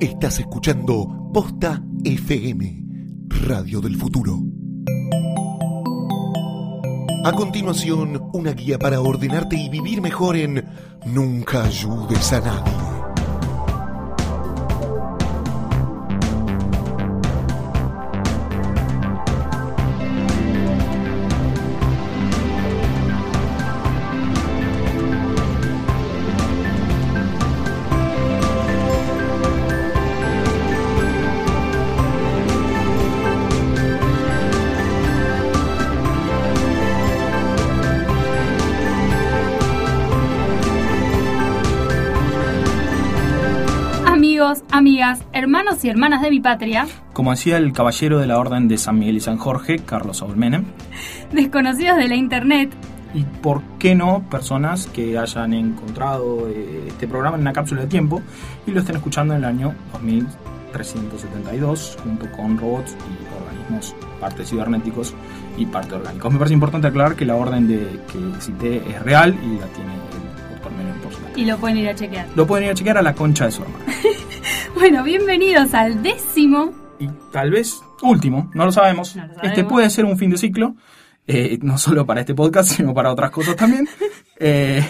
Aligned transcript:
Estás 0.00 0.38
escuchando 0.40 1.30
Posta 1.32 1.82
FM, 2.04 2.84
Radio 3.28 3.80
del 3.80 3.96
Futuro. 3.96 4.38
A 7.24 7.32
continuación, 7.32 8.28
una 8.34 8.52
guía 8.52 8.78
para 8.78 9.00
ordenarte 9.00 9.56
y 9.56 9.70
vivir 9.70 10.02
mejor 10.02 10.36
en 10.36 10.66
Nunca 11.06 11.64
ayudes 11.64 12.30
a 12.34 12.40
nadie. 12.40 12.85
Amigas, 44.86 45.18
hermanos 45.32 45.84
y 45.84 45.88
hermanas 45.88 46.22
de 46.22 46.30
mi 46.30 46.38
patria, 46.38 46.86
Como 47.12 47.32
decía 47.32 47.56
el 47.56 47.72
caballero 47.72 48.20
de 48.20 48.28
la 48.28 48.38
Orden 48.38 48.68
de 48.68 48.78
San 48.78 49.00
Miguel 49.00 49.16
y 49.16 49.20
San 49.20 49.36
Jorge, 49.36 49.80
Carlos 49.80 50.18
Saúl 50.18 50.36
Menem, 50.36 50.62
desconocidos 51.32 51.96
de 51.96 52.06
la 52.06 52.14
internet, 52.14 52.70
y 53.12 53.24
por 53.24 53.62
qué 53.80 53.96
no 53.96 54.22
personas 54.30 54.86
que 54.86 55.18
hayan 55.18 55.54
encontrado 55.54 56.48
eh, 56.48 56.84
este 56.86 57.08
programa 57.08 57.34
en 57.34 57.40
una 57.42 57.52
cápsula 57.52 57.80
de 57.80 57.88
tiempo 57.88 58.22
y 58.64 58.70
lo 58.70 58.78
estén 58.78 58.94
escuchando 58.94 59.34
en 59.34 59.40
el 59.40 59.44
año 59.46 59.74
2372 59.94 61.98
junto 62.04 62.30
con 62.30 62.56
robots 62.56 62.92
y 62.92 63.42
organismos, 63.42 63.92
parte 64.20 64.44
cibernéticos 64.44 65.14
y 65.56 65.66
parte 65.66 65.96
orgánicos. 65.96 66.32
Me 66.32 66.38
parece 66.38 66.54
importante 66.54 66.86
aclarar 66.86 67.16
que 67.16 67.24
la 67.24 67.34
orden 67.34 67.66
de 67.66 68.00
que 68.12 68.40
cité 68.40 68.76
es 68.88 69.02
real 69.02 69.30
y 69.34 69.58
la 69.58 69.66
tiene 69.66 69.94
el 69.94 70.54
doctor 70.54 70.72
Menem 70.78 70.94
por 71.00 71.12
supuesto. 71.12 71.40
y 71.40 71.44
lo 71.44 71.56
pueden 71.58 71.78
ir 71.78 71.88
a 71.88 71.94
chequear. 71.96 72.26
Lo 72.36 72.46
pueden 72.46 72.66
ir 72.66 72.70
a 72.70 72.74
chequear 72.74 72.98
a 72.98 73.02
la 73.02 73.14
concha 73.14 73.46
de 73.46 73.50
su 73.50 73.62
hermano. 73.62 73.84
Bueno, 74.78 75.02
bienvenidos 75.02 75.72
al 75.72 76.02
décimo. 76.02 76.70
y 76.98 77.08
tal 77.32 77.50
vez 77.50 77.80
último, 78.02 78.50
no 78.54 78.66
lo 78.66 78.72
sabemos. 78.72 79.16
No 79.16 79.22
lo 79.22 79.28
sabemos. 79.28 79.50
Este 79.50 79.64
puede 79.64 79.88
ser 79.88 80.04
un 80.04 80.18
fin 80.18 80.28
de 80.28 80.36
ciclo, 80.36 80.76
eh, 81.26 81.58
no 81.62 81.78
solo 81.78 82.04
para 82.04 82.20
este 82.20 82.34
podcast, 82.34 82.72
sino 82.72 82.92
para 82.92 83.10
otras 83.10 83.30
cosas 83.30 83.56
también. 83.56 83.88
Eh, 84.38 84.86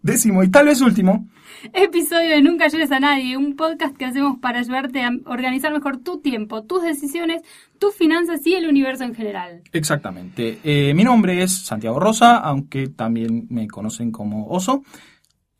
décimo 0.00 0.42
y 0.42 0.48
tal 0.48 0.64
vez 0.64 0.80
último, 0.80 1.28
Episodio 1.74 2.30
de 2.30 2.40
Nunca 2.40 2.64
ayudes 2.64 2.90
a 2.90 2.98
nadie, 3.00 3.36
un 3.36 3.54
podcast 3.54 3.94
que 3.98 4.06
hacemos 4.06 4.38
para 4.38 4.60
ayudarte 4.60 5.02
a 5.02 5.10
organizar 5.26 5.74
mejor 5.74 5.98
tu 5.98 6.20
tiempo, 6.20 6.62
tus 6.62 6.82
decisiones, 6.82 7.42
tus 7.78 7.94
finanzas 7.94 8.46
y 8.46 8.54
el 8.54 8.66
universo 8.66 9.04
en 9.04 9.14
general. 9.14 9.60
exactamente. 9.72 10.60
Eh, 10.64 10.94
mi 10.94 11.04
nombre 11.04 11.42
es 11.42 11.66
Santiago 11.66 12.00
Rosa, 12.00 12.38
aunque 12.38 12.88
también 12.88 13.46
me 13.50 13.68
conocen 13.68 14.10
como 14.10 14.46
Oso. 14.48 14.84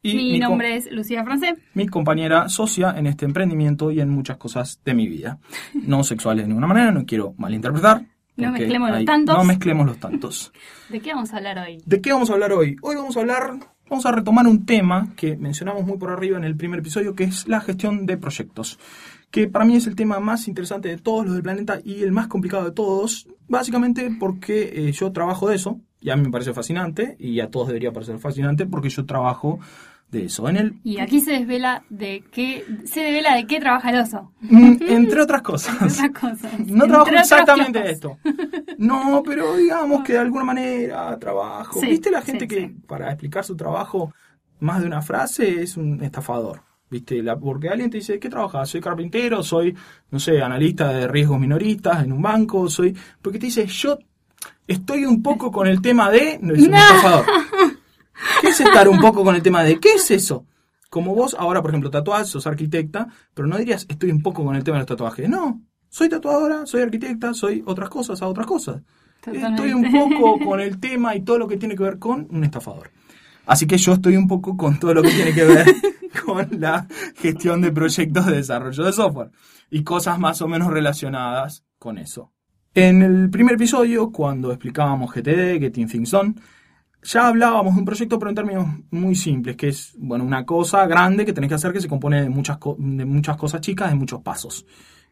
Y 0.03 0.15
mi 0.15 0.41
co- 0.41 0.49
nombre 0.51 0.77
es 0.77 0.91
Lucía 0.93 1.25
Francé. 1.25 1.57
mi 1.75 1.87
compañera 1.89 2.49
socia 2.49 2.95
en 2.97 3.07
este 3.07 3.25
emprendimiento 3.25 3.91
y 3.91 4.01
en 4.01 4.11
muchas 4.11 4.37
cosas 4.37 4.81
de 4.85 4.95
mi 4.95 5.09
vida. 5.09 5.39
No 5.75 6.05
sexuales 6.05 6.45
de 6.45 6.49
ninguna 6.49 6.67
manera, 6.69 6.91
no 6.93 7.05
quiero 7.05 7.35
malinterpretar. 7.37 8.07
No 8.37 8.53
mezclemos 8.53 8.89
los 8.91 8.99
hay- 8.99 9.05
tantos. 9.05 9.37
No 9.37 9.45
mezclemos 9.45 9.87
los 9.87 9.99
tantos. 9.99 10.53
¿De 10.89 11.01
qué 11.01 11.13
vamos 11.13 11.33
a 11.33 11.39
hablar 11.39 11.59
hoy? 11.59 11.83
¿De 11.85 12.01
qué 12.01 12.13
vamos 12.13 12.31
a 12.31 12.35
hablar 12.35 12.53
hoy? 12.53 12.77
Hoy 12.83 12.95
vamos 12.95 13.17
a 13.17 13.21
hablar, 13.21 13.59
vamos 13.91 14.07
a 14.07 14.13
retomar 14.13 14.47
un 14.47 14.65
tema 14.65 15.13
que 15.17 15.37
mencionamos 15.37 15.85
muy 15.85 15.99
por 15.99 16.11
arriba 16.13 16.39
en 16.39 16.45
el 16.45 16.57
primer 16.57 16.79
episodio, 16.79 17.17
que 17.17 17.25
es 17.25 17.49
la 17.49 17.61
gestión 17.61 18.07
de 18.07 18.17
proyectos. 18.17 18.79
Que 19.33 19.49
para 19.49 19.65
mí 19.65 19.75
es 19.75 19.87
el 19.89 19.97
tema 19.97 20.21
más 20.21 20.47
interesante 20.47 20.89
de 20.89 20.97
todos 20.99 21.25
los 21.27 21.35
del 21.35 21.43
planeta 21.43 21.81
y 21.85 22.03
el 22.05 22.13
más 22.13 22.29
complicado 22.29 22.65
de 22.65 22.71
todos, 22.71 23.27
básicamente 23.49 24.09
porque 24.19 24.71
eh, 24.89 24.93
yo 24.93 25.11
trabajo 25.13 25.49
de 25.49 25.57
eso, 25.57 25.81
y 26.01 26.11
a 26.11 26.17
mí 26.17 26.23
me 26.23 26.31
parece 26.31 26.53
fascinante, 26.55 27.17
y 27.19 27.41
a 27.41 27.51
todos 27.51 27.69
debería 27.69 27.93
parecer 27.93 28.19
fascinante 28.19 28.67
porque 28.67 28.89
yo 28.91 29.05
trabajo 29.07 29.59
de 30.11 30.25
eso. 30.27 30.49
En 30.49 30.57
el, 30.57 30.81
Y 30.85 30.99
aquí 31.01 31.21
se 31.21 31.33
desvela 31.33 31.85
de 31.91 32.25
qué, 32.33 32.65
se 32.85 33.01
devela 33.01 33.35
de 33.37 33.47
qué 33.47 33.61
trabaja 33.61 33.91
el 33.91 34.01
oso. 34.01 34.33
mm, 34.41 34.77
entre 34.89 35.21
otras 35.23 35.43
cosas. 35.43 35.75
Otras 35.77 36.11
cosas. 36.11 36.59
No 36.61 36.87
trabajo 36.87 37.09
Entre 37.09 37.21
exactamente 37.21 37.81
de 37.83 37.91
esto. 37.91 38.19
No, 38.79 39.23
pero 39.25 39.57
digamos 39.57 40.03
que 40.05 40.13
de 40.15 40.19
alguna 40.21 40.45
manera 40.45 41.19
trabajo. 41.19 41.81
Sí, 41.81 41.87
¿Viste 41.89 42.11
la 42.11 42.23
sí, 42.23 42.33
gente 42.33 42.49
que 42.49 42.61
sí. 42.69 42.77
para 42.87 43.09
explicar 43.09 43.45
su 43.45 43.57
trabajo 43.57 44.13
más 44.61 44.81
de 44.81 44.87
una 44.87 45.03
frase 45.03 45.63
es 45.63 45.77
un 45.77 46.03
estafador? 46.03 46.63
¿Viste? 46.91 47.23
La- 47.23 47.39
porque 47.39 47.69
alguien 47.69 47.91
te 47.91 47.99
dice, 47.99 48.19
¿qué 48.19 48.31
trabajas? 48.31 48.71
Soy 48.71 48.81
carpintero, 48.81 49.43
soy, 49.43 49.77
no 50.11 50.19
sé, 50.19 50.41
analista 50.41 50.89
de 50.91 51.07
riesgos 51.07 51.39
minoristas 51.39 52.03
en 52.05 52.13
un 52.13 52.23
banco, 52.23 52.71
soy... 52.71 52.97
Porque 53.21 53.39
te 53.39 53.47
dice, 53.47 53.67
yo 53.67 53.99
estoy 54.67 55.05
un 55.05 55.23
poco 55.23 55.51
con 55.51 55.67
el 55.67 55.81
tema 55.81 56.11
de... 56.11 56.39
No, 56.43 56.55
es 56.55 56.63
un 56.63 56.71
No. 56.71 56.77
estafador. 56.77 57.27
¿Qué 58.41 58.49
es 58.49 58.61
estar 58.61 58.89
un 58.89 59.01
poco 59.01 59.23
con 59.25 59.35
el 59.35 59.43
tema 59.43 59.63
de? 59.63 59.79
¿Qué 59.79 59.95
es 59.95 60.11
eso? 60.11 60.45
Como 60.91 61.15
vos 61.15 61.37
ahora, 61.39 61.61
por 61.63 61.71
ejemplo, 61.71 61.91
tatuás, 61.91 62.29
sos 62.29 62.47
arquitecta, 62.47 63.09
pero 63.35 63.47
no 63.47 63.57
dirías, 63.59 63.87
estoy 63.89 64.11
un 64.11 64.23
poco 64.23 64.45
con 64.45 64.57
el 64.57 64.65
tema 64.65 64.77
de 64.79 64.81
los 64.81 64.89
tatuajes. 64.89 65.29
No, 65.29 65.63
soy 65.89 66.09
tatuadora, 66.09 66.67
soy 66.67 66.83
arquitecta, 66.83 67.35
soy 67.35 67.63
otras 67.67 67.89
cosas, 67.91 68.21
a 68.23 68.27
otras 68.27 68.47
cosas. 68.47 68.83
Totalmente. 69.21 69.63
Estoy 69.67 69.73
un 69.73 69.93
poco 69.93 70.39
con 70.45 70.61
el 70.61 70.79
tema 70.81 71.15
y 71.15 71.23
todo 71.23 71.39
lo 71.39 71.47
que 71.49 71.57
tiene 71.59 71.77
que 71.77 71.83
ver 71.83 71.99
con 71.99 72.27
un 72.31 72.45
estafador. 72.45 72.91
Así 73.47 73.67
que 73.67 73.79
yo 73.79 73.95
estoy 73.95 74.17
un 74.17 74.29
poco 74.29 74.57
con 74.57 74.79
todo 74.79 74.95
lo 74.95 75.03
que 75.03 75.11
tiene 75.11 75.33
que 75.33 75.45
ver 75.45 75.67
con 76.25 76.49
la 76.61 76.87
gestión 77.17 77.61
de 77.61 77.73
proyectos 77.73 78.27
de 78.27 78.37
desarrollo 78.37 78.85
de 78.85 78.93
software 78.93 79.31
y 79.71 79.83
cosas 79.85 80.19
más 80.19 80.41
o 80.43 80.49
menos 80.49 80.69
relacionadas 80.73 81.65
con 81.79 81.99
eso. 81.99 82.33
En 82.81 83.03
el 83.03 83.29
primer 83.29 83.57
episodio, 83.57 84.13
cuando 84.13 84.53
explicábamos 84.53 85.13
GTD, 85.13 85.59
Getting 85.59 85.89
Things 85.89 86.13
Done, 86.13 86.37
ya 87.03 87.27
hablábamos 87.27 87.75
de 87.75 87.81
un 87.81 87.85
proyecto, 87.85 88.21
pero 88.21 88.29
en 88.29 88.37
términos 88.37 88.69
muy 88.93 89.17
simples, 89.17 89.57
que 89.57 89.67
es 89.67 89.97
bueno 89.99 90.23
una 90.23 90.47
cosa 90.47 90.87
grande 90.87 91.27
que 91.27 91.33
tenés 91.33 91.49
que 91.49 91.57
hacer 91.57 91.73
que 91.73 91.81
se 91.81 91.89
compone 91.89 92.23
de 92.23 92.29
muchas, 92.29 92.59
de 92.79 93.05
muchas 93.05 93.37
cosas 93.37 93.63
chicas, 93.63 93.91
de 93.91 93.97
muchos 93.97 94.23
pasos. 94.23 94.65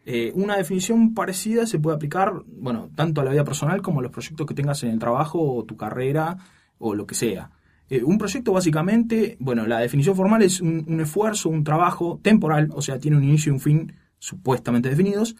Eh, 0.04 0.30
una 0.36 0.56
definición 0.56 1.12
parecida 1.12 1.66
se 1.66 1.80
puede 1.80 1.96
aplicar, 1.96 2.34
bueno, 2.46 2.88
tanto 2.94 3.20
a 3.20 3.24
la 3.24 3.32
vida 3.32 3.42
personal 3.42 3.82
como 3.82 3.98
a 3.98 4.04
los 4.04 4.12
proyectos 4.12 4.46
que 4.46 4.54
tengas 4.54 4.84
en 4.84 4.90
el 4.90 5.00
trabajo 5.00 5.40
o 5.40 5.64
tu 5.64 5.76
carrera 5.76 6.36
o 6.78 6.94
lo 6.94 7.04
que 7.04 7.16
sea. 7.16 7.50
Eh, 7.90 8.04
un 8.04 8.16
proyecto 8.16 8.52
básicamente, 8.52 9.36
bueno, 9.40 9.66
la 9.66 9.80
definición 9.80 10.14
formal 10.14 10.42
es 10.42 10.60
un 10.60 11.00
esfuerzo, 11.00 11.48
un 11.48 11.64
trabajo 11.64 12.20
temporal, 12.22 12.68
o 12.72 12.80
sea, 12.80 13.00
tiene 13.00 13.16
un 13.16 13.24
inicio 13.24 13.50
y 13.50 13.54
un 13.54 13.60
fin 13.60 13.92
supuestamente 14.20 14.88
definidos, 14.88 15.34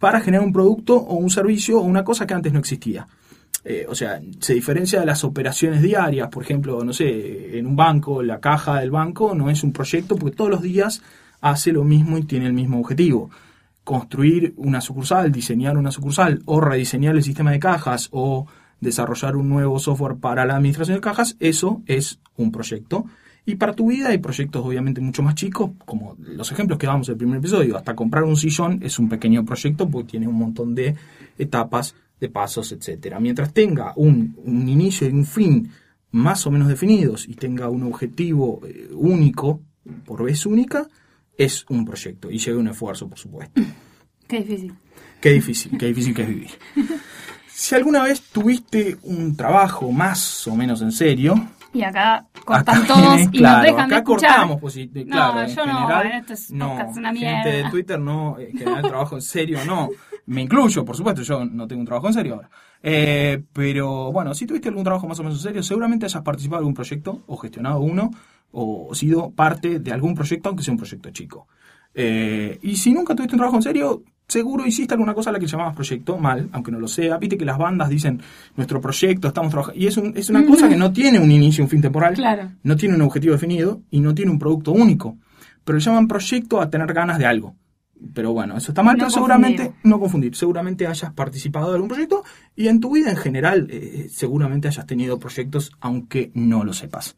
para 0.00 0.20
generar 0.20 0.44
un 0.44 0.52
producto 0.52 0.96
o 0.96 1.14
un 1.14 1.30
servicio 1.30 1.78
o 1.78 1.82
una 1.82 2.02
cosa 2.02 2.26
que 2.26 2.34
antes 2.34 2.52
no 2.52 2.58
existía. 2.58 3.06
Eh, 3.62 3.84
o 3.86 3.94
sea, 3.94 4.18
se 4.40 4.54
diferencia 4.54 4.98
de 4.98 5.06
las 5.06 5.22
operaciones 5.22 5.82
diarias, 5.82 6.28
por 6.30 6.42
ejemplo, 6.42 6.82
no 6.82 6.94
sé, 6.94 7.58
en 7.58 7.66
un 7.66 7.76
banco, 7.76 8.22
la 8.22 8.40
caja 8.40 8.80
del 8.80 8.90
banco 8.90 9.34
no 9.34 9.50
es 9.50 9.62
un 9.62 9.72
proyecto 9.72 10.16
porque 10.16 10.34
todos 10.34 10.50
los 10.50 10.62
días 10.62 11.02
hace 11.42 11.70
lo 11.72 11.84
mismo 11.84 12.16
y 12.16 12.24
tiene 12.24 12.46
el 12.46 12.54
mismo 12.54 12.80
objetivo. 12.80 13.30
Construir 13.84 14.54
una 14.56 14.80
sucursal, 14.80 15.30
diseñar 15.30 15.76
una 15.76 15.90
sucursal 15.90 16.40
o 16.46 16.62
rediseñar 16.62 17.14
el 17.14 17.22
sistema 17.22 17.52
de 17.52 17.58
cajas 17.58 18.08
o 18.12 18.46
desarrollar 18.80 19.36
un 19.36 19.50
nuevo 19.50 19.78
software 19.78 20.16
para 20.16 20.46
la 20.46 20.56
administración 20.56 20.96
de 20.96 21.02
cajas, 21.02 21.36
eso 21.40 21.82
es 21.84 22.18
un 22.36 22.50
proyecto. 22.50 23.04
Y 23.46 23.56
para 23.56 23.72
tu 23.72 23.88
vida 23.88 24.08
hay 24.08 24.18
proyectos 24.18 24.64
obviamente 24.64 25.00
mucho 25.00 25.22
más 25.22 25.34
chicos, 25.34 25.70
como 25.84 26.16
los 26.18 26.50
ejemplos 26.52 26.78
que 26.78 26.86
damos 26.86 27.08
en 27.08 27.12
el 27.12 27.18
primer 27.18 27.38
episodio. 27.38 27.76
Hasta 27.76 27.94
comprar 27.94 28.24
un 28.24 28.36
sillón 28.36 28.80
es 28.82 28.98
un 28.98 29.08
pequeño 29.08 29.44
proyecto 29.44 29.88
porque 29.88 30.12
tiene 30.12 30.28
un 30.28 30.36
montón 30.36 30.74
de 30.74 30.94
etapas, 31.38 31.94
de 32.20 32.28
pasos, 32.28 32.72
etcétera. 32.72 33.18
Mientras 33.18 33.52
tenga 33.52 33.92
un, 33.96 34.36
un 34.44 34.68
inicio 34.68 35.08
y 35.08 35.12
un 35.12 35.24
fin 35.24 35.70
más 36.12 36.46
o 36.46 36.50
menos 36.50 36.68
definidos 36.68 37.26
y 37.28 37.34
tenga 37.34 37.68
un 37.68 37.84
objetivo 37.84 38.60
eh, 38.66 38.88
único, 38.92 39.60
por 40.04 40.24
vez 40.24 40.44
única, 40.44 40.86
es 41.36 41.64
un 41.68 41.84
proyecto 41.84 42.30
y 42.30 42.38
lleva 42.38 42.58
un 42.58 42.68
esfuerzo, 42.68 43.08
por 43.08 43.18
supuesto. 43.18 43.62
Qué 44.28 44.38
difícil. 44.40 44.72
Qué 45.20 45.30
difícil, 45.32 45.76
qué 45.76 45.86
difícil 45.86 46.14
que 46.14 46.22
es 46.22 46.28
vivir. 46.28 46.50
Si 47.52 47.74
alguna 47.74 48.02
vez 48.02 48.22
tuviste 48.22 48.96
un 49.02 49.36
trabajo 49.36 49.92
más 49.92 50.46
o 50.48 50.56
menos 50.56 50.80
en 50.80 50.92
serio, 50.92 51.34
Y 51.72 51.82
acá 51.82 52.26
cortan 52.44 52.78
Acá 52.78 52.86
todos 52.86 53.14
viene, 53.16 53.30
y 53.32 53.38
claro, 53.38 53.56
nos 53.58 53.66
dejan 53.66 53.88
de 53.88 53.94
acá 53.94 54.02
escuchar. 54.02 54.30
cortamos, 54.30 54.60
pues, 54.60 54.76
y- 54.76 54.86
de- 54.88 55.04
No, 55.04 55.10
claro, 55.12 55.40
en 55.42 55.48
yo 55.54 55.66
no, 55.66 55.72
general, 55.74 56.06
esto 56.20 56.32
es 56.32 56.50
no, 56.50 56.72
una 56.74 56.82
gente 56.82 57.12
mierda. 57.12 57.44
de 57.50 57.70
Twitter 57.70 58.00
no, 58.00 58.38
en 58.40 58.58
general 58.58 58.82
trabajo 58.82 59.14
en 59.14 59.22
serio, 59.22 59.58
no, 59.64 59.88
me 60.26 60.42
incluyo, 60.42 60.84
por 60.84 60.96
supuesto, 60.96 61.22
yo 61.22 61.44
no 61.44 61.68
tengo 61.68 61.80
un 61.80 61.86
trabajo 61.86 62.08
en 62.08 62.14
serio 62.14 62.34
ahora. 62.34 62.50
Eh, 62.82 63.42
pero 63.52 64.10
bueno, 64.10 64.34
si 64.34 64.46
tuviste 64.46 64.68
algún 64.68 64.82
trabajo 64.84 65.06
más 65.06 65.20
o 65.20 65.22
menos 65.22 65.38
en 65.38 65.42
serio, 65.44 65.62
seguramente 65.62 66.06
hayas 66.06 66.22
participado 66.22 66.58
en 66.58 66.62
algún 66.62 66.74
proyecto, 66.74 67.22
o 67.28 67.36
gestionado 67.36 67.80
uno, 67.80 68.10
o 68.52 68.92
sido 68.94 69.30
parte 69.30 69.78
de 69.78 69.92
algún 69.92 70.14
proyecto, 70.16 70.48
aunque 70.48 70.64
sea 70.64 70.72
un 70.72 70.78
proyecto 70.78 71.10
chico. 71.10 71.46
Eh, 71.94 72.58
y 72.62 72.76
si 72.76 72.92
nunca 72.92 73.14
tuviste 73.14 73.34
un 73.36 73.38
trabajo 73.38 73.56
en 73.58 73.62
serio, 73.62 74.02
seguro 74.30 74.64
hiciste 74.66 74.94
alguna 74.94 75.12
cosa 75.12 75.28
a 75.30 75.32
la 75.34 75.38
que 75.38 75.46
llamabas 75.46 75.74
proyecto, 75.74 76.16
mal, 76.16 76.48
aunque 76.52 76.70
no 76.72 76.78
lo 76.80 76.88
sea. 76.88 77.18
Viste 77.18 77.36
que 77.36 77.44
las 77.44 77.58
bandas 77.58 77.88
dicen 77.90 78.20
nuestro 78.56 78.80
proyecto, 78.80 79.28
estamos 79.28 79.50
trabajando. 79.50 79.78
Y 79.80 79.86
es, 79.86 79.96
un- 79.96 80.12
es 80.16 80.30
una 80.30 80.46
cosa 80.46 80.68
que 80.68 80.76
no 80.76 80.92
tiene 80.92 81.18
un 81.18 81.30
inicio, 81.30 81.62
un 81.64 81.68
fin 81.70 81.82
temporal, 81.82 82.14
Claro. 82.14 82.50
no 82.62 82.76
tiene 82.76 82.94
un 82.94 83.02
objetivo 83.02 83.34
definido 83.34 83.82
y 83.90 84.00
no 84.00 84.14
tiene 84.14 84.30
un 84.30 84.38
producto 84.38 84.72
único. 84.72 85.18
Pero 85.64 85.76
le 85.78 85.84
llaman 85.84 86.08
proyecto 86.08 86.60
a 86.60 86.70
tener 86.70 86.92
ganas 86.94 87.18
de 87.18 87.26
algo. 87.26 87.54
Pero 88.14 88.32
bueno, 88.32 88.56
eso 88.56 88.70
está 88.70 88.82
mal, 88.82 88.96
No 88.96 89.00
pero 89.00 89.10
seguramente, 89.10 89.64
confundir. 89.64 89.90
no 89.90 90.00
confundir, 90.00 90.34
seguramente 90.36 90.86
hayas 90.86 91.12
participado 91.12 91.68
de 91.68 91.74
algún 91.74 91.88
proyecto 91.90 92.24
y 92.56 92.68
en 92.68 92.80
tu 92.80 92.94
vida 92.94 93.10
en 93.10 93.16
general 93.18 93.66
eh, 93.68 94.08
seguramente 94.10 94.68
hayas 94.68 94.86
tenido 94.86 95.18
proyectos 95.18 95.72
aunque 95.80 96.30
no 96.32 96.64
lo 96.64 96.72
sepas. 96.72 97.16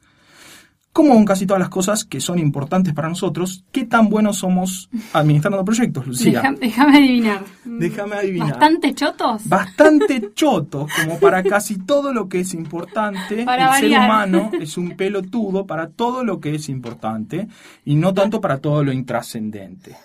Como 0.92 1.14
con 1.14 1.24
casi 1.24 1.46
todas 1.46 1.60
las 1.60 1.70
cosas 1.70 2.04
que 2.04 2.20
son 2.20 2.38
importantes 2.38 2.92
para 2.92 3.08
nosotros, 3.08 3.64
¿qué 3.72 3.86
tan 3.86 4.10
buenos 4.10 4.36
somos 4.36 4.90
administrando 5.14 5.64
proyectos, 5.64 6.06
Lucía? 6.06 6.42
Déjame 6.60 6.98
adivinar. 6.98 7.42
Déjame 7.64 8.16
adivinar. 8.16 8.50
¿Bastante 8.50 8.94
chotos? 8.94 9.48
Bastante 9.48 10.32
choto, 10.34 10.86
como 11.00 11.18
para 11.18 11.42
casi 11.42 11.78
todo 11.78 12.12
lo 12.12 12.28
que 12.28 12.40
es 12.40 12.52
importante. 12.52 13.44
Para 13.44 13.74
el 13.78 13.80
ser 13.80 13.90
humano 13.90 14.50
es 14.60 14.76
un 14.76 14.94
pelotudo 14.94 15.66
para 15.66 15.88
todo 15.88 16.24
lo 16.24 16.40
que 16.40 16.56
es 16.56 16.68
importante 16.68 17.48
y 17.86 17.94
no 17.94 18.12
tanto 18.12 18.42
para 18.42 18.58
todo 18.58 18.84
lo 18.84 18.92
intrascendente. 18.92 19.96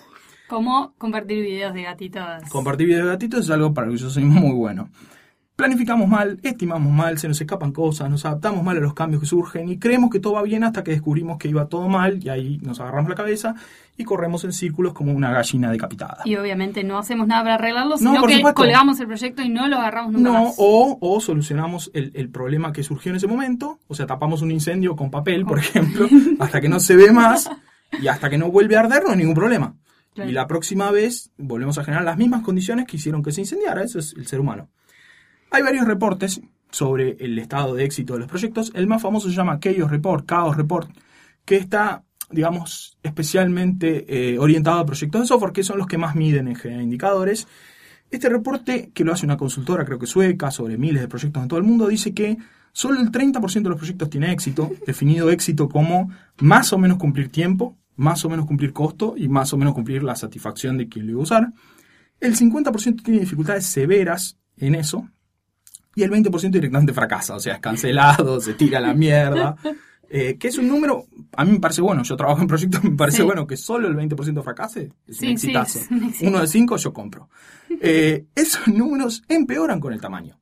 ¿Cómo 0.48 0.94
convertir 0.96 1.42
videos 1.42 1.74
de 1.74 1.82
gatitos? 1.82 2.24
Compartir 2.48 2.86
videos 2.86 3.04
de 3.04 3.12
gatitos 3.12 3.40
es 3.40 3.50
algo 3.50 3.74
para 3.74 3.88
lo 3.88 3.92
que 3.92 3.98
yo 3.98 4.08
soy 4.08 4.24
muy 4.24 4.54
bueno. 4.54 4.88
Planificamos 5.62 6.06
mal, 6.06 6.38
estimamos 6.44 6.92
mal, 6.92 7.18
se 7.18 7.26
nos 7.26 7.40
escapan 7.40 7.72
cosas, 7.72 8.08
nos 8.08 8.24
adaptamos 8.24 8.62
mal 8.62 8.76
a 8.76 8.80
los 8.80 8.94
cambios 8.94 9.20
que 9.20 9.26
surgen 9.26 9.68
y 9.68 9.76
creemos 9.76 10.08
que 10.08 10.20
todo 10.20 10.34
va 10.34 10.42
bien 10.44 10.62
hasta 10.62 10.84
que 10.84 10.92
descubrimos 10.92 11.36
que 11.36 11.48
iba 11.48 11.66
todo 11.66 11.88
mal 11.88 12.20
y 12.24 12.28
ahí 12.28 12.58
nos 12.62 12.78
agarramos 12.78 13.10
la 13.10 13.16
cabeza 13.16 13.56
y 13.96 14.04
corremos 14.04 14.44
en 14.44 14.52
círculos 14.52 14.92
como 14.92 15.10
una 15.12 15.32
gallina 15.32 15.72
decapitada. 15.72 16.18
Y 16.24 16.36
obviamente 16.36 16.84
no 16.84 16.96
hacemos 16.96 17.26
nada 17.26 17.42
para 17.42 17.54
arreglarlo, 17.56 17.96
No, 17.98 18.12
sino 18.12 18.24
que 18.28 18.36
supuesto. 18.36 18.54
colgamos 18.62 19.00
el 19.00 19.08
proyecto 19.08 19.42
y 19.42 19.48
no 19.48 19.66
lo 19.66 19.78
agarramos 19.78 20.12
nunca 20.12 20.30
No, 20.30 20.44
más. 20.44 20.54
o, 20.58 20.96
o 21.00 21.20
solucionamos 21.20 21.90
el, 21.92 22.12
el 22.14 22.28
problema 22.30 22.72
que 22.72 22.84
surgió 22.84 23.10
en 23.10 23.16
ese 23.16 23.26
momento, 23.26 23.80
o 23.88 23.96
sea, 23.96 24.06
tapamos 24.06 24.42
un 24.42 24.52
incendio 24.52 24.94
con 24.94 25.10
papel, 25.10 25.44
por 25.44 25.58
ejemplo, 25.58 26.06
hasta 26.38 26.60
que 26.60 26.68
no 26.68 26.78
se 26.78 26.94
ve 26.94 27.10
más 27.10 27.50
y 28.00 28.06
hasta 28.06 28.30
que 28.30 28.38
no 28.38 28.52
vuelve 28.52 28.76
a 28.76 28.80
arder 28.82 29.02
no 29.02 29.10
hay 29.10 29.16
ningún 29.16 29.34
problema. 29.34 29.74
Claro. 30.14 30.30
Y 30.30 30.32
la 30.34 30.46
próxima 30.46 30.92
vez 30.92 31.32
volvemos 31.36 31.78
a 31.78 31.84
generar 31.84 32.04
las 32.04 32.16
mismas 32.16 32.42
condiciones 32.42 32.86
que 32.86 32.96
hicieron 32.96 33.24
que 33.24 33.32
se 33.32 33.40
incendiara, 33.40 33.82
eso 33.82 33.98
es 33.98 34.14
el 34.16 34.28
ser 34.28 34.38
humano. 34.38 34.68
Hay 35.50 35.62
varios 35.62 35.86
reportes 35.86 36.40
sobre 36.70 37.16
el 37.20 37.38
estado 37.38 37.74
de 37.74 37.84
éxito 37.84 38.12
de 38.12 38.20
los 38.20 38.28
proyectos. 38.28 38.70
El 38.74 38.86
más 38.86 39.00
famoso 39.00 39.28
se 39.28 39.34
llama 39.34 39.58
Chaos 39.60 39.90
Report, 39.90 40.28
Chaos 40.28 40.56
Report, 40.56 40.90
que 41.44 41.56
está, 41.56 42.04
digamos, 42.30 42.98
especialmente 43.02 44.04
eh, 44.08 44.38
orientado 44.38 44.78
a 44.78 44.86
proyectos 44.86 45.22
de 45.22 45.26
software, 45.26 45.52
que 45.52 45.62
son 45.62 45.78
los 45.78 45.86
que 45.86 45.96
más 45.96 46.14
miden 46.14 46.48
en 46.48 46.54
general 46.54 46.82
indicadores. 46.82 47.48
Este 48.10 48.28
reporte, 48.28 48.90
que 48.92 49.04
lo 49.04 49.12
hace 49.12 49.24
una 49.24 49.38
consultora, 49.38 49.84
creo 49.84 49.98
que 49.98 50.06
sueca, 50.06 50.50
sobre 50.50 50.76
miles 50.76 51.00
de 51.00 51.08
proyectos 51.08 51.42
en 51.42 51.48
todo 51.48 51.58
el 51.58 51.64
mundo, 51.64 51.88
dice 51.88 52.12
que 52.12 52.36
solo 52.72 53.00
el 53.00 53.10
30% 53.10 53.62
de 53.62 53.70
los 53.70 53.78
proyectos 53.78 54.10
tiene 54.10 54.32
éxito, 54.32 54.70
definido 54.86 55.30
éxito 55.30 55.68
como 55.68 56.10
más 56.40 56.72
o 56.74 56.78
menos 56.78 56.98
cumplir 56.98 57.30
tiempo, 57.30 57.78
más 57.96 58.24
o 58.24 58.28
menos 58.28 58.46
cumplir 58.46 58.72
costo 58.74 59.14
y 59.16 59.28
más 59.28 59.52
o 59.54 59.56
menos 59.56 59.74
cumplir 59.74 60.02
la 60.02 60.14
satisfacción 60.14 60.76
de 60.76 60.88
quien 60.88 61.06
lo 61.06 61.12
iba 61.12 61.20
a 61.20 61.24
usar. 61.24 61.52
El 62.20 62.36
50% 62.36 63.02
tiene 63.02 63.20
dificultades 63.20 63.66
severas 63.66 64.38
en 64.56 64.74
eso, 64.74 65.08
y 65.98 66.02
el 66.04 66.10
20% 66.10 66.50
directamente 66.50 66.92
fracasa, 66.92 67.34
o 67.34 67.40
sea, 67.40 67.54
es 67.54 67.60
cancelado, 67.60 68.40
se 68.40 68.54
tira 68.54 68.78
a 68.78 68.82
la 68.82 68.94
mierda. 68.94 69.56
Eh, 70.10 70.38
que 70.38 70.48
es 70.48 70.56
un 70.56 70.66
número, 70.68 71.04
a 71.36 71.44
mí 71.44 71.52
me 71.52 71.60
parece 71.60 71.82
bueno, 71.82 72.02
yo 72.02 72.16
trabajo 72.16 72.40
en 72.40 72.46
proyectos, 72.46 72.82
me 72.82 72.92
parece 72.96 73.18
Sí. 73.18 73.22
bueno 73.24 73.46
que 73.46 73.58
solo 73.58 73.88
el 73.88 73.94
20% 73.94 74.42
fracase, 74.42 74.90
es 75.06 75.18
Sí, 75.18 75.26
un 75.32 75.36
sí, 75.38 75.48
exitazo. 75.48 75.80
es 75.80 75.90
un 75.90 76.02
éxito. 76.04 76.30
Uno 76.30 76.40
de 76.40 76.46
cinco 76.46 76.78
yo 76.78 76.94
compro. 76.94 77.28
Eh, 77.68 78.24
esos 78.34 78.68
números 78.68 79.22
empeoran 79.28 79.78
con 79.80 79.92
el 79.92 80.00
tamaño. 80.00 80.40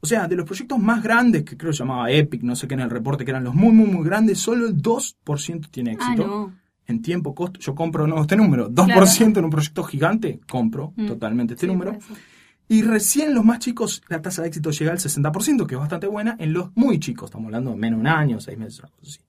O 0.00 0.06
sea, 0.06 0.26
de 0.28 0.34
los 0.34 0.46
proyectos 0.46 0.78
más 0.78 1.02
grandes, 1.02 1.44
que 1.44 1.58
creo 1.58 1.72
que 1.72 1.76
llamaba 1.76 2.10
Epic, 2.10 2.42
no 2.42 2.56
sé 2.56 2.66
qué 2.66 2.72
en 2.72 2.80
el 2.80 2.88
reporte, 2.88 3.26
que 3.26 3.32
eran 3.32 3.44
los 3.44 3.54
muy, 3.54 3.72
muy, 3.72 3.86
muy 3.86 4.02
grandes, 4.02 4.38
solo 4.38 4.66
el 4.66 4.80
2% 4.80 5.68
tiene 5.70 5.90
Ah, 5.90 5.94
éxito. 6.14 6.26
no. 6.26 6.54
En 6.86 7.02
tiempo, 7.02 7.34
costo, 7.34 7.60
yo 7.60 7.74
compro 7.74 8.06
no 8.06 8.18
este 8.22 8.36
número, 8.36 8.70
2% 8.70 9.36
en 9.40 9.44
un 9.44 9.50
proyecto 9.50 9.82
gigante, 9.84 10.40
compro 10.50 10.94
Mm. 10.96 11.06
totalmente 11.06 11.52
este 11.52 11.66
número. 11.66 11.98
Y 12.72 12.80
recién 12.80 13.34
los 13.34 13.44
más 13.44 13.58
chicos, 13.58 14.02
la 14.08 14.22
tasa 14.22 14.40
de 14.40 14.48
éxito 14.48 14.70
llega 14.70 14.92
al 14.92 14.98
60%, 14.98 15.66
que 15.66 15.74
es 15.74 15.78
bastante 15.78 16.06
buena. 16.06 16.36
En 16.38 16.54
los 16.54 16.70
muy 16.74 16.98
chicos, 16.98 17.26
estamos 17.26 17.48
hablando 17.48 17.72
de 17.72 17.76
menos 17.76 17.98
de 17.98 18.00
un 18.00 18.06
año, 18.06 18.40
seis 18.40 18.56
meses, 18.56 18.78
una 18.78 18.88
cosa 18.88 19.02
así. 19.10 19.20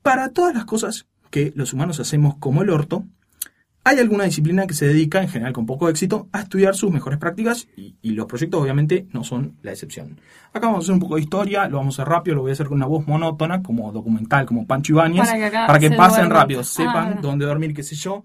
Para 0.00 0.30
todas 0.30 0.54
las 0.54 0.64
cosas 0.64 1.06
que 1.28 1.52
los 1.54 1.74
humanos 1.74 2.00
hacemos 2.00 2.36
como 2.36 2.62
el 2.62 2.70
orto, 2.70 3.04
hay 3.84 3.98
alguna 3.98 4.24
disciplina 4.24 4.66
que 4.66 4.72
se 4.72 4.86
dedica, 4.86 5.20
en 5.20 5.28
general 5.28 5.52
con 5.52 5.66
poco 5.66 5.90
éxito, 5.90 6.30
a 6.32 6.40
estudiar 6.40 6.74
sus 6.74 6.90
mejores 6.90 7.18
prácticas 7.18 7.68
y, 7.76 7.96
y 8.00 8.12
los 8.12 8.24
proyectos 8.24 8.62
obviamente 8.62 9.06
no 9.12 9.22
son 9.22 9.58
la 9.60 9.72
excepción. 9.72 10.18
Acá 10.54 10.68
vamos 10.68 10.78
a 10.78 10.82
hacer 10.84 10.94
un 10.94 11.00
poco 11.00 11.16
de 11.16 11.20
historia, 11.20 11.68
lo 11.68 11.76
vamos 11.76 11.98
a 11.98 12.02
hacer 12.04 12.10
rápido, 12.10 12.36
lo 12.36 12.40
voy 12.42 12.52
a 12.52 12.54
hacer 12.54 12.68
con 12.68 12.78
una 12.78 12.86
voz 12.86 13.06
monótona, 13.06 13.62
como 13.62 13.92
documental, 13.92 14.46
como 14.46 14.66
Pancho 14.66 14.94
Ibáñez, 14.94 15.28
Para 15.28 15.78
que 15.78 15.90
para 15.90 15.96
pasen 16.08 16.30
rápido, 16.30 16.60
Ah, 16.60 16.64
sepan 16.64 17.06
verdad. 17.08 17.20
dónde 17.20 17.44
dormir, 17.44 17.74
qué 17.74 17.82
sé 17.82 17.96
yo. 17.96 18.24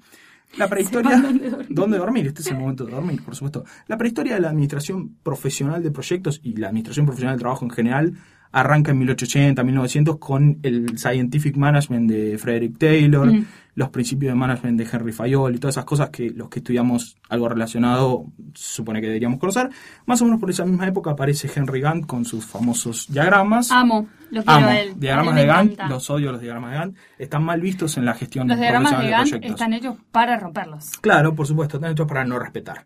La 0.57 0.67
prehistoria... 0.67 1.17
Dónde 1.21 1.50
dormir. 1.50 1.67
¿Dónde 1.69 1.97
dormir? 1.97 2.27
Este 2.27 2.41
es 2.41 2.47
el 2.47 2.57
momento 2.57 2.85
de 2.85 2.91
dormir, 2.91 3.21
por 3.23 3.35
supuesto. 3.35 3.63
La 3.88 3.97
prehistoria 3.97 4.35
de 4.35 4.41
la 4.41 4.50
administración 4.50 5.15
profesional 5.23 5.81
de 5.81 5.91
proyectos 5.91 6.39
y 6.44 6.55
la 6.57 6.67
administración 6.67 7.05
profesional 7.05 7.35
del 7.35 7.41
trabajo 7.41 7.65
en 7.65 7.71
general 7.71 8.13
arranca 8.51 8.91
en 8.91 9.00
1880, 9.00 9.63
1900 9.63 10.17
con 10.19 10.59
el 10.61 10.97
Scientific 10.97 11.55
Management 11.57 12.09
de 12.09 12.38
Frederick 12.38 12.77
Taylor, 12.77 13.31
Mm. 13.31 13.45
Los 13.75 13.89
principios 13.89 14.31
de 14.31 14.35
management 14.35 14.77
de 14.79 14.87
Henry 14.91 15.11
Fayol 15.11 15.55
y 15.55 15.57
todas 15.57 15.75
esas 15.75 15.85
cosas 15.85 16.09
que 16.09 16.29
los 16.29 16.49
que 16.49 16.59
estudiamos 16.59 17.17
algo 17.29 17.49
relacionado 17.49 18.25
se 18.53 18.75
supone 18.75 19.01
que 19.01 19.07
deberíamos 19.07 19.39
conocer. 19.39 19.69
Más 20.05 20.21
o 20.21 20.25
menos 20.25 20.39
por 20.39 20.49
esa 20.49 20.65
misma 20.65 20.87
época 20.87 21.11
aparece 21.11 21.49
Henry 21.53 21.81
Gantt 21.81 22.05
con 22.05 22.23
sus 22.25 22.45
famosos 22.45 23.07
diagramas. 23.11 23.71
Amo, 23.71 24.07
lo 24.29 24.43
quiero 24.43 24.59
Amo. 24.59 24.69
él. 24.69 24.93
Diagramas 24.97 25.35
él 25.35 25.41
de 25.41 25.47
Gantt, 25.47 25.71
encanta. 25.74 25.93
los 25.93 26.09
odio 26.09 26.31
los 26.31 26.41
diagramas 26.41 26.71
de 26.71 26.77
Gantt. 26.77 26.98
Están 27.17 27.43
mal 27.43 27.62
vistos 27.62 27.98
en 27.98 28.05
la 28.05 28.13
gestión 28.13 28.48
Los 28.48 28.57
diagramas 28.59 29.00
de 29.00 29.09
Gantt 29.09 29.33
están 29.43 29.74
hechos 29.74 29.95
para 30.12 30.38
romperlos. 30.38 30.89
Claro, 31.01 31.33
por 31.33 31.48
supuesto, 31.48 31.77
están 31.77 31.91
hechos 31.91 32.07
para 32.07 32.24
no 32.24 32.38
respetar. 32.38 32.86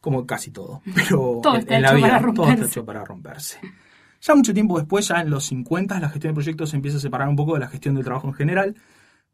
Como 0.00 0.26
casi 0.26 0.50
todo. 0.50 0.82
Pero 0.94 1.40
Todo 1.42 1.56
en, 1.56 1.72
en 1.72 1.82
la 1.82 1.92
vida 1.94 2.20
para 2.20 2.32
todo 2.34 2.48
está 2.50 2.66
hecho 2.66 2.84
para 2.84 3.04
romperse. 3.04 3.58
Ya 4.20 4.34
mucho 4.34 4.52
tiempo 4.54 4.78
después, 4.78 5.08
ya 5.08 5.20
en 5.20 5.30
los 5.30 5.44
50, 5.44 5.98
la 6.00 6.08
gestión 6.08 6.32
de 6.32 6.34
proyectos 6.34 6.70
se 6.70 6.76
empieza 6.76 6.96
a 6.98 7.00
separar 7.00 7.28
un 7.28 7.36
poco 7.36 7.54
de 7.54 7.60
la 7.60 7.68
gestión 7.68 7.94
del 7.94 8.04
trabajo 8.04 8.26
en 8.28 8.34
general, 8.34 8.74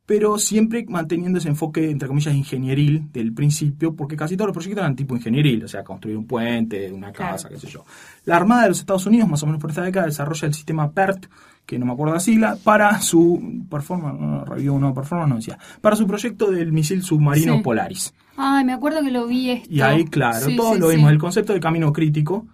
pero 0.05 0.37
siempre 0.37 0.85
manteniendo 0.89 1.39
ese 1.39 1.49
enfoque, 1.49 1.91
entre 1.91 2.09
comillas, 2.09 2.35
ingenieril 2.35 3.11
del 3.13 3.33
principio, 3.33 3.95
porque 3.95 4.17
casi 4.17 4.37
todos 4.37 4.49
los 4.49 4.55
proyectos 4.55 4.83
eran 4.83 4.97
tipo 4.97 5.15
ingenieril, 5.17 5.65
o 5.65 5.69
sea, 5.69 5.85
construir 5.85 6.17
un 6.17 6.27
puente, 6.27 6.91
una 6.93 7.13
casa, 7.13 7.49
Claro. 7.49 7.61
qué 7.61 7.67
sé 7.67 7.73
yo. 7.73 7.85
La 8.25 8.37
Armada 8.37 8.63
de 8.65 8.69
los 8.71 8.81
Estados 8.81 9.07
Unidos, 9.07 9.29
más 9.29 9.43
o 9.43 9.47
menos 9.47 9.61
por 9.61 9.71
esta 9.71 9.83
década, 9.83 10.07
desarrolla 10.07 10.49
el 10.49 10.55
sistema 10.55 10.91
PERT, 10.91 11.27
que 11.65 11.79
no 11.79 11.87
me 11.87 11.93
acuerdo 11.93 12.15
la 12.15 12.21
sigla, 12.21 12.57
para 12.65 13.01
su 13.01 13.65
performance, 13.71 14.21
no, 14.21 14.45
review, 14.45 14.79
no, 14.81 14.93
performance 14.93 15.29
no 15.31 15.37
decía, 15.37 15.59
para 15.81 15.95
su 15.95 16.07
proyecto 16.07 16.51
del 16.51 16.73
misil 16.73 17.03
submarino 17.05 17.57
Sí. 17.57 17.63
Polaris. 17.63 18.13
Ay, 18.37 18.65
me 18.65 18.73
acuerdo 18.73 19.03
que 19.03 19.13
lo 19.13 19.27
vi 19.29 19.51
esto. 19.51 19.69
Y 19.73 19.81
ahí, 19.83 20.05
claro, 20.07 20.47
Sí, 20.47 20.57
todos 20.57 20.75
sí, 20.75 20.81
lo 20.81 20.89
vimos. 20.89 21.13
El 21.13 21.19
concepto 21.19 21.53
del 21.53 21.63
camino 21.63 21.93
crítico 21.93 22.47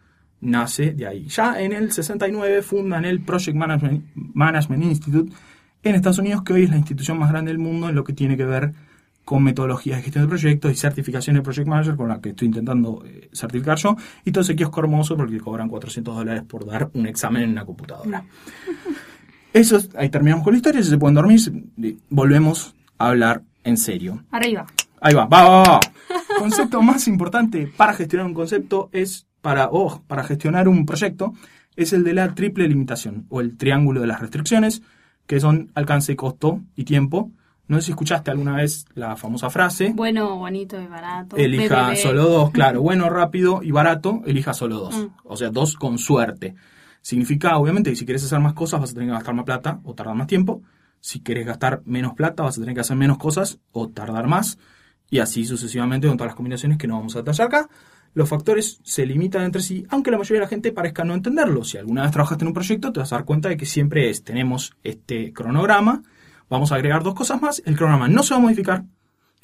nace 0.42 0.92
de 0.92 1.06
ahí. 1.06 1.24
Ya 1.28 1.58
en 1.60 1.72
el 1.72 1.90
69 1.92 2.62
fundan 2.62 3.04
el 3.06 3.20
Project 3.22 3.56
Management, 3.56 4.04
Management 4.14 4.84
Institute 4.84 5.32
en 5.82 5.94
Estados 5.94 6.18
Unidos, 6.18 6.42
que 6.42 6.52
hoy 6.52 6.64
es 6.64 6.70
la 6.70 6.76
institución 6.76 7.18
más 7.18 7.30
grande 7.30 7.50
del 7.52 7.58
mundo 7.58 7.88
en 7.88 7.94
lo 7.94 8.04
que 8.04 8.12
tiene 8.12 8.36
que 8.36 8.44
ver 8.44 8.72
con 9.24 9.42
metodologías 9.44 9.98
de 9.98 10.02
gestión 10.04 10.24
de 10.24 10.28
proyectos 10.28 10.72
y 10.72 10.74
certificación 10.74 11.36
de 11.36 11.42
Project 11.42 11.68
Manager, 11.68 11.96
con 11.96 12.08
la 12.08 12.20
que 12.20 12.30
estoy 12.30 12.46
intentando 12.48 13.02
eh, 13.04 13.28
certificar 13.32 13.76
yo, 13.76 13.94
y 14.24 14.32
todo 14.32 14.40
ese 14.42 14.56
kiosco 14.56 14.80
hermoso 14.80 15.16
porque 15.16 15.38
cobran 15.38 15.68
400 15.68 16.16
dólares 16.16 16.42
por 16.48 16.64
dar 16.66 16.90
un 16.94 17.06
examen 17.06 17.42
en 17.42 17.50
una 17.50 17.66
computadora. 17.66 18.24
Eso, 19.52 19.76
es- 19.76 19.90
ahí 19.96 20.08
terminamos 20.10 20.44
con 20.44 20.52
la 20.52 20.58
historia, 20.58 20.82
si 20.82 20.88
se 20.90 20.98
pueden 20.98 21.14
dormir, 21.14 21.38
volvemos 22.10 22.74
a 22.98 23.08
hablar 23.08 23.42
en 23.64 23.76
serio. 23.76 24.24
Arriba. 24.30 24.66
Ahí 25.00 25.14
va, 25.14 25.26
va, 25.26 25.42
va, 25.48 25.62
va. 25.62 25.80
Concepto 26.38 26.82
más 26.82 27.06
importante 27.06 27.70
para 27.76 27.92
gestionar 27.92 28.26
un 28.26 28.34
concepto 28.34 28.88
es, 28.92 29.26
para, 29.42 29.68
oh, 29.70 30.02
para 30.06 30.24
gestionar 30.24 30.68
un 30.68 30.86
proyecto, 30.86 31.34
es 31.76 31.92
el 31.92 32.02
de 32.02 32.14
la 32.14 32.34
triple 32.34 32.66
limitación, 32.66 33.26
o 33.28 33.40
el 33.40 33.56
triángulo 33.56 34.00
de 34.00 34.06
las 34.06 34.20
restricciones, 34.20 34.82
que 35.28 35.38
son 35.38 35.70
alcance, 35.74 36.16
costo 36.16 36.60
y 36.74 36.84
tiempo. 36.84 37.30
No 37.68 37.76
sé 37.76 37.82
si 37.82 37.90
escuchaste 37.92 38.30
alguna 38.30 38.56
vez 38.56 38.86
la 38.94 39.14
famosa 39.14 39.50
frase, 39.50 39.92
Bueno, 39.94 40.36
bonito 40.38 40.80
y 40.80 40.86
barato. 40.86 41.36
elija 41.36 41.90
BBB. 41.90 41.96
solo 41.96 42.24
dos, 42.24 42.50
claro, 42.50 42.80
bueno, 42.88 43.10
rápido 43.10 43.62
y 43.62 43.70
barato, 43.70 44.22
elija 44.24 44.54
solo 44.54 44.78
dos. 44.78 44.96
Mm. 44.96 45.08
O 45.24 45.36
sea, 45.36 45.50
dos 45.50 45.74
con 45.76 45.98
suerte. 45.98 46.54
Significa, 47.02 47.58
obviamente, 47.58 47.90
que 47.90 47.96
si 47.96 48.06
quieres 48.06 48.24
hacer 48.24 48.40
más 48.40 48.54
cosas 48.54 48.80
vas 48.80 48.90
a 48.90 48.94
tener 48.94 49.10
que 49.10 49.14
gastar 49.14 49.34
más 49.34 49.44
plata 49.44 49.80
o 49.84 49.94
tardar 49.94 50.14
más 50.14 50.26
tiempo. 50.26 50.62
Si 51.00 51.20
quieres 51.20 51.46
gastar 51.46 51.82
menos 51.84 52.14
plata 52.14 52.42
vas 52.42 52.56
a 52.56 52.60
tener 52.60 52.74
que 52.74 52.80
hacer 52.80 52.96
menos 52.96 53.18
cosas 53.18 53.58
o 53.72 53.88
tardar 53.88 54.26
más. 54.26 54.58
Y 55.10 55.18
así 55.20 55.44
sucesivamente 55.44 56.08
con 56.08 56.16
todas 56.16 56.30
las 56.30 56.36
combinaciones 56.36 56.78
que 56.78 56.86
no 56.86 56.96
vamos 56.96 57.14
a 57.16 57.18
detallar 57.20 57.48
acá. 57.48 57.68
Los 58.18 58.28
factores 58.28 58.80
se 58.82 59.06
limitan 59.06 59.44
entre 59.44 59.62
sí, 59.62 59.86
aunque 59.90 60.10
la 60.10 60.18
mayoría 60.18 60.40
de 60.40 60.46
la 60.46 60.48
gente 60.48 60.72
parezca 60.72 61.04
no 61.04 61.14
entenderlo. 61.14 61.62
Si 61.62 61.78
alguna 61.78 62.02
vez 62.02 62.10
trabajaste 62.10 62.42
en 62.42 62.48
un 62.48 62.52
proyecto, 62.52 62.92
te 62.92 62.98
vas 62.98 63.12
a 63.12 63.14
dar 63.14 63.24
cuenta 63.24 63.48
de 63.48 63.56
que 63.56 63.64
siempre 63.64 64.10
es, 64.10 64.24
tenemos 64.24 64.72
este 64.82 65.32
cronograma, 65.32 66.02
vamos 66.50 66.72
a 66.72 66.74
agregar 66.74 67.04
dos 67.04 67.14
cosas 67.14 67.40
más, 67.40 67.62
el 67.64 67.76
cronograma 67.76 68.08
no 68.08 68.24
se 68.24 68.34
va 68.34 68.38
a 68.38 68.42
modificar, 68.42 68.82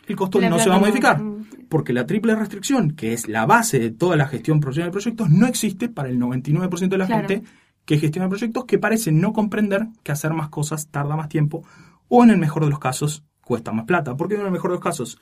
el 0.09 0.16
costo 0.16 0.40
La 0.40 0.50
no 0.50 0.59
se 0.59 0.71
va 0.71 0.75
a 0.75 0.81
modificar. 0.81 1.23
Porque 1.69 1.93
la 1.93 2.04
triple 2.04 2.35
restricción, 2.35 2.90
que 2.97 3.12
es 3.12 3.28
la 3.28 3.47
base 3.47 3.78
de 3.78 3.93
toda 3.93 4.16
la 4.16 4.26
gestión 4.26 4.59
profesional 4.59 4.88
de 4.88 4.93
proyectos, 4.95 5.31
no 5.31 5.47
existe 5.47 5.88
para 5.88 6.09
el 6.09 6.19
99% 6.19 6.88
de 6.88 6.99
la 6.99 7.07
Claro. 7.07 7.28
gente 7.28 7.47
que 7.85 8.00
gestiona 8.00 8.28
proyectos 8.28 8.64
que 8.64 8.81
parece 8.81 9.12
no 9.12 9.33
comprender 9.33 9.87
que 10.02 10.11
hacer 10.11 10.33
más 10.33 10.49
cosas 10.49 10.88
tarda 10.88 11.14
más 11.14 11.28
tiempo 11.28 11.62
o 12.09 12.25
en 12.25 12.31
el 12.31 12.38
mejor 12.38 12.64
de 12.64 12.71
los 12.71 12.81
casos 12.81 13.23
cuesta 13.40 13.71
más 13.71 13.85
plata. 13.85 14.16
Porque 14.16 14.35
en 14.35 14.40
el 14.40 14.50
mejor 14.50 14.73
de 14.73 14.78
los 14.78 14.83
casos, 14.83 15.21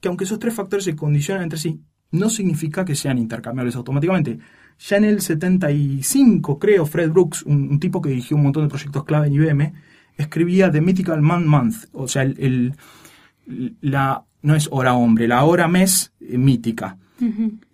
que 0.00 0.08
aunque 0.08 0.24
esos 0.24 0.38
tres 0.38 0.52
factores 0.52 0.84
se 0.84 0.94
condicionan 0.94 1.44
entre 1.44 1.58
sí, 1.58 1.80
no 2.12 2.28
significa 2.30 2.84
que 2.84 2.94
sean 2.94 3.18
intercambiables 3.18 3.76
automáticamente. 3.76 4.38
Ya 4.88 4.96
en 4.96 5.04
el 5.04 5.20
75, 5.20 6.58
creo, 6.58 6.86
Fred 6.86 7.10
Brooks, 7.10 7.42
un, 7.42 7.68
un 7.70 7.80
tipo 7.80 8.00
que 8.00 8.10
dirigió 8.10 8.36
un 8.36 8.44
montón 8.44 8.62
de 8.64 8.68
proyectos 8.68 9.04
clave 9.04 9.26
en 9.28 9.34
IBM, 9.34 9.72
escribía 10.16 10.70
The 10.70 10.80
Mythical 10.80 11.20
Man 11.22 11.46
Month, 11.46 11.84
o 11.92 12.08
sea, 12.08 12.22
el, 12.22 12.36
el- 12.38 12.74
la 13.80 14.22
no 14.42 14.54
es 14.54 14.68
hora 14.70 14.94
hombre, 14.94 15.28
la 15.28 15.44
hora 15.44 15.68
mes 15.68 16.12
eh, 16.20 16.38
mítica. 16.38 16.96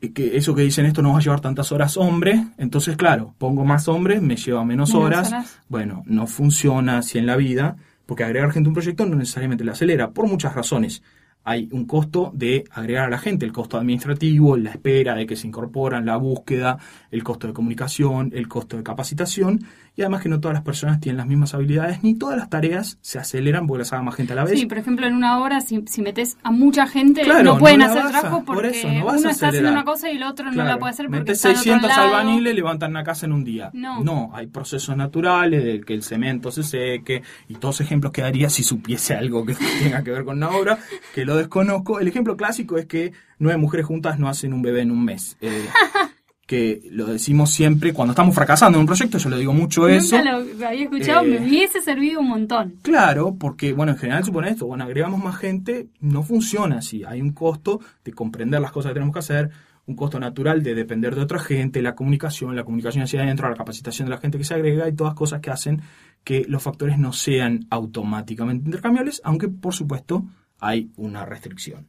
Eh, 0.01 0.13
Que 0.13 0.37
eso 0.37 0.55
que 0.57 0.63
dicen 0.63 0.87
esto 0.87 1.03
no 1.03 1.13
va 1.13 1.19
a 1.19 1.23
llevar 1.23 1.41
tantas 1.41 1.71
horas 1.71 1.97
hombre, 1.97 2.47
entonces 2.59 2.97
claro, 2.97 3.35
pongo 3.39 3.65
más 3.65 3.87
hombres, 3.87 4.21
me 4.21 4.35
lleva 4.37 4.65
menos, 4.65 4.89
Menos 4.91 5.05
horas. 5.05 5.29
horas. 5.29 5.59
Bueno, 5.69 6.03
no 6.07 6.27
funciona 6.27 6.99
así 6.99 7.19
en 7.19 7.27
la 7.27 7.37
vida, 7.37 7.77
porque 8.07 8.25
agregar 8.25 8.51
gente 8.51 8.67
a 8.67 8.71
un 8.71 8.75
proyecto 8.75 9.07
no 9.07 9.15
necesariamente 9.15 9.63
le 9.65 9.71
acelera, 9.71 10.11
por 10.11 10.27
muchas 10.27 10.55
razones. 10.55 11.03
Hay 11.49 11.69
un 11.71 11.85
costo 11.85 12.33
de 12.35 12.65
agregar 12.73 13.05
a 13.05 13.09
la 13.09 13.19
gente, 13.19 13.47
el 13.47 13.53
costo 13.53 13.79
administrativo, 13.79 14.57
la 14.57 14.71
espera 14.71 15.15
de 15.15 15.27
que 15.27 15.37
se 15.37 15.47
incorporan, 15.47 16.05
la 16.05 16.17
búsqueda, 16.17 16.77
el 17.13 17.23
costo 17.23 17.47
de 17.47 17.53
comunicación, 17.53 18.33
el 18.35 18.49
costo 18.49 18.77
de 18.77 18.83
capacitación, 18.83 19.65
y 19.97 20.03
además 20.03 20.23
que 20.23 20.29
no 20.29 20.41
todas 20.41 20.55
las 20.55 20.63
personas 20.63 21.01
tienen 21.01 21.17
las 21.17 21.27
mismas 21.27 21.55
habilidades, 21.55 22.03
ni 22.03 22.15
todas 22.15 22.37
las 22.37 22.51
tareas 22.51 22.99
se 23.01 23.19
aceleran 23.19 23.67
porque 23.67 23.79
las 23.79 23.93
haga 23.95 24.03
más 24.03 24.15
gente 24.15 24.35
a 24.35 24.37
la 24.37 24.45
vez. 24.45 24.59
Sí, 24.61 24.67
por 24.67 24.77
ejemplo, 24.79 25.07
en 25.07 25.15
una 25.15 25.39
hora, 25.41 25.61
si, 25.63 25.83
si 25.87 26.03
metes 26.03 26.37
a 26.43 26.51
mucha 26.51 26.87
gente, 26.87 27.23
Claro, 27.23 27.43
no 27.43 27.59
pueden 27.59 27.81
no 27.81 27.87
la 27.87 27.93
hacer 27.93 28.11
trabajo 28.11 28.45
por 28.45 28.57
porque 28.57 28.79
eso, 28.79 28.89
no 28.89 29.05
vas 29.07 29.21
uno 29.21 29.29
a 29.29 29.33
está 29.33 29.49
haciendo 29.49 29.73
una 29.73 29.85
cosa 29.85 30.11
y 30.11 30.17
el 30.17 30.23
otro 30.23 30.51
no 30.53 30.65
la 30.65 30.79
puede 30.79 30.91
hacer 30.91 31.07
porque 31.07 31.21
metés 31.21 31.37
está 31.39 31.49
en 31.49 31.57
otro 31.57 31.63
600 31.65 31.89
lado. 31.89 32.15
albañiles 32.17 32.55
levantan 32.55 32.91
una 32.91 33.05
casa 33.05 33.27
en 33.27 33.33
un 33.33 33.45
día. 33.45 33.71
No. 33.73 34.31
hay 34.35 34.47
procesos 34.49 34.97
naturales 34.97 35.65
de 35.65 35.81
que 35.81 35.95
el 35.95 36.03
cemento 36.03 36.51
se 36.51 36.63
seque 36.63 37.23
y 37.49 37.55
todos 37.55 37.81
ejemplos 37.81 38.13
que 38.13 38.21
daría 38.23 38.51
si 38.51 38.63
supiese 38.63 39.15
algo 39.15 39.47
que 39.47 39.55
tenga 39.83 40.03
que 40.03 40.11
ver 40.11 40.25
con 40.25 40.37
una 40.37 40.51
obra, 40.51 40.79
que 41.15 41.25
lo 41.25 41.37
desconozco. 41.37 42.01
El 42.01 42.09
ejemplo 42.09 42.37
clásico 42.37 42.77
es 42.77 42.87
que 42.87 43.13
nueve 43.39 43.59
mujeres 43.59 43.87
juntas 43.87 44.19
no 44.19 44.29
hacen 44.29 44.53
un 44.53 44.63
bebé 44.63 44.83
en 44.83 44.91
un 44.91 45.05
mes. 45.05 45.37
Eh, 45.41 45.67
que 46.47 46.83
lo 46.91 47.07
decimos 47.07 47.51
siempre 47.51 47.93
cuando 47.93 48.13
estamos 48.13 48.35
fracasando 48.35 48.79
en 48.79 48.83
un 48.83 48.87
proyecto, 48.87 49.19
yo 49.19 49.29
lo 49.29 49.37
digo 49.37 49.53
mucho 49.53 49.89
eso. 49.89 50.17
Nunca 50.17 50.33
lo 50.33 50.67
había 50.69 50.85
escuchado, 50.85 51.25
Eh, 51.25 51.29
me 51.29 51.47
hubiese 51.47 51.81
servido 51.81 52.21
un 52.21 52.29
montón. 52.29 52.75
Claro, 52.83 53.35
porque, 53.35 53.73
bueno, 53.73 53.93
en 53.93 53.99
general 53.99 54.25
supone 54.25 54.51
esto, 54.51 54.67
bueno, 54.67 54.85
agregamos 54.85 55.23
más 55.23 55.37
gente, 55.37 55.89
no 56.01 56.23
funciona 56.23 56.79
así. 56.79 57.03
Hay 57.05 57.21
un 57.21 57.33
costo 57.33 57.81
de 58.05 58.13
comprender 58.13 58.61
las 58.61 58.71
cosas 58.71 58.91
que 58.91 58.95
tenemos 58.95 59.13
que 59.13 59.19
hacer, 59.19 59.51
un 59.87 59.97
costo 59.97 60.21
natural 60.21 60.63
de 60.63 60.75
depender 60.75 61.15
de 61.17 61.23
otra 61.23 61.41
gente, 61.41 61.83
la 61.83 61.95
comunicación, 61.95 62.55
la 62.55 62.65
comunicación 62.65 63.03
hacia 63.03 63.23
adentro, 63.23 63.49
la 63.49 63.57
capacitación 63.57 64.07
de 64.07 64.15
la 64.15 64.19
gente 64.19 64.39
que 64.39 64.45
se 64.45 64.55
agrega 64.55 64.89
y 64.89 64.95
todas 64.95 65.15
cosas 65.15 65.41
que 65.41 65.51
hacen 65.51 65.83
que 66.23 66.45
los 66.49 66.63
factores 66.63 66.99
no 66.99 67.13
sean 67.13 67.67
automáticamente 67.71 68.67
intercambiables, 68.67 69.21
aunque 69.25 69.49
por 69.49 69.75
supuesto 69.75 70.25
hay 70.59 70.91
una 70.97 71.25
restricción. 71.25 71.89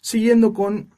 Siguiendo 0.00 0.52
con 0.52 0.88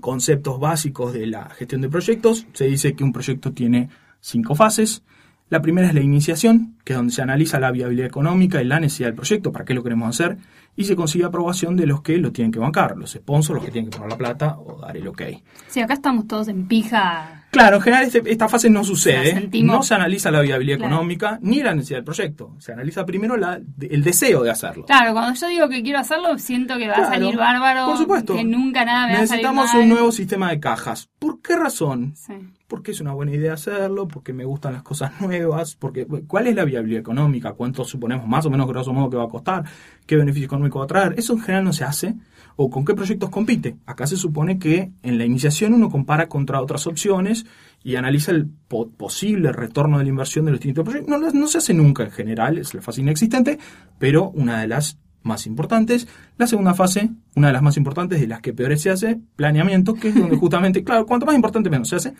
conceptos 0.00 0.60
básicos 0.60 1.12
de 1.12 1.26
la 1.26 1.50
gestión 1.50 1.80
de 1.80 1.88
proyectos, 1.88 2.46
se 2.52 2.66
dice 2.66 2.94
que 2.94 3.04
un 3.04 3.12
proyecto 3.12 3.52
tiene 3.52 3.88
cinco 4.20 4.54
fases. 4.54 5.02
La 5.48 5.60
primera 5.60 5.88
es 5.88 5.94
la 5.94 6.00
iniciación, 6.00 6.76
que 6.84 6.92
es 6.92 6.96
donde 6.96 7.12
se 7.12 7.22
analiza 7.22 7.58
la 7.58 7.72
viabilidad 7.72 8.06
económica 8.06 8.62
y 8.62 8.66
la 8.66 8.78
necesidad 8.78 9.08
del 9.08 9.16
proyecto, 9.16 9.50
para 9.50 9.64
qué 9.64 9.74
lo 9.74 9.82
queremos 9.82 10.08
hacer, 10.08 10.38
y 10.76 10.84
se 10.84 10.96
consigue 10.96 11.24
aprobación 11.24 11.76
de 11.76 11.86
los 11.86 12.00
que 12.02 12.16
lo 12.18 12.32
tienen 12.32 12.52
que 12.52 12.58
bancar, 12.58 12.96
los 12.96 13.10
sponsors, 13.12 13.56
los 13.56 13.64
que 13.64 13.70
tienen 13.72 13.90
que 13.90 13.96
poner 13.98 14.12
la 14.12 14.18
plata 14.18 14.56
o 14.58 14.80
dar 14.80 14.96
el 14.96 15.06
ok. 15.08 15.22
Sí, 15.68 15.80
acá 15.80 15.94
estamos 15.94 16.26
todos 16.26 16.48
en 16.48 16.66
pija. 16.66 17.36
Claro, 17.50 17.76
en 17.78 17.82
general 17.82 18.04
este- 18.06 18.22
esta 18.30 18.48
fase 18.48 18.70
no 18.70 18.84
sucede, 18.84 19.32
sentimos. 19.32 19.76
no 19.76 19.82
se 19.82 19.94
analiza 19.94 20.30
la 20.30 20.40
viabilidad 20.40 20.78
Claro. 20.78 20.94
económica 20.94 21.38
ni 21.42 21.62
la 21.62 21.74
necesidad 21.74 21.98
del 21.98 22.04
proyecto, 22.04 22.54
se 22.58 22.72
analiza 22.72 23.04
primero 23.04 23.36
la- 23.36 23.60
el 23.80 24.02
deseo 24.04 24.42
de 24.44 24.50
hacerlo. 24.50 24.84
Claro, 24.86 25.12
cuando 25.12 25.34
yo 25.38 25.48
digo 25.48 25.68
que 25.68 25.82
quiero 25.82 25.98
hacerlo, 25.98 26.38
siento 26.38 26.78
que 26.78 26.86
va 26.88 26.94
a 26.94 27.08
salir 27.10 27.36
bárbaro. 27.36 27.86
Por 27.86 27.98
supuesto. 27.98 28.36
Que 28.36 28.44
nunca 28.44 28.84
nada 28.84 29.08
me 29.08 29.14
va 29.14 29.18
a 29.20 29.26
salir 29.26 29.42
Necesitamos 29.44 29.74
mal. 29.74 29.82
un 29.82 29.88
nuevo 29.88 30.12
sistema 30.12 30.50
de 30.50 30.60
cajas. 30.60 31.08
¿Por 31.18 31.42
qué 31.42 31.56
razón? 31.56 32.14
Sí. 32.16 32.34
porque 32.70 32.92
es 32.92 33.00
una 33.00 33.12
buena 33.12 33.32
idea 33.32 33.54
hacerlo, 33.54 34.06
porque 34.06 34.32
me 34.32 34.44
gustan 34.44 34.74
las 34.74 34.84
cosas 34.84 35.10
nuevas, 35.20 35.74
porque 35.74 36.06
¿cuál 36.28 36.46
es 36.46 36.54
la 36.54 36.64
viabilidad 36.64 37.00
económica? 37.00 37.54
¿Cuánto 37.54 37.82
suponemos 37.84 38.28
más 38.28 38.46
o 38.46 38.50
menos 38.50 38.68
grosso 38.68 38.92
modo 38.92 39.10
que 39.10 39.16
va 39.16 39.24
a 39.24 39.28
costar? 39.28 39.64
¿Qué 40.10 40.16
beneficio 40.16 40.46
económico 40.46 40.80
va 40.80 40.86
a 40.86 40.88
traer? 40.88 41.14
Eso 41.18 41.34
en 41.34 41.38
general 41.40 41.62
no 41.66 41.72
se 41.72 41.84
hace. 41.84 42.16
¿O 42.56 42.68
con 42.68 42.84
qué 42.84 42.94
proyectos 42.94 43.30
compite? 43.30 43.76
Acá 43.86 44.08
se 44.08 44.16
supone 44.16 44.58
que 44.58 44.90
en 45.04 45.18
la 45.18 45.24
iniciación 45.24 45.72
uno 45.72 45.88
compara 45.88 46.28
contra 46.28 46.60
otras 46.60 46.88
opciones 46.88 47.46
y 47.84 47.94
analiza 47.94 48.32
el 48.32 48.48
po- 48.66 48.90
posible 48.90 49.52
retorno 49.52 49.98
de 49.98 50.02
la 50.04 50.10
inversión 50.10 50.46
de 50.46 50.50
los 50.50 50.58
distintos 50.58 50.82
proyectos. 50.84 51.16
No, 51.16 51.30
no 51.30 51.46
se 51.46 51.58
hace 51.58 51.74
nunca 51.74 52.02
en 52.02 52.10
general, 52.10 52.58
es 52.58 52.74
la 52.74 52.82
fase 52.82 53.02
inexistente, 53.02 53.60
pero 54.00 54.30
una 54.30 54.60
de 54.60 54.66
las 54.66 54.98
más 55.22 55.46
importantes. 55.46 56.08
La 56.38 56.48
segunda 56.48 56.74
fase, 56.74 57.10
una 57.36 57.46
de 57.46 57.52
las 57.52 57.62
más 57.62 57.76
importantes, 57.76 58.20
de 58.20 58.26
las 58.26 58.40
que 58.40 58.52
peores 58.52 58.82
se 58.82 58.90
hace, 58.90 59.20
planeamiento, 59.36 59.94
que 59.94 60.08
es 60.08 60.14
donde 60.16 60.34
justamente, 60.42 60.82
claro, 60.82 61.06
cuanto 61.06 61.24
más 61.24 61.36
importante 61.36 61.70
menos 61.70 61.88
se 61.88 61.94
hace, 61.94 62.14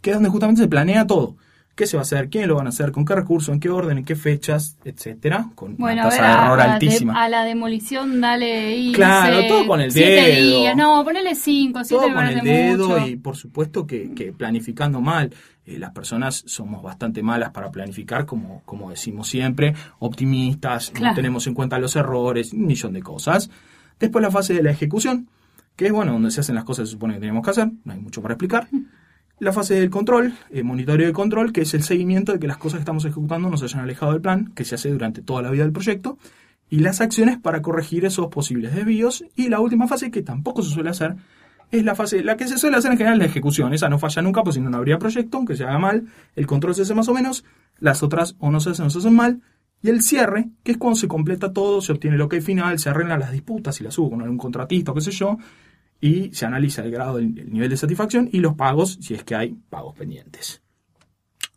que 0.00 0.10
es 0.10 0.16
donde 0.16 0.28
justamente 0.30 0.62
se 0.62 0.68
planea 0.68 1.04
todo. 1.04 1.36
¿Qué 1.74 1.86
se 1.86 1.96
va 1.96 2.02
a 2.02 2.04
hacer? 2.04 2.28
¿Quiénes 2.30 2.48
lo 2.48 2.54
van 2.54 2.66
a 2.66 2.68
hacer? 2.68 2.92
¿Con 2.92 3.04
qué 3.04 3.16
recursos? 3.16 3.52
¿En 3.52 3.58
qué 3.58 3.68
orden? 3.68 3.98
¿En 3.98 4.04
qué 4.04 4.14
fechas? 4.14 4.76
Etcétera. 4.84 5.50
Con 5.56 5.76
Bueno, 5.76 6.02
una 6.02 6.10
tasa 6.10 6.22
de 6.22 6.32
error 6.32 6.60
a 6.60 6.64
de- 6.66 6.70
altísima. 6.72 7.20
a 7.24 7.28
la 7.28 7.44
demolición 7.44 8.20
dale 8.20 8.76
y 8.76 8.92
Claro, 8.92 9.40
todo 9.48 9.66
con 9.66 9.80
el 9.80 9.90
siete 9.90 10.10
dedo. 10.12 10.60
días. 10.60 10.76
No, 10.76 11.02
ponele 11.04 11.34
cinco, 11.34 11.82
siete 11.82 12.04
todo 12.04 12.14
con 12.14 12.26
el 12.26 12.40
dedo 12.42 12.88
mucho. 12.90 13.06
y 13.08 13.16
por 13.16 13.36
supuesto 13.36 13.86
que, 13.86 14.12
que 14.14 14.32
planificando 14.32 15.00
mal. 15.00 15.34
Eh, 15.66 15.78
las 15.78 15.90
personas 15.92 16.44
somos 16.46 16.82
bastante 16.82 17.22
malas 17.22 17.50
para 17.50 17.70
planificar, 17.72 18.24
como, 18.26 18.62
como 18.66 18.90
decimos 18.90 19.26
siempre, 19.28 19.74
optimistas, 19.98 20.92
no 21.00 21.12
tenemos 21.14 21.46
en 21.46 21.54
cuenta 21.54 21.78
los 21.78 21.96
errores, 21.96 22.52
un 22.52 22.66
millón 22.66 22.92
de 22.92 23.02
cosas. 23.02 23.50
Después 23.98 24.22
la 24.22 24.30
fase 24.30 24.54
de 24.54 24.62
la 24.62 24.70
ejecución, 24.70 25.28
que 25.74 25.86
es 25.86 25.92
bueno, 25.92 26.12
donde 26.12 26.30
se 26.30 26.40
hacen 26.40 26.54
las 26.54 26.64
cosas 26.64 26.82
que 26.84 26.86
se 26.86 26.92
supone 26.92 27.14
que 27.14 27.20
tenemos 27.20 27.42
que 27.44 27.50
hacer, 27.50 27.68
no 27.84 27.92
hay 27.92 27.98
mucho 27.98 28.22
para 28.22 28.34
explicar. 28.34 28.68
La 29.44 29.52
fase 29.52 29.74
del 29.74 29.90
control, 29.90 30.32
el 30.50 30.64
monitoreo 30.64 31.06
de 31.06 31.12
control, 31.12 31.52
que 31.52 31.60
es 31.60 31.74
el 31.74 31.82
seguimiento 31.82 32.32
de 32.32 32.38
que 32.38 32.46
las 32.46 32.56
cosas 32.56 32.78
que 32.78 32.80
estamos 32.80 33.04
ejecutando 33.04 33.50
no 33.50 33.58
se 33.58 33.66
hayan 33.66 33.82
alejado 33.82 34.12
del 34.12 34.22
plan, 34.22 34.50
que 34.54 34.64
se 34.64 34.74
hace 34.74 34.88
durante 34.88 35.20
toda 35.20 35.42
la 35.42 35.50
vida 35.50 35.64
del 35.64 35.72
proyecto, 35.72 36.16
y 36.70 36.78
las 36.78 37.02
acciones 37.02 37.36
para 37.36 37.60
corregir 37.60 38.06
esos 38.06 38.28
posibles 38.28 38.74
desvíos. 38.74 39.22
Y 39.36 39.50
la 39.50 39.60
última 39.60 39.86
fase, 39.86 40.10
que 40.10 40.22
tampoco 40.22 40.62
se 40.62 40.70
suele 40.70 40.88
hacer, 40.88 41.16
es 41.70 41.84
la 41.84 41.94
fase, 41.94 42.24
la 42.24 42.38
que 42.38 42.48
se 42.48 42.56
suele 42.56 42.78
hacer 42.78 42.92
en 42.92 42.96
general, 42.96 43.18
la 43.18 43.26
ejecución. 43.26 43.74
Esa 43.74 43.90
no 43.90 43.98
falla 43.98 44.22
nunca, 44.22 44.42
pues 44.42 44.54
si 44.54 44.62
no, 44.62 44.70
no 44.70 44.78
habría 44.78 44.98
proyecto, 44.98 45.36
aunque 45.36 45.56
se 45.56 45.64
haga 45.64 45.78
mal. 45.78 46.06
El 46.34 46.46
control 46.46 46.74
se 46.74 46.80
hace 46.80 46.94
más 46.94 47.08
o 47.08 47.12
menos, 47.12 47.44
las 47.80 48.02
otras 48.02 48.36
o 48.38 48.50
no 48.50 48.60
se 48.60 48.70
hacen 48.70 48.86
o 48.86 48.90
se 48.90 48.96
hacen 48.96 49.14
mal. 49.14 49.42
Y 49.82 49.90
el 49.90 50.00
cierre, 50.00 50.48
que 50.62 50.72
es 50.72 50.78
cuando 50.78 50.96
se 50.96 51.06
completa 51.06 51.52
todo, 51.52 51.82
se 51.82 51.92
obtiene 51.92 52.16
el 52.16 52.22
ok 52.22 52.36
final, 52.40 52.78
se 52.78 52.88
arreglan 52.88 53.20
las 53.20 53.30
disputas, 53.30 53.76
si 53.76 53.84
las 53.84 53.98
hubo 53.98 54.08
con 54.08 54.22
algún 54.22 54.38
contratista 54.38 54.92
o 54.92 54.94
qué 54.94 55.02
sé 55.02 55.10
yo, 55.10 55.36
y 56.00 56.32
se 56.34 56.46
analiza 56.46 56.82
el 56.82 56.90
grado, 56.90 57.18
el, 57.18 57.38
el 57.38 57.52
nivel 57.52 57.70
de 57.70 57.76
satisfacción 57.76 58.28
y 58.32 58.40
los 58.40 58.54
pagos, 58.54 58.98
si 59.00 59.14
es 59.14 59.24
que 59.24 59.34
hay 59.34 59.56
pagos 59.70 59.94
pendientes. 59.94 60.62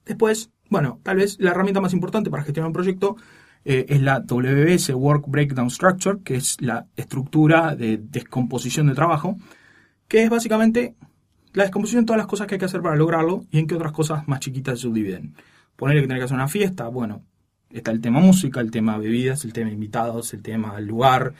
Después, 0.05 0.51
bueno, 0.69 0.99
tal 1.03 1.17
vez 1.17 1.37
la 1.39 1.51
herramienta 1.51 1.81
más 1.81 1.93
importante 1.93 2.29
para 2.29 2.43
gestionar 2.43 2.67
un 2.67 2.73
proyecto 2.73 3.17
eh, 3.65 3.85
es 3.89 4.01
la 4.01 4.19
WBS 4.19 4.93
Work 4.93 5.25
Breakdown 5.27 5.69
Structure, 5.69 6.19
que 6.23 6.35
es 6.35 6.61
la 6.61 6.87
estructura 6.95 7.75
de 7.75 7.97
descomposición 7.97 8.87
de 8.87 8.95
trabajo, 8.95 9.37
que 10.07 10.23
es 10.23 10.29
básicamente 10.29 10.95
la 11.51 11.63
descomposición 11.63 12.03
de 12.03 12.07
todas 12.07 12.19
las 12.19 12.27
cosas 12.27 12.47
que 12.47 12.55
hay 12.55 12.59
que 12.59 12.65
hacer 12.65 12.81
para 12.81 12.95
lograrlo 12.95 13.43
y 13.51 13.59
en 13.59 13.67
qué 13.67 13.75
otras 13.75 13.91
cosas 13.91 14.25
más 14.27 14.39
chiquitas 14.39 14.79
se 14.79 14.83
subdividen. 14.83 15.35
Ponerle 15.75 16.01
que 16.01 16.07
tener 16.07 16.21
que 16.21 16.25
hacer 16.25 16.35
una 16.35 16.47
fiesta, 16.47 16.87
bueno, 16.87 17.23
está 17.69 17.91
el 17.91 17.99
tema 17.99 18.21
música, 18.21 18.61
el 18.61 18.71
tema 18.71 18.97
bebidas, 18.97 19.43
el 19.43 19.51
tema 19.51 19.69
invitados, 19.69 20.33
el 20.33 20.41
tema 20.41 20.79
lugar. 20.79 21.33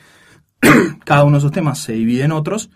Cada 1.06 1.24
uno 1.24 1.36
de 1.36 1.38
esos 1.38 1.52
temas 1.52 1.78
se 1.78 1.94
divide 1.94 2.24
en 2.24 2.32
otros 2.32 2.70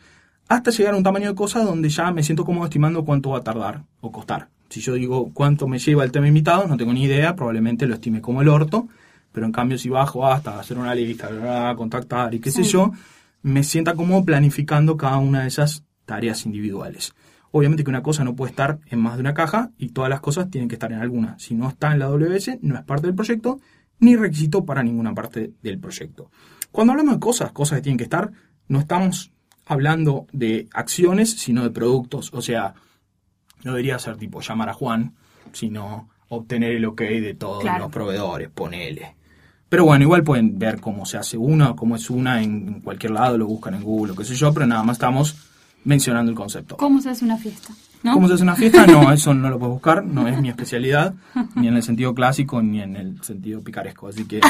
hasta 0.54 0.70
llegar 0.70 0.94
a 0.94 0.96
un 0.98 1.02
tamaño 1.02 1.28
de 1.28 1.34
cosa 1.34 1.62
donde 1.62 1.88
ya 1.88 2.10
me 2.12 2.22
siento 2.22 2.44
cómodo 2.44 2.66
estimando 2.66 3.04
cuánto 3.04 3.30
va 3.30 3.38
a 3.38 3.42
tardar 3.42 3.84
o 4.00 4.12
costar. 4.12 4.48
Si 4.68 4.80
yo 4.80 4.94
digo 4.94 5.30
cuánto 5.32 5.66
me 5.66 5.78
lleva 5.78 6.04
el 6.04 6.12
tema 6.12 6.28
invitado, 6.28 6.66
no 6.66 6.76
tengo 6.76 6.92
ni 6.92 7.04
idea, 7.04 7.34
probablemente 7.34 7.86
lo 7.86 7.94
estime 7.94 8.20
como 8.20 8.42
el 8.42 8.48
orto, 8.48 8.88
pero 9.32 9.46
en 9.46 9.52
cambio 9.52 9.78
si 9.78 9.88
bajo 9.88 10.26
hasta 10.26 10.60
hacer 10.60 10.76
una 10.78 10.94
lista, 10.94 11.74
contactar 11.74 12.34
y 12.34 12.40
qué 12.40 12.50
sé 12.50 12.64
yo, 12.64 12.92
me 13.42 13.64
sienta 13.64 13.94
cómodo 13.94 14.24
planificando 14.24 14.96
cada 14.96 15.16
una 15.16 15.42
de 15.42 15.48
esas 15.48 15.84
tareas 16.04 16.44
individuales. 16.44 17.14
Obviamente 17.50 17.84
que 17.84 17.90
una 17.90 18.02
cosa 18.02 18.22
no 18.22 18.34
puede 18.34 18.50
estar 18.50 18.78
en 18.90 18.98
más 18.98 19.14
de 19.14 19.20
una 19.20 19.34
caja 19.34 19.70
y 19.78 19.90
todas 19.90 20.10
las 20.10 20.20
cosas 20.20 20.50
tienen 20.50 20.68
que 20.68 20.74
estar 20.74 20.92
en 20.92 21.00
alguna. 21.00 21.38
Si 21.38 21.54
no 21.54 21.68
está 21.68 21.92
en 21.92 21.98
la 21.98 22.08
WS, 22.08 22.58
no 22.60 22.76
es 22.76 22.82
parte 22.82 23.06
del 23.06 23.14
proyecto 23.14 23.58
ni 24.00 24.16
requisito 24.16 24.64
para 24.64 24.82
ninguna 24.82 25.14
parte 25.14 25.52
del 25.62 25.78
proyecto. 25.78 26.30
Cuando 26.70 26.92
hablamos 26.92 27.14
de 27.14 27.20
cosas, 27.20 27.52
cosas 27.52 27.78
que 27.78 27.82
tienen 27.82 27.98
que 27.98 28.04
estar, 28.04 28.32
no 28.68 28.80
estamos 28.80 29.32
hablando 29.66 30.26
de 30.32 30.68
acciones, 30.72 31.30
sino 31.32 31.62
de 31.62 31.70
productos. 31.70 32.30
O 32.32 32.42
sea, 32.42 32.74
no 33.64 33.72
debería 33.72 33.98
ser 33.98 34.16
tipo 34.16 34.40
llamar 34.40 34.68
a 34.68 34.74
Juan, 34.74 35.14
sino 35.52 36.08
obtener 36.28 36.72
el 36.72 36.84
ok 36.86 37.00
de 37.02 37.34
todos 37.34 37.62
Claro. 37.62 37.84
los 37.84 37.92
proveedores, 37.92 38.48
ponele. 38.50 39.16
Pero 39.68 39.84
bueno, 39.86 40.04
igual 40.04 40.22
pueden 40.22 40.58
ver 40.58 40.80
cómo 40.80 41.06
se 41.06 41.16
hace 41.16 41.36
una, 41.38 41.74
cómo 41.74 41.96
es 41.96 42.10
una 42.10 42.42
en 42.42 42.80
cualquier 42.80 43.12
lado, 43.12 43.38
lo 43.38 43.46
buscan 43.46 43.74
en 43.74 43.82
Google, 43.82 44.12
o 44.12 44.16
qué 44.16 44.24
sé 44.24 44.34
yo, 44.34 44.52
pero 44.52 44.66
nada 44.66 44.82
más 44.82 44.96
estamos 44.96 45.36
mencionando 45.84 46.30
el 46.30 46.36
concepto. 46.36 46.76
¿Cómo 46.76 47.00
se 47.00 47.10
hace 47.10 47.24
una 47.24 47.38
fiesta? 47.38 47.72
¿No? 48.02 48.12
¿Cómo 48.14 48.28
se 48.28 48.34
hace 48.34 48.42
una 48.42 48.54
fiesta? 48.54 48.86
No, 48.86 49.10
eso 49.12 49.32
no 49.32 49.48
lo 49.48 49.58
puedes 49.58 49.72
buscar, 49.72 50.04
no 50.04 50.28
es 50.28 50.38
mi 50.40 50.48
especialidad, 50.50 51.14
ni 51.54 51.68
en 51.68 51.76
el 51.76 51.82
sentido 51.82 52.14
clásico 52.14 52.60
ni 52.62 52.80
en 52.82 52.96
el 52.96 53.22
sentido 53.22 53.62
picaresco, 53.62 54.08
así 54.08 54.24
que 54.26 54.40
no, 54.40 54.48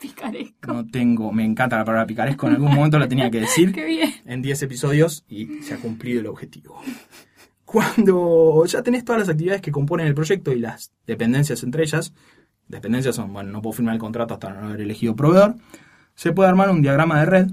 Picaresco. 0.00 0.72
no 0.72 0.86
tengo, 0.86 1.32
me 1.32 1.44
encanta 1.44 1.76
la 1.78 1.84
palabra 1.84 2.06
picaresco, 2.06 2.46
en 2.48 2.54
algún 2.54 2.74
momento 2.74 2.98
la 2.98 3.08
tenía 3.08 3.30
que 3.30 3.40
decir 3.40 3.72
Qué 3.74 3.84
bien. 3.84 4.10
en 4.24 4.42
10 4.42 4.62
episodios 4.62 5.24
y 5.28 5.62
se 5.62 5.74
ha 5.74 5.78
cumplido 5.78 6.20
el 6.20 6.26
objetivo. 6.26 6.80
Cuando 7.64 8.64
ya 8.66 8.82
tenés 8.82 9.04
todas 9.04 9.20
las 9.20 9.28
actividades 9.28 9.60
que 9.60 9.72
componen 9.72 10.06
el 10.06 10.14
proyecto 10.14 10.52
y 10.52 10.60
las 10.60 10.92
dependencias 11.06 11.62
entre 11.64 11.82
ellas, 11.82 12.12
dependencias 12.68 13.16
son, 13.16 13.32
bueno, 13.32 13.50
no 13.50 13.60
puedo 13.62 13.72
firmar 13.74 13.94
el 13.94 14.00
contrato 14.00 14.34
hasta 14.34 14.50
no 14.52 14.68
haber 14.68 14.82
elegido 14.82 15.16
proveedor, 15.16 15.56
se 16.14 16.32
puede 16.32 16.48
armar 16.48 16.70
un 16.70 16.82
diagrama 16.82 17.18
de 17.20 17.26
red 17.26 17.50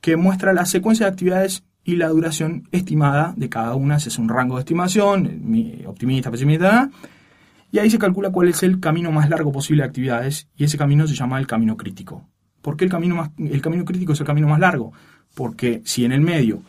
que 0.00 0.16
muestra 0.16 0.52
la 0.52 0.66
secuencia 0.66 1.06
de 1.06 1.12
actividades 1.12 1.64
y 1.82 1.96
la 1.96 2.08
duración 2.08 2.68
estimada 2.72 3.32
de 3.36 3.48
cada 3.48 3.74
una, 3.74 3.98
si 3.98 4.08
es 4.10 4.18
un 4.18 4.28
rango 4.28 4.56
de 4.56 4.60
estimación, 4.60 5.40
mi- 5.42 5.82
optimista, 5.86 6.30
pesimista, 6.30 6.90
y 7.70 7.78
ahí 7.78 7.90
se 7.90 7.98
calcula 7.98 8.30
cuál 8.30 8.48
es 8.48 8.62
el 8.62 8.80
camino 8.80 9.12
más 9.12 9.28
largo 9.28 9.52
posible 9.52 9.82
de 9.82 9.88
actividades 9.88 10.48
y 10.56 10.64
ese 10.64 10.78
camino 10.78 11.06
se 11.06 11.14
llama 11.14 11.38
el 11.38 11.46
camino 11.46 11.76
crítico. 11.76 12.26
¿Por 12.62 12.76
qué 12.76 12.84
el 12.84 12.90
camino, 12.90 13.14
más, 13.14 13.30
el 13.38 13.60
camino 13.60 13.84
crítico 13.84 14.12
es 14.12 14.20
el 14.20 14.26
camino 14.26 14.48
más 14.48 14.60
largo? 14.60 14.92
Porque 15.34 15.82
si 15.84 16.04
en 16.04 16.12
el 16.12 16.20
medio 16.20 16.62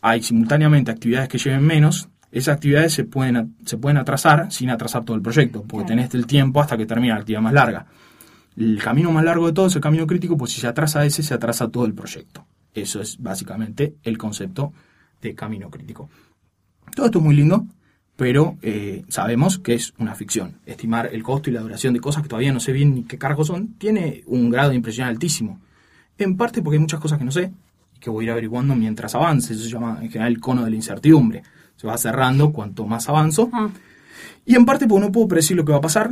hay 0.00 0.22
simultáneamente 0.22 0.90
actividades 0.90 1.28
que 1.28 1.38
lleven 1.38 1.64
menos, 1.64 2.08
esas 2.32 2.56
actividades 2.56 2.92
se 2.92 3.04
pueden, 3.04 3.56
se 3.64 3.76
pueden 3.76 3.98
atrasar 3.98 4.52
sin 4.52 4.70
atrasar 4.70 5.04
todo 5.04 5.16
el 5.16 5.22
proyecto, 5.22 5.64
porque 5.66 5.88
tenés 5.88 6.14
el 6.14 6.26
tiempo 6.26 6.60
hasta 6.60 6.76
que 6.76 6.86
termina 6.86 7.14
la 7.14 7.20
actividad 7.20 7.42
más 7.42 7.52
larga. 7.52 7.86
El 8.56 8.80
camino 8.82 9.10
más 9.10 9.24
largo 9.24 9.46
de 9.46 9.52
todo 9.52 9.66
es 9.66 9.76
el 9.76 9.80
camino 9.80 10.06
crítico, 10.06 10.36
pues 10.36 10.52
si 10.52 10.60
se 10.60 10.66
atrasa 10.66 11.04
ese, 11.04 11.22
se 11.22 11.34
atrasa 11.34 11.68
todo 11.68 11.86
el 11.86 11.94
proyecto. 11.94 12.46
Eso 12.74 13.00
es 13.00 13.18
básicamente 13.18 13.96
el 14.02 14.18
concepto 14.18 14.72
de 15.20 15.34
camino 15.34 15.70
crítico. 15.70 16.08
Todo 16.94 17.06
esto 17.06 17.18
es 17.18 17.24
muy 17.24 17.34
lindo, 17.34 17.66
pero 18.20 18.58
eh, 18.60 19.02
sabemos 19.08 19.58
que 19.58 19.72
es 19.72 19.94
una 19.96 20.14
ficción. 20.14 20.58
Estimar 20.66 21.08
el 21.10 21.22
costo 21.22 21.48
y 21.48 21.54
la 21.54 21.62
duración 21.62 21.94
de 21.94 22.00
cosas 22.00 22.22
que 22.22 22.28
todavía 22.28 22.52
no 22.52 22.60
sé 22.60 22.70
bien 22.70 22.94
ni 22.94 23.04
qué 23.04 23.16
cargos 23.16 23.46
son, 23.46 23.68
tiene 23.78 24.24
un 24.26 24.50
grado 24.50 24.68
de 24.68 24.76
impresión 24.76 25.08
altísimo. 25.08 25.58
En 26.18 26.36
parte 26.36 26.60
porque 26.60 26.76
hay 26.76 26.80
muchas 26.80 27.00
cosas 27.00 27.18
que 27.18 27.24
no 27.24 27.30
sé 27.30 27.50
y 27.96 27.98
que 27.98 28.10
voy 28.10 28.24
a 28.24 28.26
ir 28.26 28.30
averiguando 28.32 28.74
mientras 28.74 29.14
avance. 29.14 29.54
Eso 29.54 29.62
se 29.62 29.70
llama 29.70 30.00
en 30.02 30.10
general 30.10 30.34
el 30.34 30.38
cono 30.38 30.62
de 30.62 30.68
la 30.68 30.76
incertidumbre. 30.76 31.42
Se 31.76 31.86
va 31.86 31.96
cerrando 31.96 32.52
cuanto 32.52 32.84
más 32.84 33.08
avanzo. 33.08 33.48
Ah, 33.54 33.70
Y 34.44 34.54
en 34.54 34.66
parte 34.66 34.86
porque 34.86 35.06
no 35.06 35.12
puedo 35.12 35.26
predecir 35.26 35.56
lo 35.56 35.64
que 35.64 35.72
va 35.72 35.78
a 35.78 35.80
pasar. 35.80 36.10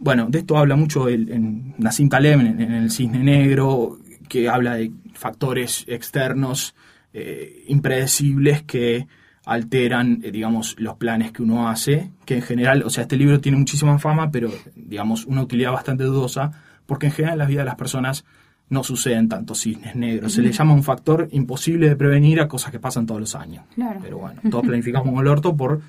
Bueno, 0.00 0.26
de 0.28 0.40
esto 0.40 0.58
habla 0.58 0.74
mucho 0.74 1.06
el, 1.06 1.30
en 1.30 1.76
Nassim 1.78 2.08
Taleb, 2.08 2.40
en, 2.40 2.60
en 2.60 2.72
el 2.72 2.90
Cisne 2.90 3.22
Negro, 3.22 4.00
que 4.28 4.48
habla 4.48 4.74
de 4.74 4.90
factores 5.12 5.84
externos 5.86 6.74
eh, 7.12 7.62
impredecibles 7.68 8.64
que 8.64 9.06
alteran, 9.44 10.20
eh, 10.22 10.30
digamos, 10.30 10.76
los 10.78 10.96
planes 10.96 11.32
que 11.32 11.42
uno 11.42 11.68
hace, 11.68 12.10
que 12.24 12.36
en 12.36 12.42
general, 12.42 12.82
o 12.84 12.90
sea, 12.90 13.02
este 13.02 13.16
libro 13.16 13.40
tiene 13.40 13.58
muchísima 13.58 13.98
fama, 13.98 14.30
pero, 14.30 14.50
digamos, 14.74 15.26
una 15.26 15.42
utilidad 15.42 15.72
bastante 15.72 16.04
dudosa, 16.04 16.52
porque 16.86 17.06
en 17.06 17.12
general 17.12 17.34
en 17.34 17.38
la 17.38 17.46
vida 17.46 17.60
de 17.60 17.66
las 17.66 17.76
personas 17.76 18.24
no 18.68 18.82
suceden 18.82 19.28
tantos 19.28 19.60
cisnes 19.60 19.94
negros. 19.94 20.32
Se 20.32 20.42
le 20.42 20.50
llama 20.50 20.72
un 20.72 20.82
factor 20.82 21.28
imposible 21.32 21.88
de 21.88 21.96
prevenir 21.96 22.40
a 22.40 22.48
cosas 22.48 22.72
que 22.72 22.80
pasan 22.80 23.06
todos 23.06 23.20
los 23.20 23.34
años. 23.34 23.64
Claro. 23.74 24.00
Pero 24.02 24.18
bueno, 24.18 24.40
todos 24.50 24.64
planificamos 24.64 25.20
el 25.20 25.28
orto 25.28 25.54
por, 25.54 25.80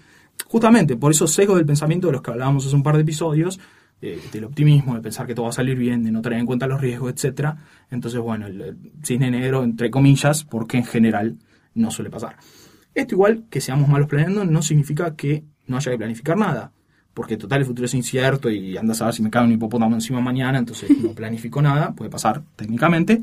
justamente, 0.46 0.98
por 0.98 1.12
esos 1.12 1.32
sesgos 1.32 1.58
del 1.58 1.66
pensamiento 1.66 2.08
de 2.08 2.14
los 2.14 2.22
que 2.22 2.32
hablábamos 2.32 2.66
hace 2.66 2.76
un 2.76 2.84
par 2.84 2.96
de 2.96 3.04
episodios, 3.04 3.60
eh, 4.02 4.20
del 4.32 4.44
optimismo, 4.44 4.94
de 4.96 5.02
pensar 5.02 5.26
que 5.26 5.34
todo 5.34 5.46
va 5.46 5.50
a 5.50 5.54
salir 5.54 5.78
bien, 5.78 6.04
de 6.04 6.12
no 6.12 6.22
tener 6.22 6.40
en 6.40 6.46
cuenta 6.46 6.68
los 6.68 6.82
riesgos, 6.82 7.14
etcétera. 7.14 7.58
Entonces, 7.90 8.20
bueno, 8.20 8.48
el, 8.48 8.62
el 8.62 8.78
cisne 9.02 9.32
negro, 9.32 9.64
entre 9.64 9.90
comillas, 9.90 10.44
porque 10.44 10.78
en 10.78 10.86
general 10.86 11.38
no 11.74 11.92
suele 11.92 12.10
pasar. 12.10 12.36
Esto 12.96 13.16
igual 13.16 13.44
que 13.50 13.62
seamos 13.62 13.90
malos 13.90 14.08
planeando 14.08 14.46
no 14.46 14.62
significa 14.62 15.16
que 15.16 15.44
no 15.68 15.78
haya 15.78 15.92
que 15.92 15.98
planificar 15.98 16.38
nada, 16.38 16.72
porque 17.14 17.38
total 17.38 17.60
el 17.60 17.66
futuro 17.66 17.86
es 17.86 17.94
incierto 17.94 18.50
y 18.50 18.78
andas 18.78 19.02
a 19.02 19.06
ver 19.06 19.14
si 19.14 19.22
me 19.22 19.30
cae 19.30 19.44
un 19.44 19.52
hipopótamo 19.52 19.96
encima 19.96 20.22
mañana, 20.22 20.58
entonces 20.58 20.90
no 21.02 21.10
planifico 21.16 21.62
nada, 21.62 21.94
puede 21.94 22.10
pasar 22.10 22.44
técnicamente. 22.56 23.22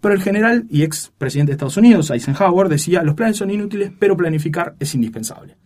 Pero 0.00 0.14
el 0.14 0.22
general 0.22 0.66
y 0.68 0.82
ex 0.82 1.12
presidente 1.16 1.50
de 1.50 1.54
Estados 1.54 1.76
Unidos, 1.76 2.10
Eisenhower, 2.10 2.68
decía, 2.68 3.04
los 3.04 3.14
planes 3.14 3.36
son 3.36 3.50
inútiles, 3.50 3.92
pero 3.96 4.16
planificar 4.16 4.74
es 4.80 4.94
indispensable. 4.96 5.56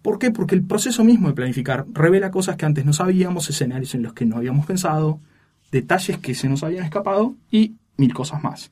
¿Por 0.00 0.18
qué? 0.18 0.30
Porque 0.30 0.54
el 0.54 0.64
proceso 0.64 1.04
mismo 1.04 1.28
de 1.28 1.34
planificar 1.34 1.84
revela 1.92 2.30
cosas 2.30 2.56
que 2.56 2.64
antes 2.64 2.86
no 2.86 2.94
sabíamos, 2.94 3.50
escenarios 3.50 3.94
en 3.94 4.02
los 4.02 4.14
que 4.14 4.24
no 4.24 4.36
habíamos 4.36 4.64
pensado, 4.64 5.20
detalles 5.70 6.16
que 6.18 6.34
se 6.34 6.48
nos 6.48 6.62
habían 6.62 6.84
escapado 6.84 7.34
y 7.50 7.74
mil 7.98 8.14
cosas 8.14 8.42
más. 8.42 8.70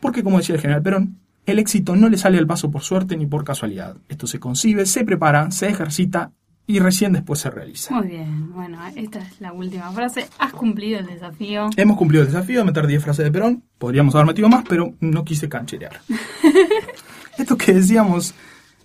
Porque, 0.00 0.24
como 0.24 0.38
decía 0.38 0.56
el 0.56 0.60
general 0.60 0.82
Perón, 0.82 1.18
el 1.46 1.58
éxito 1.58 1.96
no 1.96 2.08
le 2.08 2.18
sale 2.18 2.38
al 2.38 2.46
paso 2.46 2.70
por 2.70 2.82
suerte 2.82 3.16
ni 3.16 3.26
por 3.26 3.44
casualidad. 3.44 3.96
Esto 4.08 4.26
se 4.26 4.38
concibe, 4.38 4.86
se 4.86 5.04
prepara, 5.04 5.50
se 5.50 5.68
ejercita 5.68 6.30
y 6.66 6.78
recién 6.78 7.12
después 7.12 7.40
se 7.40 7.50
realiza. 7.50 7.94
muy 7.94 8.08
bien. 8.08 8.52
Bueno, 8.52 8.78
esta 8.94 9.18
es 9.18 9.40
la 9.40 9.52
última 9.52 9.90
frase. 9.90 10.28
Has 10.38 10.52
cumplido 10.52 11.00
el 11.00 11.06
desafío. 11.06 11.68
Hemos 11.76 11.96
cumplido 11.96 12.22
el 12.22 12.30
desafío 12.30 12.60
de 12.60 12.64
meter 12.64 12.86
10 12.86 13.02
frases 13.02 13.24
de 13.24 13.32
Perón. 13.32 13.64
Podríamos 13.78 14.14
haber 14.14 14.28
metido 14.28 14.48
más, 14.48 14.64
pero 14.68 14.94
no 15.00 15.24
quise 15.24 15.48
cancherear. 15.48 16.00
Esto 17.38 17.56
que 17.56 17.72
decíamos 17.74 18.34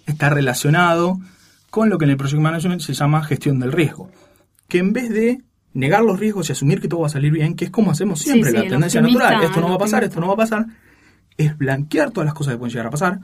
está 0.05 0.29
relacionado 0.29 1.19
con 1.69 1.89
lo 1.89 1.97
que 1.97 2.05
en 2.05 2.11
el 2.11 2.17
Project 2.17 2.41
Management 2.41 2.81
se 2.81 2.93
llama 2.93 3.23
gestión 3.23 3.59
del 3.59 3.71
riesgo. 3.71 4.09
Que 4.67 4.79
en 4.79 4.93
vez 4.93 5.09
de 5.09 5.41
negar 5.73 6.01
los 6.03 6.19
riesgos 6.19 6.49
y 6.49 6.53
asumir 6.53 6.81
que 6.81 6.87
todo 6.87 7.01
va 7.01 7.07
a 7.07 7.11
salir 7.11 7.31
bien, 7.31 7.55
que 7.55 7.65
es 7.65 7.71
como 7.71 7.91
hacemos 7.91 8.19
siempre, 8.19 8.49
Sí, 8.49 8.57
sí, 8.57 8.63
la 8.63 8.69
tendencia 8.69 9.01
natural, 9.01 9.43
esto 9.43 9.61
no 9.61 9.69
va 9.69 9.75
a 9.75 9.79
pasar, 9.79 10.03
esto 10.03 10.19
no 10.19 10.27
va 10.27 10.33
a 10.33 10.37
pasar, 10.37 10.65
es 11.37 11.57
blanquear 11.57 12.11
todas 12.11 12.25
las 12.25 12.33
cosas 12.33 12.53
que 12.53 12.57
pueden 12.57 12.71
llegar 12.71 12.87
a 12.87 12.91
pasar, 12.91 13.19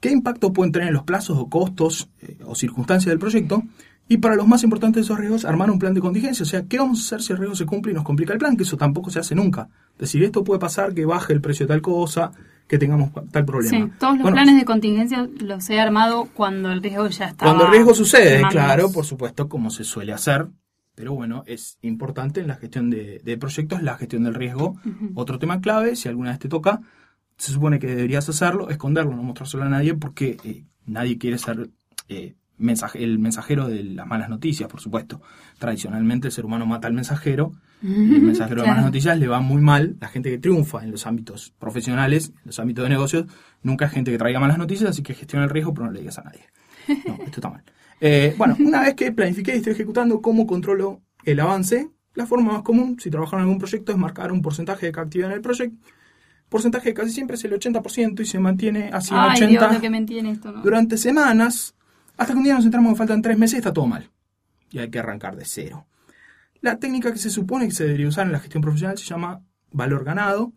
qué 0.00 0.10
impacto 0.10 0.52
pueden 0.52 0.72
tener 0.72 0.88
en 0.88 0.94
los 0.94 1.04
plazos 1.04 1.38
o 1.38 1.48
costos 1.48 2.08
eh, 2.20 2.38
o 2.44 2.54
circunstancias 2.54 3.10
del 3.10 3.18
proyecto, 3.18 3.62
y 4.08 4.18
para 4.18 4.36
los 4.36 4.46
más 4.46 4.62
importantes 4.62 5.00
de 5.00 5.04
esos 5.04 5.18
riesgos, 5.18 5.44
armar 5.44 5.68
un 5.68 5.80
plan 5.80 5.92
de 5.92 6.00
contingencia. 6.00 6.44
O 6.44 6.46
sea, 6.46 6.62
¿qué 6.62 6.78
vamos 6.78 7.00
a 7.00 7.02
hacer 7.02 7.22
si 7.22 7.32
el 7.32 7.38
riesgo 7.38 7.56
se 7.56 7.66
cumple 7.66 7.90
y 7.90 7.94
nos 7.94 8.04
complica 8.04 8.32
el 8.32 8.38
plan? 8.38 8.56
Que 8.56 8.62
eso 8.62 8.76
tampoco 8.76 9.10
se 9.10 9.18
hace 9.18 9.34
nunca. 9.34 9.68
Decir, 9.98 10.22
esto 10.22 10.44
puede 10.44 10.60
pasar, 10.60 10.94
que 10.94 11.04
baje 11.04 11.32
el 11.32 11.40
precio 11.40 11.66
de 11.66 11.74
tal 11.74 11.82
cosa, 11.82 12.30
que 12.68 12.78
tengamos 12.78 13.10
tal 13.32 13.44
problema. 13.44 13.86
Sí, 13.86 13.92
todos 13.98 14.14
los 14.14 14.22
Bueno, 14.22 14.36
planes 14.36 14.56
de 14.58 14.64
contingencia 14.64 15.28
los 15.40 15.68
he 15.70 15.80
armado 15.80 16.28
cuando 16.34 16.70
el 16.70 16.84
riesgo 16.84 17.08
ya 17.08 17.26
está. 17.26 17.46
Cuando 17.46 17.66
el 17.66 17.72
riesgo 17.72 17.94
sucede, 17.94 18.42
claro, 18.48 18.92
por 18.92 19.04
supuesto, 19.04 19.48
como 19.48 19.70
se 19.70 19.82
suele 19.82 20.12
hacer. 20.12 20.46
Pero 20.94 21.12
bueno, 21.12 21.42
es 21.46 21.78
importante 21.82 22.40
en 22.40 22.46
la 22.46 22.54
gestión 22.54 22.90
de, 22.90 23.20
de 23.24 23.36
proyectos 23.36 23.82
la 23.82 23.96
gestión 23.96 24.22
del 24.22 24.34
riesgo. 24.34 24.76
Otro 25.14 25.40
tema 25.40 25.60
clave, 25.60 25.96
si 25.96 26.08
alguna 26.08 26.30
vez 26.30 26.38
te 26.38 26.48
toca, 26.48 26.80
se 27.36 27.52
supone 27.52 27.78
que 27.78 27.86
deberías 27.88 28.28
hacerlo, 28.28 28.70
esconderlo, 28.70 29.14
no 29.14 29.22
mostrárselo 29.22 29.64
a 29.64 29.68
nadie, 29.68 29.94
porque 29.94 30.36
eh, 30.44 30.64
nadie 30.86 31.18
quiere 31.18 31.38
ser 31.38 31.70
eh, 32.08 32.34
mensaje- 32.58 33.02
el 33.04 33.18
mensajero 33.18 33.68
de 33.68 33.82
las 33.84 34.06
malas 34.06 34.28
noticias, 34.28 34.68
por 34.68 34.80
supuesto. 34.80 35.20
Tradicionalmente 35.58 36.28
el 36.28 36.32
ser 36.32 36.44
humano 36.44 36.66
mata 36.66 36.86
al 36.88 36.94
mensajero, 36.94 37.52
y 37.82 38.14
el 38.16 38.22
mensajero 38.22 38.62
de 38.62 38.68
malas 38.68 38.84
noticias 38.86 39.18
le 39.18 39.28
va 39.28 39.40
muy 39.40 39.60
mal. 39.60 39.96
La 40.00 40.08
gente 40.08 40.30
que 40.30 40.38
triunfa 40.38 40.82
en 40.82 40.90
los 40.90 41.06
ámbitos 41.06 41.52
profesionales, 41.58 42.32
en 42.36 42.42
los 42.46 42.58
ámbitos 42.58 42.84
de 42.84 42.88
negocios, 42.88 43.26
nunca 43.62 43.84
es 43.86 43.92
gente 43.92 44.10
que 44.10 44.18
traiga 44.18 44.40
malas 44.40 44.56
noticias, 44.58 44.90
así 44.90 45.02
que 45.02 45.12
gestiona 45.14 45.44
el 45.44 45.50
riesgo, 45.50 45.74
pero 45.74 45.86
no 45.86 45.92
le 45.92 46.00
digas 46.00 46.18
a 46.18 46.22
nadie. 46.24 46.40
No, 47.06 47.14
esto 47.24 47.24
está 47.40 47.50
mal. 47.50 47.62
Eh, 48.00 48.34
bueno, 48.38 48.56
una 48.60 48.80
vez 48.82 48.94
que 48.94 49.12
planifiqué 49.12 49.52
y 49.54 49.58
estoy 49.58 49.72
ejecutando 49.74 50.20
cómo 50.22 50.46
controlo 50.46 51.02
el 51.24 51.38
avance, 51.40 51.90
la 52.14 52.24
forma 52.26 52.52
más 52.54 52.62
común, 52.62 52.96
si 52.98 53.10
trabajo 53.10 53.36
en 53.36 53.42
algún 53.42 53.58
proyecto, 53.58 53.92
es 53.92 53.98
marcar 53.98 54.32
un 54.32 54.40
porcentaje 54.40 54.86
de 54.86 54.92
cada 54.92 55.04
actividad 55.04 55.30
en 55.30 55.36
el 55.36 55.42
proyecto. 55.42 55.76
Porcentaje 56.48 56.90
que 56.90 56.94
casi 56.94 57.10
siempre 57.10 57.36
es 57.36 57.44
el 57.44 57.52
80% 57.52 58.20
y 58.20 58.24
se 58.24 58.38
mantiene 58.38 58.90
así 58.92 59.12
en 59.12 59.20
Ay, 59.20 59.40
80% 59.40 59.48
Dios, 59.48 59.72
lo 59.74 59.80
que 59.80 59.90
me 59.90 59.98
entiende 59.98 60.30
esto, 60.30 60.52
¿no? 60.52 60.62
durante 60.62 60.96
semanas, 60.96 61.74
hasta 62.16 62.32
que 62.32 62.38
un 62.38 62.44
día 62.44 62.54
nos 62.54 62.64
entramos 62.64 62.92
que 62.92 62.98
faltan 62.98 63.22
tres 63.22 63.36
meses 63.36 63.54
y 63.54 63.56
está 63.58 63.72
todo 63.72 63.86
mal. 63.86 64.10
Y 64.70 64.78
hay 64.78 64.90
que 64.90 64.98
arrancar 64.98 65.36
de 65.36 65.44
cero. 65.44 65.86
La 66.60 66.78
técnica 66.78 67.12
que 67.12 67.18
se 67.18 67.30
supone 67.30 67.66
que 67.66 67.72
se 67.72 67.84
debería 67.84 68.08
usar 68.08 68.26
en 68.26 68.32
la 68.32 68.40
gestión 68.40 68.62
profesional 68.62 68.96
se 68.96 69.04
llama 69.04 69.42
valor 69.72 70.04
ganado 70.04 70.52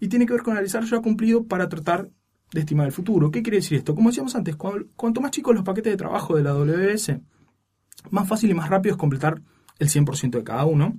y 0.00 0.08
tiene 0.08 0.26
que 0.26 0.32
ver 0.32 0.42
con 0.42 0.52
analizar 0.52 0.84
ya 0.84 1.00
cumplido 1.00 1.44
para 1.44 1.68
tratar 1.68 2.08
de 2.52 2.60
estimar 2.60 2.86
el 2.86 2.92
futuro. 2.92 3.30
¿Qué 3.30 3.42
quiere 3.42 3.58
decir 3.58 3.78
esto? 3.78 3.94
Como 3.94 4.08
decíamos 4.08 4.34
antes, 4.34 4.56
cuanto 4.56 5.20
más 5.20 5.30
chicos 5.30 5.54
los 5.54 5.64
paquetes 5.64 5.92
de 5.92 5.96
trabajo 5.96 6.36
de 6.36 6.42
la 6.42 6.52
WS, 6.52 7.18
más 8.10 8.28
fácil 8.28 8.50
y 8.50 8.54
más 8.54 8.68
rápido 8.68 8.94
es 8.94 8.98
completar 8.98 9.40
el 9.78 9.88
100% 9.88 10.30
de 10.30 10.44
cada 10.44 10.64
uno, 10.64 10.96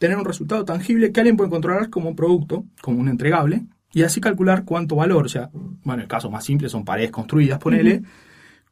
tener 0.00 0.16
un 0.16 0.24
resultado 0.24 0.64
tangible 0.64 1.12
que 1.12 1.20
alguien 1.20 1.36
puede 1.36 1.50
controlar 1.50 1.90
como 1.90 2.08
un 2.08 2.16
producto, 2.16 2.64
como 2.80 2.98
un 3.00 3.08
entregable, 3.08 3.66
y 3.92 4.02
así 4.02 4.18
calcular 4.18 4.64
cuánto 4.64 4.96
valor, 4.96 5.26
o 5.26 5.28
sea, 5.28 5.50
bueno, 5.52 6.00
el 6.00 6.08
caso 6.08 6.30
más 6.30 6.42
simple 6.42 6.70
son 6.70 6.86
paredes 6.86 7.10
construidas, 7.10 7.58
ponele, 7.58 8.02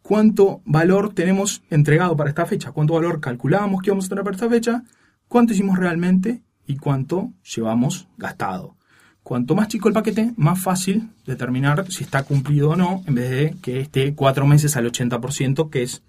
cuánto 0.00 0.62
valor 0.64 1.12
tenemos 1.12 1.62
entregado 1.68 2.16
para 2.16 2.30
esta 2.30 2.46
fecha, 2.46 2.72
cuánto 2.72 2.94
valor 2.94 3.20
calculábamos 3.20 3.82
que 3.82 3.90
íbamos 3.90 4.06
a 4.06 4.08
tener 4.08 4.24
para 4.24 4.36
esta 4.36 4.48
fecha, 4.48 4.82
cuánto 5.28 5.52
hicimos 5.52 5.78
realmente 5.78 6.40
y 6.66 6.78
cuánto 6.78 7.34
llevamos 7.54 8.08
gastado. 8.16 8.76
Cuanto 9.22 9.54
más 9.54 9.68
chico 9.68 9.88
el 9.88 9.94
paquete, 9.94 10.32
más 10.38 10.58
fácil 10.58 11.10
determinar 11.26 11.92
si 11.92 12.04
está 12.04 12.22
cumplido 12.22 12.70
o 12.70 12.76
no, 12.76 13.02
en 13.06 13.14
vez 13.14 13.30
de 13.30 13.56
que 13.60 13.80
esté 13.80 14.14
cuatro 14.14 14.46
meses 14.46 14.78
al 14.78 14.90
80%, 14.90 15.68
que 15.68 15.82
es 15.82 16.02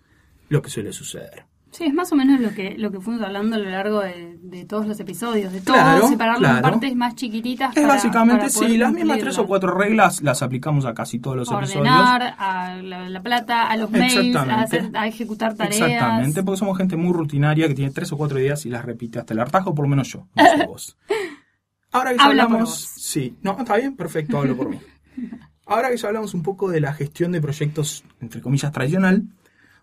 lo 0.47 0.61
que 0.61 0.69
suele 0.69 0.93
suceder. 0.93 1.48
Sí, 1.71 1.83
es 1.85 1.93
más 1.93 2.11
o 2.11 2.15
menos 2.15 2.39
lo 2.41 2.49
que 2.49 2.75
lo 2.79 2.91
que 2.91 2.99
fuimos 2.99 3.21
hablando 3.21 3.55
a 3.55 3.59
lo 3.59 3.69
largo 3.69 3.99
de, 4.01 4.37
de 4.41 4.65
todos 4.65 4.87
los 4.87 4.99
episodios, 4.99 5.53
de 5.53 5.61
todo, 5.61 5.75
Claro, 5.75 6.07
separarlo 6.07 6.47
en 6.47 6.61
partes 6.61 6.95
más 6.95 7.13
chiquititas. 7.15 7.69
Es 7.69 7.83
para- 7.83 7.87
básicamente, 7.93 8.37
para 8.39 8.49
sí, 8.49 8.77
las 8.77 8.91
mismas 8.91 9.19
tres 9.19 9.37
o 9.37 9.45
cuatro 9.45 9.77
reglas 9.77 10.21
las 10.23 10.41
aplicamos 10.41 10.85
a 10.85 10.95
casi 10.95 11.19
todos 11.19 11.37
los 11.37 11.47
episodios. 11.51 11.77
Ordenar 11.77 12.35
a 12.39 12.75
la, 12.81 13.07
la 13.07 13.21
plata, 13.21 13.67
a 13.69 13.77
los 13.77 13.91
mails, 13.91 14.35
a, 14.35 14.61
hacer- 14.61 14.89
a 14.95 15.07
ejecutar 15.07 15.53
tareas. 15.55 15.79
Exactamente, 15.79 16.41
porque 16.43 16.57
somos 16.57 16.75
gente 16.77 16.97
muy 16.97 17.13
rutinaria 17.13 17.67
que 17.67 17.75
tiene 17.75 17.91
tres 17.91 18.11
o 18.13 18.17
cuatro 18.17 18.39
ideas 18.39 18.65
y 18.65 18.69
las 18.69 18.83
repite 18.83 19.19
hasta 19.19 19.33
el 19.35 19.39
hartajo, 19.39 19.75
por 19.75 19.85
lo 19.85 19.89
menos 19.89 20.07
yo, 20.11 20.27
no 20.35 20.43
sé 20.43 20.65
vos. 20.65 20.97
Ahora 21.91 22.11
que 22.11 22.17
ya 22.17 22.23
Habla 22.25 22.43
por 22.43 22.51
hablamos... 22.53 22.69
vos. 22.69 22.91
Sí, 22.97 23.35
no, 23.41 23.57
está 23.59 23.77
bien, 23.77 23.95
perfecto, 23.95 24.37
hablo 24.39 24.55
por 24.57 24.69
mí. 24.69 24.79
Ahora 25.65 25.89
que 25.91 25.97
ya 25.97 26.07
hablamos 26.07 26.33
un 26.33 26.41
poco 26.41 26.69
de 26.69 26.81
la 26.81 26.93
gestión 26.93 27.31
de 27.31 27.41
proyectos, 27.41 28.03
entre 28.21 28.41
comillas, 28.41 28.71
tradicional, 28.71 29.23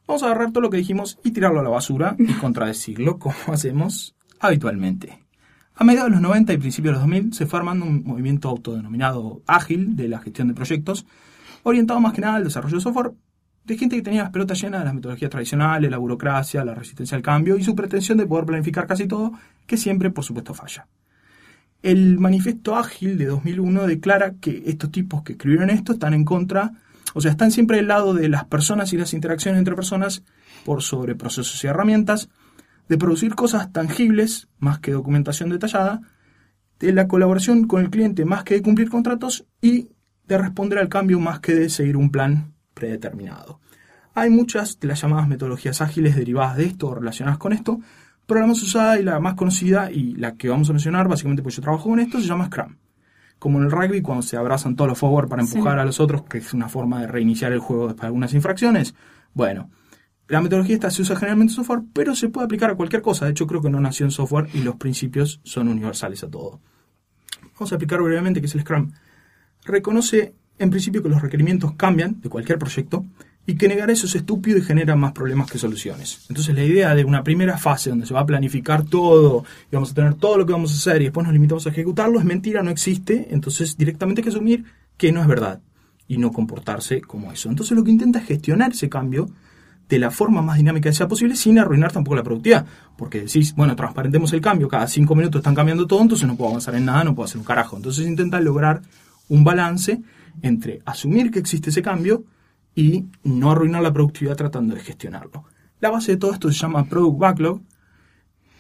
vamos 0.07 0.23
a 0.23 0.27
agarrar 0.27 0.53
todo 0.53 0.62
lo 0.62 0.71
que 0.71 0.77
dijimos 0.79 1.19
y 1.25 1.33
tirarlo 1.33 1.61
a 1.61 1.62
la 1.62 1.71
basura 1.71 2.16
y 2.19 2.33
contradecirlo 2.40 3.19
como 3.19 3.35
hacemos 3.53 4.14
habitualmente. 4.40 5.27
A 5.75 5.85
mediados 5.85 6.09
de 6.09 6.12
los 6.12 6.23
90 6.23 6.55
y 6.55 6.59
principios 6.59 6.92
de 6.92 7.01
los 7.01 7.03
2000 7.03 7.35
se 7.35 7.47
fue 7.47 7.59
armando 7.59 7.85
un 7.85 8.03
movimiento 8.05 8.49
autodenominado 8.49 9.42
ágil 9.47 9.95
de 9.95 10.09
la 10.09 10.21
gestión 10.21 10.49
de 10.49 10.55
proyectos, 10.55 11.07
orientado 11.64 12.01
más 12.01 12.14
que 12.14 12.23
nada 12.23 12.37
al 12.37 12.45
desarrollo 12.45 12.77
de 12.77 12.83
software, 12.83 13.12
de 13.64 13.77
gente 13.77 13.97
que 13.97 14.03
tenía 14.03 14.23
las 14.23 14.31
pelotas 14.31 14.61
llenas 14.61 14.81
de 14.81 14.85
las 14.85 14.95
metodologías 14.95 15.31
tradicionales, 15.31 15.90
la 15.90 15.99
burocracia, 15.99 16.64
la 16.64 16.75
resistencia 16.75 17.16
al 17.16 17.23
cambio 17.23 17.59
y 17.59 17.64
su 17.64 17.75
pretensión 17.75 18.16
de 18.16 18.27
poder 18.27 18.47
planificar 18.47 18.87
casi 18.87 19.07
todo, 19.07 19.33
que 19.66 19.77
siempre, 19.77 20.11
por 20.11 20.25
supuesto, 20.25 20.55
falla. 20.55 20.87
El 21.83 22.19
manifiesto 22.19 22.77
ágil 22.77 23.19
de 23.19 23.27
2001 23.27 23.87
declara 23.87 24.35
que 24.40 24.62
estos 24.66 24.90
tipos 24.90 25.23
que 25.23 25.33
escribieron 25.33 25.69
esto 25.69 25.92
están 25.92 26.14
en 26.14 26.25
contra, 26.25 26.73
o 27.17 27.21
sea, 27.23 27.31
están 27.31 27.51
siempre 27.51 27.79
del 27.79 27.89
lado 27.89 28.13
de 28.13 28.29
las 28.29 28.45
personas 28.45 28.93
y 28.93 28.99
las 28.99 29.15
interacciones 29.15 29.59
entre 29.59 29.75
personas 29.75 30.23
por 30.67 30.83
sobre 30.83 31.15
procesos 31.15 31.65
y 31.65 31.67
herramientas, 31.67 32.29
de 32.91 32.99
producir 32.99 33.35
cosas 33.35 33.73
tangibles 33.73 34.49
más 34.59 34.81
que 34.81 34.93
documentación 34.93 35.49
detallada, 35.49 36.03
de 36.79 36.93
la 36.93 37.09
colaboración 37.09 37.67
con 37.67 37.83
el 37.83 37.89
cliente 37.89 38.27
más 38.27 38.45
que 38.45 38.53
de 38.53 38.63
cumplir 38.63 38.91
contratos 38.91 39.47
y 39.63 39.89
de 40.29 40.37
responder 40.37 40.79
al 40.79 40.91
cambio 40.91 41.19
más 41.19 41.41
que 41.41 41.55
de 41.55 41.71
seguir 41.71 41.97
un 41.97 42.11
plan 42.11 42.53
predeterminado. 42.75 43.61
Hay 44.13 44.29
muchas 44.29 44.79
de 44.79 44.89
las 44.89 45.01
llamadas 45.01 45.27
metodologías 45.27 45.81
ágiles 45.81 46.17
derivadas 46.17 46.59
de 46.59 46.67
esto 46.67 46.89
o 46.89 46.97
relacionadas 46.97 47.39
con 47.39 47.55
esto, 47.55 47.81
pero 48.27 48.41
la 48.41 48.47
más 48.47 48.63
usada 48.63 49.01
y 49.01 49.03
la 49.03 49.21
más 49.21 49.37
conocida 49.37 49.91
y 49.91 50.17
la 50.17 50.35
que 50.35 50.51
vamos 50.51 50.69
a 50.69 50.75
mencionar, 50.75 51.09
básicamente 51.09 51.43
porque 51.43 51.57
yo 51.57 51.63
trabajo 51.63 51.89
con 51.89 51.99
esto, 51.99 52.21
se 52.21 52.27
llama 52.27 52.49
Scrum. 52.49 52.77
Como 53.38 53.59
en 53.59 53.64
el 53.64 53.70
rugby, 53.70 54.01
cuando 54.03 54.22
se 54.22 54.37
abrazan 54.37 54.77
todos 54.77 54.88
los 54.88 54.99
forward 54.99 55.29
para 55.29 55.42
empujar 55.42 55.75
Sí. 55.75 55.81
a 55.81 55.85
los 55.85 56.01
otros, 56.01 56.22
que 56.25 56.38
es 56.38 56.55
una 56.55 56.68
forma 56.68 57.01
de 57.01 57.07
reiniciar 57.07 57.53
el 57.53 57.59
juego 57.61 57.85
después 57.88 58.01
de 58.03 58.07
algunas 58.07 58.33
infracciones. 58.35 58.94
Bueno, 59.35 59.70
la 60.29 60.40
metodología 60.40 60.75
esta 60.77 60.90
se 60.90 61.03
usa 61.03 61.16
generalmente 61.16 61.53
en 61.53 61.57
software, 61.57 61.83
pero 61.92 62.14
se 62.14 62.29
puede 62.31 62.46
aplicar 62.46 62.70
a 62.70 62.75
cualquier 62.75 63.03
cosa. 63.03 63.27
De 63.27 63.33
hecho, 63.33 63.46
creo 63.46 63.61
que 63.61 63.70
no 63.70 63.81
nació 63.81 64.07
en 64.07 64.11
software 64.12 64.49
y 64.55 64.62
los 64.62 64.77
principios 64.77 65.40
son 65.44 65.68
universales 65.68 66.25
a 66.25 66.31
todo. 66.31 66.61
Vamos 67.55 67.72
a 67.72 67.75
explicar 67.77 68.01
brevemente 68.03 68.40
qué 68.40 68.46
es 68.46 68.55
el 68.55 68.62
Scrum. 68.62 68.90
Reconoce 69.64 70.35
en 70.59 70.70
principio 70.70 71.03
que 71.03 71.09
los 71.09 71.20
requerimientos 71.22 71.75
cambian 71.75 72.20
de 72.20 72.29
cualquier 72.29 72.59
proyecto 72.59 73.05
y 73.47 73.55
que 73.55 73.69
negar 73.69 73.91
eso 73.91 74.07
es 74.07 74.15
estúpido 74.17 74.59
y 74.59 74.63
genera 74.63 74.97
más 74.97 75.13
problemas 75.13 75.51
que 75.51 75.59
soluciones. 75.59 76.27
Entonces 76.29 76.55
la 76.55 76.65
idea 76.65 76.95
de 76.95 77.05
una 77.05 77.23
primera 77.23 77.57
fase 77.57 77.91
donde 77.91 78.05
se 78.05 78.13
va 78.13 78.21
a 78.21 78.27
planificar 78.27 78.85
todo 78.85 79.45
y 79.71 79.75
vamos 79.75 79.93
a 79.93 79.95
tener 79.95 80.15
todo 80.15 80.37
lo 80.37 80.47
que 80.47 80.53
vamos 80.53 80.73
a 80.73 80.75
hacer 80.75 81.01
y 81.01 81.05
después 81.07 81.25
nos 81.25 81.33
limitamos 81.33 81.67
a 81.67 81.71
ejecutarlo 81.71 82.19
es 82.19 82.25
mentira, 82.25 82.63
no 82.63 82.71
existe. 82.71 83.29
Entonces 83.31 83.77
directamente 83.77 84.21
hay 84.21 84.25
que 84.25 84.31
asumir 84.31 84.65
que 84.97 85.13
no 85.13 85.21
es 85.21 85.29
verdad 85.29 85.61
y 86.09 86.19
no 86.19 86.33
comportarse 86.33 87.01
como 87.01 87.31
eso. 87.31 87.49
Entonces 87.49 87.77
lo 87.77 87.85
que 87.85 87.93
intenta 87.93 88.19
es 88.19 88.27
gestionar 88.27 88.73
ese 88.73 88.89
cambio 88.89 89.29
de 89.89 90.01
la 90.01 90.11
forma 90.11 90.43
más 90.43 90.57
dinámica 90.57 90.91
que 90.91 90.97
sea 90.97 91.07
posible 91.07 91.37
sin 91.37 91.61
arruinar 91.61 91.93
tampoco 91.93 92.17
la 92.17 92.25
productividad. 92.25 92.67
Porque 92.99 93.21
decís, 93.21 93.55
bueno, 93.55 93.77
transparentemos 93.77 94.33
el 94.33 94.41
cambio, 94.41 94.67
cada 94.67 94.89
cinco 94.89 95.15
minutos 95.15 95.39
están 95.39 95.55
cambiando 95.55 95.87
todo, 95.87 96.03
entonces 96.03 96.27
no 96.27 96.37
puedo 96.37 96.51
avanzar 96.51 96.75
en 96.75 96.85
nada, 96.85 97.05
no 97.05 97.15
puedo 97.15 97.27
hacer 97.27 97.39
un 97.39 97.45
carajo. 97.45 97.77
Entonces 97.77 98.07
intenta 98.07 98.41
lograr 98.41 98.83
un 99.29 99.45
balance 99.45 100.03
entre 100.43 100.83
asumir 100.85 101.31
que 101.31 101.39
existe 101.39 101.71
ese 101.71 101.83
cambio 101.83 102.25
y 102.77 103.07
no 103.25 103.51
arruinar 103.51 103.83
la 103.83 103.93
productividad 103.93 104.37
tratando 104.37 104.75
de 104.77 104.83
gestionarlo. 104.83 105.45
La 105.81 105.91
base 105.91 106.12
de 106.12 106.19
todo 106.19 106.33
esto 106.33 106.53
se 106.53 106.59
llama 106.59 106.85
Product 106.85 107.19
Backlog 107.19 107.61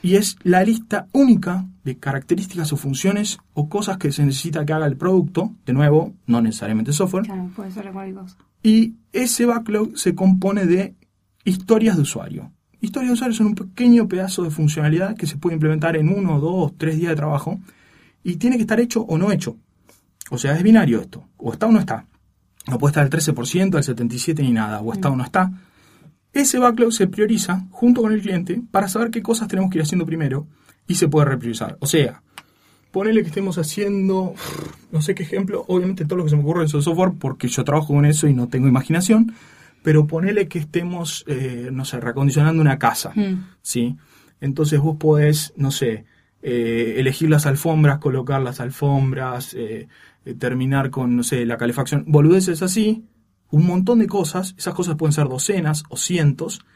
y 0.02 0.16
es 0.16 0.36
la 0.42 0.64
lista 0.64 1.06
única 1.12 1.66
de 1.84 1.98
características 1.98 2.72
o 2.72 2.76
funciones 2.76 3.38
o 3.54 3.68
cosas 3.68 3.98
que 3.98 4.10
se 4.12 4.24
necesita 4.24 4.64
que 4.66 4.72
haga 4.72 4.86
el 4.86 4.96
producto, 4.96 5.52
de 5.64 5.72
nuevo, 5.72 6.14
no 6.26 6.40
necesariamente 6.40 6.92
software, 6.92 7.24
Claro, 7.26 7.50
puede 7.54 7.70
ser 7.70 7.92
cualquier 7.92 8.16
cosa. 8.16 8.36
y 8.62 8.94
ese 9.12 9.46
backlog 9.46 9.96
se 9.96 10.14
compone 10.14 10.66
de 10.66 10.94
historias 11.44 11.96
de 11.96 12.02
usuario. 12.02 12.50
Historias 12.80 13.10
de 13.10 13.14
usuario 13.14 13.36
son 13.36 13.46
un 13.48 13.54
pequeño 13.54 14.08
pedazo 14.08 14.42
de 14.42 14.50
funcionalidad 14.50 15.16
que 15.16 15.26
se 15.26 15.36
puede 15.38 15.54
implementar 15.54 15.96
en 15.96 16.08
uno, 16.08 16.40
dos, 16.40 16.72
tres 16.76 16.96
días 16.96 17.10
de 17.10 17.16
trabajo 17.16 17.58
y 18.22 18.36
tiene 18.36 18.56
que 18.56 18.62
estar 18.62 18.80
hecho 18.80 19.02
o 19.02 19.16
no 19.18 19.30
hecho. 19.32 19.56
O 20.30 20.38
sea, 20.38 20.56
es 20.56 20.62
binario 20.62 21.00
esto. 21.00 21.24
O 21.36 21.52
está 21.52 21.66
o 21.66 21.72
no 21.72 21.78
está. 21.78 22.06
No 22.68 22.78
puede 22.78 22.90
estar 22.90 23.04
al 23.04 23.10
13%, 23.10 23.76
al 23.76 23.82
77% 23.84 24.40
ni 24.40 24.52
nada. 24.52 24.80
O 24.80 24.92
está 24.92 25.08
o 25.10 25.16
no 25.16 25.24
está. 25.24 25.50
Ese 26.32 26.58
backlog 26.58 26.92
se 26.92 27.06
prioriza 27.06 27.64
junto 27.70 28.02
con 28.02 28.12
el 28.12 28.20
cliente 28.20 28.60
para 28.70 28.88
saber 28.88 29.10
qué 29.10 29.22
cosas 29.22 29.48
tenemos 29.48 29.70
que 29.70 29.78
ir 29.78 29.82
haciendo 29.82 30.04
primero 30.04 30.46
y 30.86 30.96
se 30.96 31.08
puede 31.08 31.26
repriorizar. 31.26 31.76
O 31.80 31.86
sea, 31.86 32.22
ponele 32.90 33.22
que 33.22 33.28
estemos 33.28 33.56
haciendo, 33.58 34.34
no 34.90 35.02
sé 35.02 35.14
qué 35.14 35.22
ejemplo, 35.22 35.64
obviamente 35.68 36.04
todo 36.04 36.18
lo 36.18 36.24
que 36.24 36.30
se 36.30 36.36
me 36.36 36.42
ocurre 36.42 36.64
es 36.64 36.74
el 36.74 36.82
software 36.82 37.12
porque 37.18 37.48
yo 37.48 37.64
trabajo 37.64 37.94
con 37.94 38.04
eso 38.04 38.26
y 38.26 38.34
no 38.34 38.48
tengo 38.48 38.68
imaginación, 38.68 39.32
pero 39.82 40.06
ponele 40.06 40.48
que 40.48 40.58
estemos, 40.58 41.24
eh, 41.26 41.70
no 41.72 41.84
sé, 41.84 42.00
reacondicionando 42.00 42.60
una 42.60 42.78
casa, 42.78 43.12
Mm. 43.14 43.46
¿sí? 43.62 43.96
Entonces 44.40 44.80
vos 44.80 44.96
podés, 44.98 45.54
no 45.56 45.70
sé, 45.70 46.04
eh, 46.42 46.94
elegir 46.98 47.30
las 47.30 47.46
alfombras, 47.46 47.98
colocar 47.98 48.42
las 48.42 48.60
alfombras, 48.60 49.54
eh, 49.54 49.88
eh, 50.26 50.34
terminar 50.34 50.90
con, 50.90 51.16
no 51.16 51.22
sé, 51.22 51.46
la 51.46 51.56
calefacción, 51.56 52.04
boludeces 52.06 52.60
así, 52.60 53.04
un 53.50 53.64
montón 53.64 54.00
de 54.00 54.08
cosas, 54.08 54.56
esas 54.58 54.74
cosas 54.74 54.96
pueden 54.96 55.12
ser 55.12 55.28
docenas 55.28 55.84
o 55.88 55.96
cientos, 55.96 56.66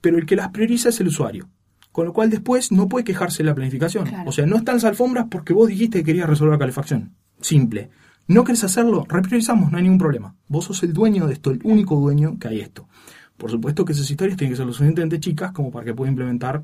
pero 0.00 0.16
el 0.16 0.24
que 0.24 0.36
las 0.36 0.48
prioriza 0.48 0.88
es 0.88 0.98
el 1.00 1.08
usuario. 1.08 1.50
Con 1.92 2.06
lo 2.06 2.12
cual 2.14 2.30
después 2.30 2.72
no 2.72 2.88
puede 2.88 3.04
quejarse 3.04 3.42
de 3.42 3.48
la 3.48 3.54
planificación. 3.54 4.06
Claro. 4.06 4.28
O 4.28 4.32
sea, 4.32 4.46
no 4.46 4.56
están 4.56 4.76
las 4.76 4.84
alfombras 4.84 5.26
porque 5.30 5.52
vos 5.52 5.68
dijiste 5.68 5.98
que 5.98 6.04
querías 6.04 6.28
resolver 6.28 6.52
la 6.52 6.58
calefacción. 6.58 7.14
Simple. 7.40 7.90
No 8.26 8.44
querés 8.44 8.64
hacerlo, 8.64 9.04
repriorizamos, 9.08 9.70
no 9.70 9.76
hay 9.76 9.84
ningún 9.84 9.98
problema. 9.98 10.34
Vos 10.48 10.64
sos 10.66 10.82
el 10.82 10.92
dueño 10.92 11.26
de 11.26 11.34
esto, 11.34 11.50
el 11.50 11.60
único 11.64 11.96
dueño 11.96 12.38
que 12.38 12.48
hay 12.48 12.60
esto. 12.60 12.88
Por 13.36 13.50
supuesto 13.50 13.84
que 13.84 13.92
esas 13.92 14.10
historias 14.10 14.38
tienen 14.38 14.52
que 14.52 14.56
ser 14.56 14.66
lo 14.66 14.72
suficientemente 14.72 15.20
chicas 15.20 15.52
como 15.52 15.70
para 15.70 15.84
que 15.84 15.94
pueda 15.94 16.10
implementar 16.10 16.62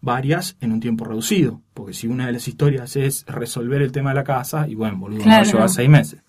varias 0.00 0.56
en 0.60 0.72
un 0.72 0.80
tiempo 0.80 1.04
reducido. 1.04 1.62
Porque 1.74 1.92
si 1.94 2.06
una 2.06 2.26
de 2.26 2.32
las 2.32 2.48
historias 2.48 2.96
es 2.96 3.24
resolver 3.26 3.82
el 3.82 3.92
tema 3.92 4.10
de 4.10 4.16
la 4.16 4.24
casa, 4.24 4.68
y 4.68 4.74
bueno, 4.74 4.98
boludo, 4.98 5.22
Claro. 5.22 5.44
llevar 5.44 5.68
seis 5.68 5.88
meses. 5.88 6.22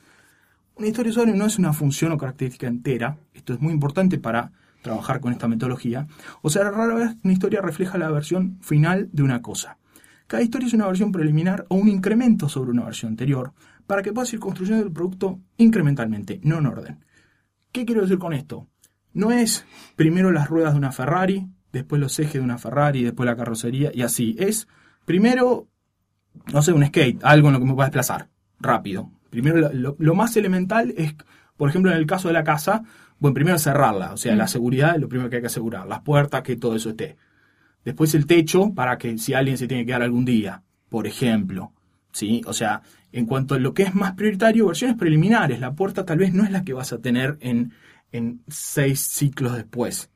Una 0.75 0.87
historia 0.87 1.09
usuario 1.11 1.33
no 1.35 1.45
es 1.45 1.57
una 1.57 1.73
función 1.73 2.11
o 2.11 2.17
característica 2.17 2.67
entera. 2.67 3.17
Esto 3.33 3.53
es 3.53 3.59
muy 3.61 3.73
importante 3.73 4.19
para 4.19 4.51
trabajar 4.83 5.19
con 5.19 5.31
esta 5.33 5.47
metodología. 5.47 6.07
O 6.41 6.49
sea, 6.49 6.69
rara 6.69 6.93
vez 6.93 7.15
una 7.23 7.33
historia 7.33 7.61
refleja 7.61 7.97
la 7.97 8.11
versión 8.11 8.59
final 8.61 9.09
de 9.11 9.23
una 9.23 9.41
cosa. 9.41 9.77
Cada 10.27 10.43
historia 10.43 10.67
es 10.67 10.73
una 10.73 10.85
versión 10.87 11.11
preliminar 11.11 11.65
o 11.69 11.75
un 11.75 11.87
incremento 11.87 12.47
sobre 12.47 12.71
una 12.71 12.83
versión 12.83 13.11
anterior 13.11 13.53
para 13.87 14.01
que 14.03 14.13
puedas 14.13 14.31
ir 14.33 14.39
construyendo 14.39 14.85
el 14.85 14.91
producto 14.91 15.39
incrementalmente, 15.57 16.39
no 16.43 16.59
en 16.59 16.65
orden. 16.67 17.05
¿Qué 17.71 17.85
quiero 17.85 18.01
decir 18.01 18.19
con 18.19 18.33
esto? 18.33 18.67
No 19.13 19.31
es 19.31 19.65
primero 19.95 20.31
las 20.31 20.47
ruedas 20.49 20.73
de 20.73 20.79
una 20.79 20.91
Ferrari, 20.91 21.47
después 21.77 22.01
los 22.01 22.17
ejes 22.19 22.33
de 22.33 22.41
una 22.41 22.57
Ferrari, 22.57 23.03
después 23.03 23.25
la 23.25 23.35
carrocería 23.35 23.91
y 23.93 24.01
así. 24.01 24.35
Es 24.39 24.67
primero, 25.05 25.67
no 26.53 26.61
sé, 26.61 26.73
un 26.73 26.85
skate, 26.85 27.23
algo 27.23 27.47
en 27.47 27.53
lo 27.53 27.59
que 27.59 27.65
me 27.65 27.73
pueda 27.73 27.87
desplazar 27.87 28.29
rápido. 28.59 29.11
Primero, 29.29 29.69
lo, 29.73 30.15
más 30.15 30.35
elemental 30.37 30.93
es, 30.97 31.15
por 31.57 31.69
ejemplo, 31.69 31.91
en 31.91 31.97
el 31.97 32.05
caso 32.05 32.27
de 32.27 32.33
la 32.33 32.43
casa, 32.43 32.83
bueno, 33.19 33.33
primero 33.33 33.57
cerrarla, 33.59 34.13
o 34.13 34.17
sea, 34.17 34.35
la 34.35 34.47
seguridad 34.47 34.95
es 34.95 35.01
lo 35.01 35.09
primero 35.09 35.29
que 35.29 35.37
hay 35.37 35.41
que 35.41 35.47
asegurar, 35.47 35.87
las 35.87 36.01
puertas, 36.01 36.43
que 36.43 36.55
todo 36.55 36.75
eso 36.75 36.89
esté. 36.89 37.17
Después 37.83 38.13
el 38.15 38.25
techo 38.25 38.73
para 38.73 38.97
que 38.97 39.17
si 39.17 39.33
alguien 39.33 39.57
se 39.57 39.67
tiene 39.67 39.83
que 39.83 39.87
quedar 39.87 40.01
algún 40.01 40.25
día, 40.25 40.63
por 40.89 41.07
ejemplo. 41.07 41.73
¿Sí? 42.11 42.41
O 42.47 42.53
sea, 42.53 42.81
en 43.11 43.25
cuanto 43.25 43.55
a 43.55 43.59
lo 43.59 43.73
que 43.73 43.83
es 43.83 43.95
más 43.95 44.13
prioritario, 44.13 44.67
versiones 44.67 44.97
preliminares. 44.97 45.59
La 45.59 45.73
puerta 45.73 46.05
tal 46.05 46.17
vez 46.17 46.33
no 46.33 46.43
es 46.43 46.51
la 46.51 46.63
que 46.63 46.73
vas 46.73 46.91
a 46.93 46.99
tener 46.99 47.37
en, 47.41 47.73
en 48.11 48.41
seis 48.47 48.99
ciclos 48.99 49.55
después. 49.55 50.09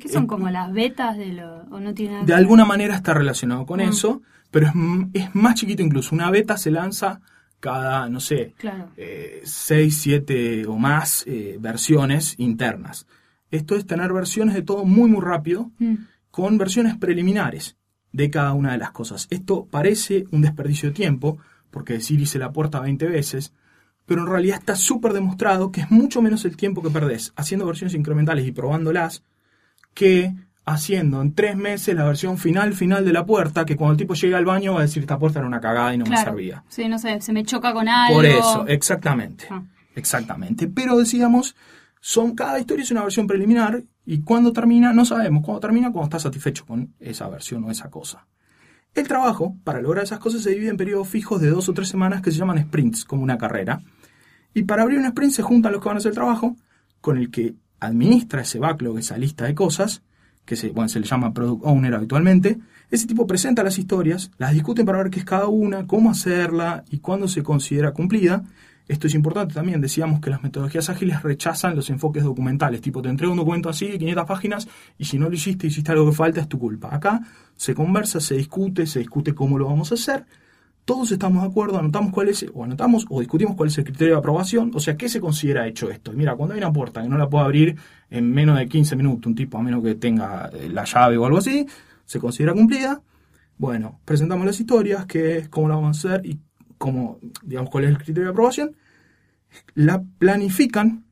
¿Qué 0.00 0.08
son 0.08 0.26
como 0.26 0.50
las 0.50 0.72
betas 0.72 1.16
de 1.16 1.28
lo.? 1.32 1.62
¿O 1.70 1.78
no 1.80 1.94
tiene 1.94 2.14
nada 2.14 2.24
De 2.26 2.34
alguna 2.34 2.64
manera 2.64 2.94
está 2.96 3.14
relacionado 3.14 3.66
con 3.66 3.78
Mm. 3.80 3.88
eso, 3.88 4.22
pero 4.50 4.66
es, 4.66 4.72
es 5.24 5.34
más 5.34 5.54
chiquito 5.54 5.82
incluso. 5.82 6.14
Una 6.14 6.30
beta 6.30 6.56
se 6.56 6.70
lanza 6.70 7.20
cada, 7.60 8.08
no 8.08 8.20
sé, 8.20 8.54
Claro. 8.58 8.88
eh, 8.96 9.42
seis, 9.44 9.98
siete 9.98 10.66
o 10.66 10.76
más 10.76 11.24
eh, 11.26 11.58
versiones 11.60 12.34
internas. 12.38 13.06
Esto 13.50 13.76
es 13.76 13.86
tener 13.86 14.12
versiones 14.12 14.54
de 14.54 14.62
todo 14.62 14.84
muy, 14.84 15.10
muy 15.10 15.20
rápido, 15.20 15.70
Mm. 15.78 15.94
con 16.30 16.56
versiones 16.58 16.96
preliminares 16.96 17.76
de 18.12 18.30
cada 18.30 18.52
una 18.54 18.72
de 18.72 18.78
las 18.78 18.90
cosas. 18.92 19.26
Esto 19.30 19.66
parece 19.70 20.24
un 20.30 20.40
desperdicio 20.42 20.88
de 20.88 20.94
tiempo, 20.94 21.38
porque 21.70 21.92
decir 21.94 22.20
hice 22.20 22.38
la 22.38 22.50
puerta 22.52 22.80
20 22.80 23.06
veces, 23.06 23.52
pero 24.06 24.22
en 24.22 24.28
realidad 24.28 24.58
está 24.58 24.74
súper 24.74 25.12
demostrado 25.12 25.70
que 25.70 25.82
es 25.82 25.90
mucho 25.90 26.20
menos 26.22 26.44
el 26.44 26.56
tiempo 26.56 26.82
que 26.82 26.90
perdés 26.90 27.32
haciendo 27.36 27.66
versiones 27.66 27.94
incrementales 27.94 28.46
y 28.46 28.52
probándolas 28.52 29.22
que 29.94 30.32
haciendo 30.64 31.20
en 31.20 31.34
tres 31.34 31.56
meses 31.56 31.94
la 31.94 32.04
versión 32.04 32.38
final 32.38 32.74
final 32.74 33.04
de 33.04 33.12
la 33.12 33.26
puerta, 33.26 33.64
que 33.64 33.76
cuando 33.76 33.92
el 33.92 33.98
tipo 33.98 34.14
llega 34.14 34.38
al 34.38 34.44
baño 34.44 34.74
va 34.74 34.80
a 34.80 34.82
decir 34.82 35.02
esta 35.02 35.18
puerta 35.18 35.40
era 35.40 35.48
una 35.48 35.60
cagada 35.60 35.94
y 35.94 35.98
no 35.98 36.06
me 36.06 36.16
servía. 36.16 36.64
Sí, 36.68 36.88
no 36.88 36.98
sé, 36.98 37.20
se 37.20 37.32
me 37.32 37.44
choca 37.44 37.72
con 37.72 37.88
algo. 37.88 38.16
Por 38.16 38.26
eso, 38.26 38.66
exactamente. 38.68 39.46
Ah. 39.50 39.62
Exactamente. 39.94 40.68
Pero 40.68 40.96
decíamos, 40.96 41.56
son, 42.00 42.34
cada 42.34 42.58
historia 42.58 42.82
es 42.82 42.90
una 42.90 43.02
versión 43.02 43.26
preliminar 43.26 43.82
y 44.06 44.22
cuando 44.22 44.52
termina, 44.52 44.92
no 44.92 45.04
sabemos. 45.04 45.44
Cuando 45.44 45.60
termina, 45.60 45.92
cuando 45.92 46.04
estás 46.04 46.22
satisfecho 46.22 46.64
con 46.66 46.94
esa 46.98 47.28
versión 47.28 47.64
o 47.64 47.70
esa 47.70 47.90
cosa. 47.90 48.26
El 48.94 49.06
trabajo, 49.06 49.56
para 49.62 49.80
lograr 49.80 50.04
esas 50.04 50.18
cosas, 50.18 50.42
se 50.42 50.50
divide 50.50 50.70
en 50.70 50.76
periodos 50.76 51.08
fijos 51.08 51.40
de 51.40 51.50
dos 51.50 51.68
o 51.68 51.74
tres 51.74 51.88
semanas 51.88 52.22
que 52.22 52.30
se 52.30 52.38
llaman 52.38 52.60
sprints, 52.62 53.04
como 53.04 53.22
una 53.22 53.38
carrera. 53.38 53.82
Y 54.52 54.64
para 54.64 54.82
abrir 54.82 54.98
un 54.98 55.06
sprint 55.06 55.32
se 55.32 55.42
juntan 55.42 55.72
los 55.72 55.80
que 55.80 55.88
van 55.88 55.96
a 55.96 55.98
hacer 55.98 56.10
el 56.10 56.16
trabajo 56.16 56.56
con 57.00 57.16
el 57.18 57.30
que 57.30 57.54
administra 57.80 58.42
ese 58.42 58.58
backlog, 58.58 58.98
esa 58.98 59.16
lista 59.16 59.46
de 59.46 59.54
cosas, 59.54 60.02
que 60.44 60.56
se, 60.56 60.70
bueno, 60.70 60.88
se 60.88 61.00
le 61.00 61.06
llama 61.06 61.32
Product 61.32 61.62
Owner 61.64 61.94
habitualmente. 61.94 62.58
Ese 62.90 63.06
tipo 63.06 63.26
presenta 63.26 63.62
las 63.62 63.78
historias, 63.78 64.30
las 64.38 64.52
discuten 64.52 64.84
para 64.84 64.98
ver 64.98 65.10
qué 65.10 65.20
es 65.20 65.24
cada 65.24 65.46
una, 65.46 65.86
cómo 65.86 66.10
hacerla 66.10 66.84
y 66.90 66.98
cuándo 66.98 67.28
se 67.28 67.42
considera 67.42 67.92
cumplida. 67.92 68.44
Esto 68.88 69.06
es 69.06 69.14
importante 69.14 69.54
también, 69.54 69.80
decíamos 69.80 70.20
que 70.20 70.30
las 70.30 70.42
metodologías 70.42 70.90
ágiles 70.90 71.22
rechazan 71.22 71.76
los 71.76 71.88
enfoques 71.90 72.24
documentales, 72.24 72.80
tipo 72.80 73.00
te 73.00 73.08
entrego 73.08 73.32
un 73.32 73.38
documento 73.38 73.68
así 73.68 73.86
de 73.86 73.98
500 73.98 74.26
páginas 74.26 74.68
y 74.98 75.04
si 75.04 75.16
no 75.16 75.28
lo 75.28 75.34
hiciste, 75.36 75.68
hiciste 75.68 75.92
algo 75.92 76.10
que 76.10 76.16
falta, 76.16 76.40
es 76.40 76.48
tu 76.48 76.58
culpa. 76.58 76.92
Acá 76.92 77.20
se 77.54 77.72
conversa, 77.72 78.18
se 78.18 78.34
discute, 78.34 78.86
se 78.86 78.98
discute 78.98 79.32
cómo 79.32 79.58
lo 79.58 79.66
vamos 79.66 79.92
a 79.92 79.94
hacer, 79.94 80.26
todos 80.90 81.12
estamos 81.12 81.44
de 81.44 81.48
acuerdo, 81.48 81.78
anotamos 81.78 82.12
cuál 82.12 82.30
es, 82.30 82.44
o 82.52 82.64
anotamos 82.64 83.06
o 83.08 83.20
discutimos 83.20 83.54
cuál 83.54 83.68
es 83.68 83.78
el 83.78 83.84
criterio 83.84 84.14
de 84.14 84.18
aprobación, 84.18 84.72
o 84.74 84.80
sea, 84.80 84.96
¿qué 84.96 85.08
se 85.08 85.20
considera 85.20 85.68
hecho 85.68 85.88
esto? 85.88 86.12
Mira, 86.12 86.34
cuando 86.34 86.54
hay 86.54 86.58
una 86.58 86.72
puerta 86.72 87.00
que 87.00 87.08
no 87.08 87.16
la 87.16 87.28
puedo 87.28 87.44
abrir 87.44 87.76
en 88.10 88.28
menos 88.32 88.58
de 88.58 88.66
15 88.66 88.96
minutos, 88.96 89.28
un 89.28 89.36
tipo 89.36 89.56
a 89.56 89.62
menos 89.62 89.84
que 89.84 89.94
tenga 89.94 90.50
eh, 90.52 90.68
la 90.68 90.82
llave 90.82 91.16
o 91.16 91.24
algo 91.26 91.38
así, 91.38 91.64
se 92.04 92.18
considera 92.18 92.54
cumplida. 92.54 93.00
Bueno, 93.56 94.00
presentamos 94.04 94.44
las 94.44 94.58
historias, 94.58 95.06
qué 95.06 95.38
es, 95.38 95.48
cómo 95.48 95.68
la 95.68 95.76
vamos 95.76 96.04
a 96.04 96.08
hacer 96.08 96.26
y 96.26 96.40
cómo, 96.76 97.20
digamos, 97.44 97.70
cuál 97.70 97.84
es 97.84 97.90
el 97.90 97.98
criterio 97.98 98.24
de 98.24 98.30
aprobación. 98.30 98.74
La 99.74 100.02
planifican 100.18 101.04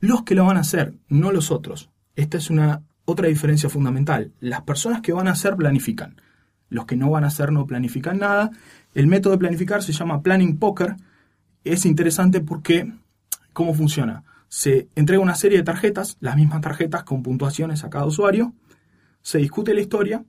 los 0.00 0.24
que 0.24 0.34
lo 0.34 0.44
van 0.44 0.58
a 0.58 0.60
hacer, 0.60 0.92
no 1.08 1.32
los 1.32 1.50
otros. 1.50 1.88
Esta 2.16 2.36
es 2.36 2.50
una 2.50 2.82
otra 3.06 3.28
diferencia 3.28 3.70
fundamental. 3.70 4.34
Las 4.40 4.60
personas 4.60 5.00
que 5.00 5.14
van 5.14 5.26
a 5.26 5.32
hacer 5.32 5.56
planifican. 5.56 6.20
Los 6.70 6.86
que 6.86 6.96
no 6.96 7.10
van 7.10 7.24
a 7.24 7.28
hacer 7.28 7.50
no 7.50 7.66
planifican 7.66 8.18
nada. 8.18 8.50
El 8.94 9.06
método 9.06 9.32
de 9.34 9.38
planificar 9.38 9.82
se 9.82 9.92
llama 9.92 10.22
Planning 10.22 10.58
Poker. 10.58 10.96
Es 11.64 11.84
interesante 11.86 12.40
porque, 12.40 12.92
¿cómo 13.52 13.74
funciona? 13.74 14.24
Se 14.48 14.88
entrega 14.96 15.22
una 15.22 15.34
serie 15.36 15.58
de 15.58 15.64
tarjetas, 15.64 16.16
las 16.20 16.36
mismas 16.36 16.60
tarjetas 16.60 17.04
con 17.04 17.22
puntuaciones 17.22 17.84
a 17.84 17.90
cada 17.90 18.06
usuario. 18.06 18.52
Se 19.22 19.38
discute 19.38 19.74
la 19.74 19.80
historia 19.80 20.24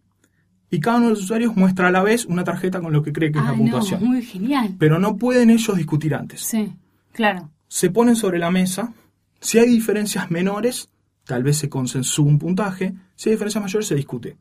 y 0.70 0.80
cada 0.80 0.98
uno 0.98 1.06
de 1.08 1.14
los 1.14 1.24
usuarios 1.24 1.56
muestra 1.56 1.88
a 1.88 1.92
la 1.92 2.04
vez 2.04 2.26
una 2.26 2.44
tarjeta 2.44 2.80
con 2.82 2.94
lo 2.94 3.02
que 3.02 3.12
cree 3.14 3.32
que 3.32 3.40
es 3.40 3.46
la 3.46 3.52
no, 3.52 3.58
puntuación. 3.58 4.04
muy 4.06 4.22
genial. 4.22 4.76
Pero 4.78 5.00
no 5.00 5.18
pueden 5.18 5.50
ellos 5.50 5.76
discutir 5.76 6.14
antes 6.14 6.42
Sí, 6.42 6.74
claro. 7.14 7.50
se 7.68 7.90
ponen 7.90 8.16
sobre 8.16 8.38
la 8.40 8.52
mesa. 8.52 8.94
Si 9.40 9.58
hay 9.58 9.68
diferencias 9.70 10.30
menores, 10.30 10.90
tal 11.26 11.42
vez 11.44 11.58
se 11.58 11.68
consensúa 11.70 12.26
un 12.28 12.38
puntaje. 12.38 12.94
Si 13.16 13.30
hay 13.30 13.36
diferencias 13.36 13.64
mayores, 13.64 13.88
se 13.88 13.96
discute. 13.96 14.38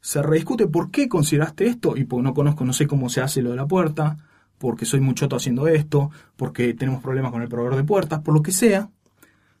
Se 0.00 0.22
rediscute 0.22 0.66
por 0.66 0.90
qué 0.90 1.08
consideraste 1.08 1.66
esto 1.66 1.96
y 1.96 2.04
porque 2.04 2.22
no 2.22 2.34
conozco, 2.34 2.64
no 2.64 2.72
sé 2.72 2.86
cómo 2.86 3.08
se 3.08 3.20
hace 3.20 3.42
lo 3.42 3.50
de 3.50 3.56
la 3.56 3.66
puerta, 3.66 4.16
porque 4.58 4.84
soy 4.84 5.00
muy 5.00 5.14
choto 5.14 5.36
haciendo 5.36 5.68
esto, 5.68 6.10
porque 6.36 6.74
tenemos 6.74 7.02
problemas 7.02 7.32
con 7.32 7.42
el 7.42 7.48
proveedor 7.48 7.76
de 7.76 7.84
puertas, 7.84 8.20
por 8.20 8.34
lo 8.34 8.42
que 8.42 8.52
sea. 8.52 8.90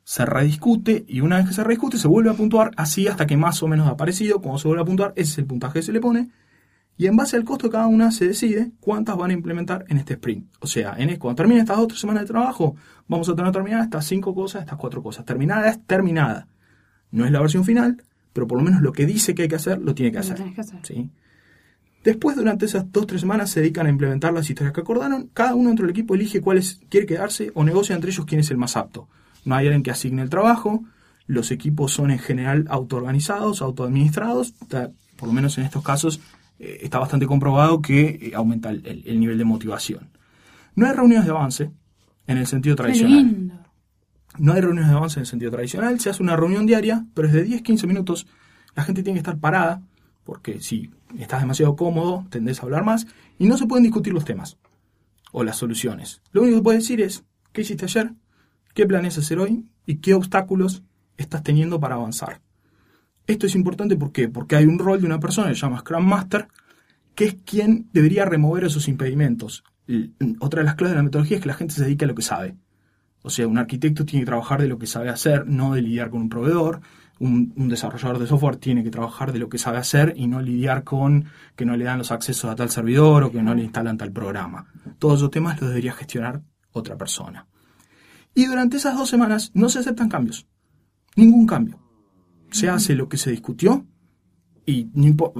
Se 0.04 0.24
rediscute 0.24 1.04
y 1.06 1.20
una 1.20 1.36
vez 1.36 1.48
que 1.48 1.54
se 1.54 1.64
rediscute 1.64 1.98
se 1.98 2.08
vuelve 2.08 2.30
a 2.30 2.34
puntuar 2.34 2.70
así 2.76 3.08
hasta 3.08 3.26
que 3.26 3.36
más 3.36 3.62
o 3.62 3.68
menos 3.68 3.86
ha 3.88 3.90
aparecido. 3.90 4.40
Cuando 4.40 4.58
se 4.58 4.68
vuelve 4.68 4.82
a 4.82 4.86
puntuar, 4.86 5.12
ese 5.16 5.32
es 5.32 5.38
el 5.38 5.46
puntaje 5.46 5.80
que 5.80 5.82
se 5.82 5.92
le 5.92 6.00
pone. 6.00 6.30
Y 6.96 7.06
en 7.06 7.16
base 7.16 7.36
al 7.36 7.44
costo 7.44 7.68
de 7.68 7.72
cada 7.72 7.86
una 7.86 8.10
se 8.10 8.26
decide 8.26 8.72
cuántas 8.80 9.16
van 9.16 9.30
a 9.30 9.34
implementar 9.34 9.84
en 9.88 9.98
este 9.98 10.14
sprint. 10.14 10.52
O 10.60 10.66
sea, 10.66 10.94
en 10.98 11.14
cuando 11.16 11.36
termine 11.36 11.60
estas 11.60 11.76
dos 11.76 12.00
semanas 12.00 12.22
de 12.24 12.28
trabajo, 12.28 12.74
vamos 13.06 13.28
a 13.28 13.36
tener 13.36 13.52
terminadas 13.52 13.84
estas 13.84 14.04
cinco 14.06 14.34
cosas, 14.34 14.62
estas 14.62 14.78
cuatro 14.78 15.00
cosas. 15.00 15.24
Terminada 15.24 15.68
es 15.70 15.84
terminada. 15.86 16.48
No 17.12 17.24
es 17.24 17.30
la 17.30 17.40
versión 17.40 17.64
final, 17.64 18.02
pero 18.38 18.46
por 18.46 18.56
lo 18.58 18.62
menos 18.64 18.82
lo 18.82 18.92
que 18.92 19.04
dice 19.04 19.34
que 19.34 19.42
hay 19.42 19.48
que 19.48 19.56
hacer, 19.56 19.80
lo 19.80 19.96
tiene 19.96 20.12
que 20.12 20.18
Lo 20.18 20.20
hacer. 20.20 20.36
que 20.54 20.60
hacer. 20.60 20.78
¿sí? 20.86 21.10
Después, 22.04 22.36
durante 22.36 22.66
esas 22.66 22.90
dos 22.92 23.02
o 23.02 23.06
tres 23.08 23.20
semanas, 23.22 23.50
se 23.50 23.58
dedican 23.60 23.86
a 23.88 23.90
implementar 23.90 24.32
las 24.32 24.48
historias 24.48 24.72
que 24.72 24.80
acordaron. 24.80 25.28
Cada 25.34 25.56
uno 25.56 25.70
dentro 25.70 25.84
del 25.84 25.90
equipo 25.90 26.14
elige 26.14 26.40
cuáles 26.40 26.80
quiere 26.88 27.04
quedarse 27.06 27.50
o 27.54 27.64
negocia 27.64 27.96
entre 27.96 28.12
ellos 28.12 28.24
quién 28.26 28.38
es 28.40 28.50
el 28.52 28.56
más 28.56 28.76
apto. 28.76 29.08
No 29.44 29.56
hay 29.56 29.66
alguien 29.66 29.82
que 29.82 29.90
asigne 29.90 30.22
el 30.22 30.30
trabajo. 30.30 30.84
Los 31.26 31.50
equipos 31.50 31.92
son 31.92 32.12
en 32.12 32.20
general 32.20 32.66
autoorganizados, 32.70 33.60
autoadministrados. 33.60 34.52
Por 35.16 35.26
lo 35.28 35.32
menos 35.34 35.58
en 35.58 35.64
estos 35.64 35.82
casos 35.82 36.20
eh, 36.60 36.78
está 36.82 37.00
bastante 37.00 37.26
comprobado 37.26 37.82
que 37.82 38.06
eh, 38.22 38.32
aumenta 38.36 38.70
el, 38.70 38.86
el- 38.86 39.02
el 39.04 39.18
nivel 39.20 39.36
de 39.36 39.44
motivación. 39.44 40.08
No 40.76 40.86
hay 40.86 40.92
reuniones 40.92 41.24
de 41.26 41.32
avance 41.32 41.70
en 42.28 42.38
el 42.38 42.46
sentido 42.46 42.76
Qué 42.76 42.82
tradicional. 42.84 43.66
No 44.36 44.52
hay 44.52 44.60
reuniones 44.60 44.90
de 44.90 44.96
avance 44.96 45.18
en 45.18 45.22
el 45.22 45.26
sentido 45.26 45.50
tradicional, 45.50 45.98
se 46.00 46.10
hace 46.10 46.22
una 46.22 46.36
reunión 46.36 46.66
diaria, 46.66 47.06
pero 47.14 47.28
es 47.28 47.34
de 47.34 47.46
10-15 47.46 47.86
minutos. 47.86 48.26
La 48.74 48.84
gente 48.84 49.02
tiene 49.02 49.16
que 49.16 49.20
estar 49.20 49.38
parada, 49.38 49.82
porque 50.24 50.60
si 50.60 50.90
estás 51.18 51.40
demasiado 51.40 51.74
cómodo, 51.74 52.26
tendés 52.30 52.60
a 52.60 52.64
hablar 52.64 52.84
más, 52.84 53.06
y 53.38 53.48
no 53.48 53.56
se 53.56 53.66
pueden 53.66 53.84
discutir 53.84 54.12
los 54.12 54.24
temas 54.24 54.58
o 55.32 55.42
las 55.42 55.56
soluciones. 55.56 56.22
Lo 56.32 56.42
único 56.42 56.58
que 56.58 56.62
puedes 56.62 56.82
decir 56.82 57.00
es, 57.00 57.24
¿qué 57.52 57.62
hiciste 57.62 57.86
ayer? 57.86 58.12
¿Qué 58.74 58.86
planeas 58.86 59.18
hacer 59.18 59.38
hoy? 59.38 59.66
¿Y 59.86 59.96
qué 59.96 60.14
obstáculos 60.14 60.82
estás 61.16 61.42
teniendo 61.42 61.80
para 61.80 61.96
avanzar? 61.96 62.40
Esto 63.26 63.46
es 63.46 63.54
importante 63.54 63.96
porque 63.96 64.56
hay 64.56 64.66
un 64.66 64.78
rol 64.78 65.00
de 65.00 65.06
una 65.06 65.18
persona 65.18 65.48
que 65.48 65.54
se 65.54 65.62
llama 65.62 65.80
Scrum 65.80 66.06
Master, 66.06 66.48
que 67.14 67.24
es 67.24 67.36
quien 67.44 67.88
debería 67.92 68.24
remover 68.24 68.64
esos 68.64 68.86
impedimentos. 68.86 69.64
Otra 70.38 70.60
de 70.60 70.66
las 70.66 70.76
claves 70.76 70.92
de 70.92 70.96
la 70.98 71.02
metodología 71.02 71.38
es 71.38 71.42
que 71.42 71.48
la 71.48 71.54
gente 71.54 71.74
se 71.74 71.82
dedique 71.82 72.04
a 72.04 72.08
lo 72.08 72.14
que 72.14 72.22
sabe. 72.22 72.54
O 73.22 73.30
sea, 73.30 73.48
un 73.48 73.58
arquitecto 73.58 74.04
tiene 74.04 74.24
que 74.24 74.30
trabajar 74.30 74.60
de 74.60 74.68
lo 74.68 74.78
que 74.78 74.86
sabe 74.86 75.08
hacer, 75.08 75.46
no 75.46 75.74
de 75.74 75.82
lidiar 75.82 76.10
con 76.10 76.22
un 76.22 76.28
proveedor. 76.28 76.80
Un, 77.20 77.52
un 77.56 77.68
desarrollador 77.68 78.20
de 78.20 78.28
software 78.28 78.56
tiene 78.56 78.84
que 78.84 78.90
trabajar 78.90 79.32
de 79.32 79.40
lo 79.40 79.48
que 79.48 79.58
sabe 79.58 79.78
hacer 79.78 80.14
y 80.16 80.28
no 80.28 80.40
lidiar 80.40 80.84
con 80.84 81.24
que 81.56 81.64
no 81.64 81.76
le 81.76 81.84
dan 81.84 81.98
los 81.98 82.12
accesos 82.12 82.48
a 82.48 82.54
tal 82.54 82.70
servidor 82.70 83.24
o 83.24 83.32
que 83.32 83.42
no 83.42 83.54
le 83.54 83.64
instalan 83.64 83.98
tal 83.98 84.12
programa. 84.12 84.66
Todos 84.98 85.18
esos 85.18 85.30
temas 85.30 85.60
los 85.60 85.70
debería 85.70 85.92
gestionar 85.92 86.42
otra 86.70 86.96
persona. 86.96 87.46
Y 88.34 88.46
durante 88.46 88.76
esas 88.76 88.96
dos 88.96 89.08
semanas 89.08 89.50
no 89.54 89.68
se 89.68 89.80
aceptan 89.80 90.08
cambios. 90.08 90.46
Ningún 91.16 91.46
cambio. 91.46 91.80
Se 92.52 92.68
hace 92.68 92.94
lo 92.94 93.08
que 93.08 93.16
se 93.16 93.32
discutió 93.32 93.84
y, 94.64 94.86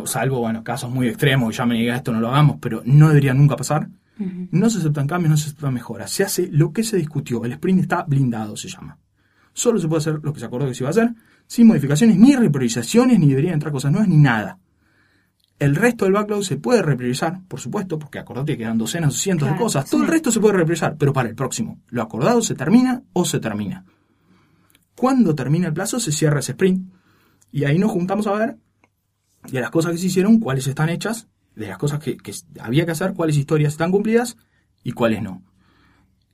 salvo, 0.06 0.40
bueno, 0.40 0.64
casos 0.64 0.90
muy 0.90 1.06
extremos, 1.06 1.56
ya 1.56 1.66
me 1.66 1.74
diga 1.74 1.94
esto, 1.94 2.12
no 2.12 2.20
lo 2.20 2.28
hagamos, 2.28 2.56
pero 2.60 2.82
no 2.84 3.08
debería 3.08 3.34
nunca 3.34 3.56
pasar. 3.56 3.88
No 4.18 4.68
se 4.70 4.78
aceptan 4.78 5.06
cambios, 5.06 5.30
no 5.30 5.36
se 5.36 5.46
aceptan 5.48 5.74
mejoras. 5.74 6.10
Se 6.10 6.24
hace 6.24 6.48
lo 6.50 6.72
que 6.72 6.82
se 6.82 6.96
discutió. 6.96 7.44
El 7.44 7.52
sprint 7.52 7.82
está 7.82 8.02
blindado, 8.02 8.56
se 8.56 8.68
llama. 8.68 8.98
Solo 9.52 9.78
se 9.78 9.88
puede 9.88 10.00
hacer 10.00 10.20
lo 10.22 10.32
que 10.32 10.40
se 10.40 10.46
acordó 10.46 10.66
que 10.66 10.74
se 10.74 10.82
iba 10.82 10.88
a 10.88 10.90
hacer, 10.90 11.14
sin 11.46 11.66
modificaciones, 11.66 12.16
ni 12.16 12.34
repriorizaciones, 12.34 13.18
ni 13.18 13.28
deberían 13.28 13.54
entrar 13.54 13.72
cosas 13.72 13.90
nuevas, 13.90 14.08
ni 14.08 14.16
nada. 14.16 14.58
El 15.58 15.74
resto 15.74 16.04
del 16.04 16.14
backlog 16.14 16.44
se 16.44 16.56
puede 16.56 16.82
repriorizar, 16.82 17.40
por 17.48 17.58
supuesto, 17.58 17.98
porque 17.98 18.20
acordate 18.20 18.52
que 18.52 18.58
quedan 18.58 18.78
docenas 18.78 19.14
o 19.14 19.18
cientos 19.18 19.50
de 19.50 19.56
cosas. 19.56 19.90
Todo 19.90 20.02
el 20.02 20.08
resto 20.08 20.30
se 20.30 20.38
puede 20.38 20.54
repriorizar, 20.54 20.96
pero 20.96 21.12
para 21.12 21.28
el 21.28 21.34
próximo. 21.34 21.80
Lo 21.88 22.02
acordado 22.02 22.40
se 22.42 22.54
termina 22.54 23.02
o 23.12 23.24
se 23.24 23.40
termina. 23.40 23.84
Cuando 24.94 25.34
termina 25.34 25.66
el 25.66 25.72
plazo, 25.72 25.98
se 25.98 26.12
cierra 26.12 26.40
ese 26.40 26.52
sprint. 26.52 26.92
Y 27.50 27.64
ahí 27.64 27.78
nos 27.78 27.90
juntamos 27.90 28.26
a 28.28 28.32
ver 28.32 28.58
de 29.50 29.60
las 29.60 29.70
cosas 29.70 29.92
que 29.92 29.98
se 29.98 30.06
hicieron, 30.06 30.38
cuáles 30.38 30.66
están 30.66 30.88
hechas, 30.88 31.28
de 31.58 31.66
las 31.66 31.78
cosas 31.78 31.98
que, 31.98 32.16
que 32.16 32.32
había 32.60 32.84
que 32.84 32.92
hacer, 32.92 33.14
cuáles 33.14 33.36
historias 33.36 33.72
están 33.72 33.90
cumplidas 33.90 34.36
y 34.84 34.92
cuáles 34.92 35.22
no. 35.22 35.42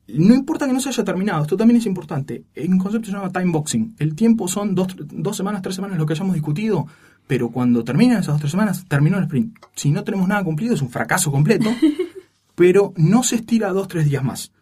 No 0.06 0.34
importa 0.34 0.66
que 0.66 0.72
no 0.74 0.80
se 0.80 0.90
haya 0.90 1.02
terminado, 1.02 1.42
esto 1.42 1.56
también 1.56 1.78
es 1.78 1.86
importante. 1.86 2.44
En 2.54 2.74
un 2.74 2.78
concepto 2.78 3.06
se 3.06 3.12
llama 3.12 3.32
time 3.32 3.50
boxing. 3.50 3.96
El 3.98 4.14
tiempo 4.14 4.48
son 4.48 4.74
dos, 4.74 4.94
dos 4.98 5.34
semanas, 5.34 5.62
tres 5.62 5.76
semanas 5.76 5.96
lo 5.96 6.04
que 6.04 6.12
hayamos 6.12 6.34
discutido, 6.34 6.86
pero 7.26 7.48
cuando 7.50 7.82
terminan 7.84 8.18
esas 8.18 8.34
dos, 8.34 8.40
tres 8.40 8.50
semanas, 8.50 8.84
terminó 8.86 9.16
el 9.16 9.24
sprint. 9.24 9.56
Si 9.74 9.90
no 9.90 10.04
tenemos 10.04 10.28
nada 10.28 10.44
cumplido, 10.44 10.74
es 10.74 10.82
un 10.82 10.90
fracaso 10.90 11.32
completo, 11.32 11.70
pero 12.54 12.92
no 12.96 13.22
se 13.22 13.36
estira 13.36 13.72
dos, 13.72 13.88
tres 13.88 14.04
días 14.04 14.22
más. 14.22 14.52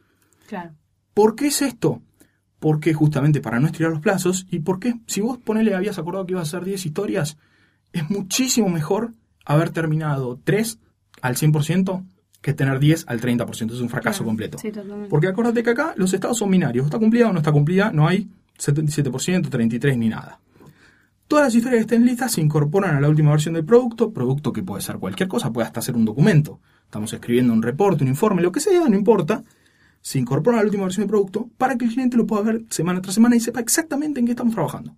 Claro. 0.46 0.74
¿Por 1.12 1.34
qué 1.34 1.48
es 1.48 1.60
esto? 1.60 2.02
Porque 2.60 2.94
justamente 2.94 3.40
para 3.40 3.58
no 3.58 3.66
estirar 3.66 3.90
los 3.90 4.00
plazos 4.00 4.46
y 4.48 4.60
porque 4.60 4.94
si 5.06 5.20
vos 5.20 5.38
ponele 5.38 5.74
habías 5.74 5.98
acordado 5.98 6.24
que 6.24 6.34
ibas 6.34 6.54
a 6.54 6.56
hacer 6.56 6.64
10 6.64 6.86
historias, 6.86 7.36
es 7.92 8.08
muchísimo 8.08 8.68
mejor 8.68 9.12
haber 9.44 9.70
terminado 9.70 10.38
3 10.44 10.78
al 11.20 11.36
100% 11.36 12.04
que 12.40 12.52
tener 12.54 12.78
10 12.80 13.04
al 13.08 13.20
30%. 13.20 13.72
Es 13.74 13.80
un 13.80 13.88
fracaso 13.88 14.18
Claro. 14.18 14.26
completo. 14.30 14.58
Sí. 14.58 14.72
Porque 15.08 15.28
acuérdate 15.28 15.62
que 15.62 15.70
acá 15.70 15.94
los 15.96 16.12
estados 16.12 16.38
son 16.38 16.50
binarios. 16.50 16.86
¿Está 16.86 16.98
cumplida 16.98 17.28
o 17.28 17.32
no 17.32 17.38
está 17.38 17.52
cumplida? 17.52 17.92
No 17.92 18.08
hay 18.08 18.28
77%, 18.58 19.48
33% 19.48 19.96
ni 19.98 20.08
nada. 20.08 20.40
Todas 21.28 21.46
las 21.46 21.54
historias 21.54 21.78
que 21.78 21.94
estén 21.94 22.04
listas 22.04 22.32
se 22.32 22.40
incorporan 22.40 22.96
a 22.96 23.00
la 23.00 23.08
última 23.08 23.30
versión 23.30 23.54
del 23.54 23.64
producto, 23.64 24.12
producto 24.12 24.52
que 24.52 24.62
puede 24.62 24.82
ser 24.82 24.98
cualquier 24.98 25.28
cosa, 25.28 25.52
puede 25.52 25.66
hasta 25.66 25.80
ser 25.80 25.96
un 25.96 26.04
documento. 26.04 26.60
Estamos 26.84 27.12
escribiendo 27.12 27.52
un 27.54 27.62
reporte, 27.62 28.04
un 28.04 28.10
informe, 28.10 28.42
lo 28.42 28.52
que 28.52 28.60
sea, 28.60 28.86
no 28.88 28.96
importa. 28.96 29.42
Se 30.02 30.18
incorpora 30.18 30.58
a 30.58 30.60
la 30.60 30.66
última 30.66 30.82
versión 30.82 31.04
del 31.04 31.10
producto 31.10 31.48
para 31.56 31.78
que 31.78 31.84
el 31.86 31.92
cliente 31.92 32.16
lo 32.16 32.26
pueda 32.26 32.42
ver 32.42 32.64
semana 32.70 33.00
tras 33.00 33.14
semana 33.14 33.36
y 33.36 33.40
sepa 33.40 33.60
exactamente 33.60 34.20
en 34.20 34.26
qué 34.26 34.32
estamos 34.32 34.52
trabajando. 34.52 34.94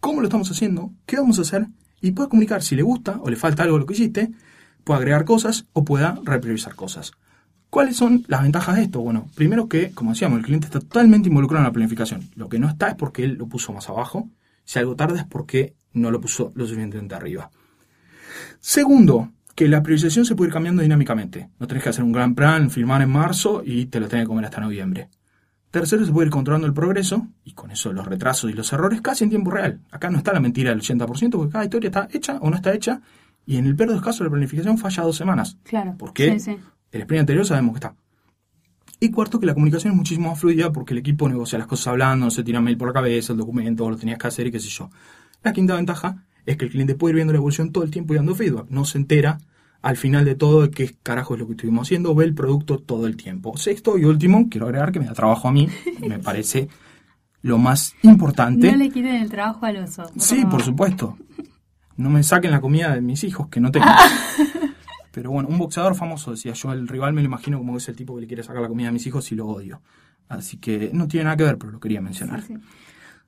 Cómo 0.00 0.20
lo 0.20 0.26
estamos 0.26 0.50
haciendo, 0.50 0.90
qué 1.04 1.16
vamos 1.16 1.38
a 1.38 1.42
hacer 1.42 1.66
y 2.06 2.12
pueda 2.12 2.28
comunicar 2.28 2.62
si 2.62 2.76
le 2.76 2.82
gusta 2.82 3.18
o 3.20 3.28
le 3.28 3.36
falta 3.36 3.64
algo 3.64 3.76
de 3.76 3.80
lo 3.80 3.86
que 3.86 3.94
hiciste, 3.94 4.30
pueda 4.84 4.98
agregar 4.98 5.24
cosas 5.24 5.66
o 5.72 5.84
pueda 5.84 6.20
repriorizar 6.22 6.76
cosas. 6.76 7.12
¿Cuáles 7.68 7.96
son 7.96 8.24
las 8.28 8.42
ventajas 8.42 8.76
de 8.76 8.82
esto? 8.82 9.00
Bueno, 9.00 9.28
primero 9.34 9.68
que, 9.68 9.90
como 9.90 10.12
decíamos, 10.12 10.38
el 10.38 10.44
cliente 10.44 10.66
está 10.66 10.78
totalmente 10.78 11.28
involucrado 11.28 11.62
en 11.62 11.66
la 11.66 11.72
planificación. 11.72 12.30
Lo 12.36 12.48
que 12.48 12.60
no 12.60 12.68
está 12.68 12.88
es 12.90 12.94
porque 12.94 13.24
él 13.24 13.34
lo 13.34 13.48
puso 13.48 13.72
más 13.72 13.88
abajo. 13.88 14.30
Si 14.64 14.78
algo 14.78 14.94
tarda 14.94 15.18
es 15.18 15.26
porque 15.26 15.74
no 15.92 16.12
lo 16.12 16.20
puso 16.20 16.52
lo 16.54 16.64
suficientemente 16.64 17.16
arriba. 17.16 17.50
Segundo, 18.60 19.32
que 19.56 19.68
la 19.68 19.82
priorización 19.82 20.24
se 20.24 20.36
puede 20.36 20.50
ir 20.50 20.54
cambiando 20.54 20.82
dinámicamente. 20.82 21.50
No 21.58 21.66
tenés 21.66 21.82
que 21.82 21.90
hacer 21.90 22.04
un 22.04 22.12
gran 22.12 22.34
plan, 22.36 22.70
firmar 22.70 23.02
en 23.02 23.10
marzo 23.10 23.62
y 23.64 23.86
te 23.86 23.98
lo 23.98 24.06
tenés 24.06 24.24
que 24.24 24.28
comer 24.28 24.44
hasta 24.44 24.60
noviembre. 24.60 25.08
Tercero, 25.80 26.06
se 26.06 26.10
puede 26.12 26.28
ir 26.28 26.32
controlando 26.32 26.66
el 26.66 26.72
progreso 26.72 27.26
y 27.44 27.52
con 27.52 27.70
eso 27.70 27.92
los 27.92 28.06
retrasos 28.06 28.50
y 28.50 28.54
los 28.54 28.72
errores 28.72 29.02
casi 29.02 29.24
en 29.24 29.30
tiempo 29.30 29.50
real. 29.50 29.80
Acá 29.90 30.08
no 30.10 30.16
está 30.16 30.32
la 30.32 30.40
mentira 30.40 30.70
del 30.70 30.80
80% 30.80 31.30
porque 31.32 31.52
cada 31.52 31.64
historia 31.64 31.88
está 31.88 32.08
hecha 32.12 32.38
o 32.40 32.48
no 32.48 32.56
está 32.56 32.72
hecha 32.72 33.02
y 33.44 33.58
en 33.58 33.66
el 33.66 33.76
peor 33.76 33.90
de 33.90 33.96
los 33.96 34.02
casos 34.04 34.22
la 34.24 34.30
planificación 34.30 34.78
falla 34.78 35.02
dos 35.02 35.16
semanas. 35.16 35.58
Claro. 35.64 35.94
Porque 35.98 36.32
Sí, 36.38 36.40
sí. 36.40 36.56
el 36.92 37.00
sprint 37.02 37.20
anterior 37.20 37.44
sabemos 37.44 37.72
que 37.74 37.76
está. 37.78 37.94
Y 39.00 39.10
cuarto, 39.10 39.38
que 39.38 39.44
la 39.44 39.52
comunicación 39.52 39.92
es 39.92 39.96
muchísimo 39.98 40.30
más 40.30 40.40
fluida 40.40 40.72
porque 40.72 40.94
el 40.94 40.98
equipo 40.98 41.28
negocia 41.28 41.58
las 41.58 41.66
cosas 41.66 41.88
hablando, 41.88 42.24
no 42.24 42.30
se 42.30 42.42
tira 42.42 42.62
mail 42.62 42.78
por 42.78 42.88
la 42.88 42.94
cabeza, 42.94 43.34
el 43.34 43.38
documento, 43.38 43.90
lo 43.90 43.98
tenías 43.98 44.18
que 44.18 44.28
hacer 44.28 44.46
y 44.46 44.50
qué 44.50 44.60
sé 44.60 44.70
yo. 44.70 44.88
La 45.42 45.52
quinta 45.52 45.74
ventaja 45.74 46.24
es 46.46 46.56
que 46.56 46.64
el 46.64 46.70
cliente 46.70 46.94
puede 46.94 47.10
ir 47.12 47.16
viendo 47.16 47.34
la 47.34 47.36
evolución 47.38 47.70
todo 47.70 47.84
el 47.84 47.90
tiempo 47.90 48.14
y 48.14 48.16
dando 48.16 48.34
feedback. 48.34 48.66
No 48.70 48.86
se 48.86 48.96
entera 48.96 49.38
al 49.86 49.96
final 49.96 50.24
de 50.24 50.34
todo 50.34 50.62
de 50.62 50.70
qué 50.72 50.96
carajo 51.00 51.34
es 51.34 51.40
lo 51.40 51.46
que 51.46 51.52
estuvimos 51.52 51.86
haciendo, 51.86 52.12
ve 52.12 52.24
el 52.24 52.34
producto 52.34 52.80
todo 52.80 53.06
el 53.06 53.16
tiempo. 53.16 53.56
Sexto 53.56 53.96
y 53.96 54.04
último, 54.04 54.48
quiero 54.50 54.66
agregar 54.66 54.90
que 54.90 54.98
me 54.98 55.06
da 55.06 55.12
trabajo 55.12 55.46
a 55.46 55.52
mí, 55.52 55.68
me 56.00 56.18
parece 56.18 56.68
lo 57.42 57.56
más 57.56 57.94
importante. 58.02 58.72
No 58.72 58.78
le 58.78 58.90
quiten 58.90 59.14
el 59.14 59.30
trabajo 59.30 59.64
al 59.64 59.76
oso. 59.76 60.10
Sí, 60.18 60.44
por 60.44 60.60
supuesto. 60.62 61.16
No 61.96 62.10
me 62.10 62.24
saquen 62.24 62.50
la 62.50 62.60
comida 62.60 62.96
de 62.96 63.00
mis 63.00 63.22
hijos, 63.22 63.46
que 63.48 63.60
no 63.60 63.70
tengo. 63.70 63.86
Pero 65.12 65.30
bueno, 65.30 65.48
un 65.48 65.56
boxeador 65.56 65.94
famoso 65.94 66.32
decía 66.32 66.52
yo, 66.52 66.72
el 66.72 66.88
rival 66.88 67.12
me 67.12 67.22
lo 67.22 67.26
imagino 67.26 67.56
como 67.58 67.74
que 67.74 67.78
es 67.78 67.88
el 67.88 67.94
tipo 67.94 68.16
que 68.16 68.22
le 68.22 68.26
quiere 68.26 68.42
sacar 68.42 68.62
la 68.62 68.68
comida 68.68 68.88
a 68.88 68.92
mis 68.92 69.06
hijos 69.06 69.30
y 69.30 69.36
lo 69.36 69.46
odio. 69.46 69.82
Así 70.28 70.56
que 70.56 70.90
no 70.92 71.06
tiene 71.06 71.24
nada 71.24 71.36
que 71.36 71.44
ver, 71.44 71.58
pero 71.58 71.70
lo 71.70 71.78
quería 71.78 72.00
mencionar. 72.00 72.42
Sí, 72.42 72.56
sí. 72.56 72.62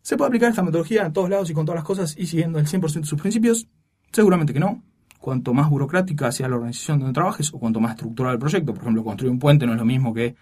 ¿Se 0.02 0.16
puede 0.16 0.26
aplicar 0.26 0.50
esta 0.50 0.64
metodología 0.64 1.06
en 1.06 1.12
todos 1.12 1.30
lados 1.30 1.48
y 1.50 1.54
con 1.54 1.64
todas 1.64 1.76
las 1.76 1.84
cosas 1.84 2.16
y 2.18 2.26
siguiendo 2.26 2.58
el 2.58 2.66
100% 2.66 2.94
de 2.94 3.06
sus 3.06 3.20
principios? 3.20 3.68
Seguramente 4.10 4.52
que 4.52 4.58
no. 4.58 4.82
Cuanto 5.18 5.52
más 5.52 5.68
burocrática 5.68 6.30
sea 6.32 6.48
la 6.48 6.56
organización 6.56 7.00
donde 7.00 7.12
trabajes 7.12 7.52
o 7.52 7.58
cuanto 7.58 7.80
más 7.80 7.92
estructurado 7.92 8.34
el 8.34 8.38
proyecto, 8.40 8.72
por 8.72 8.82
ejemplo, 8.82 9.02
construir 9.04 9.32
un 9.32 9.38
puente 9.38 9.66
no 9.66 9.72
es 9.72 9.78
lo 9.78 9.84
mismo 9.84 10.14
que 10.14 10.36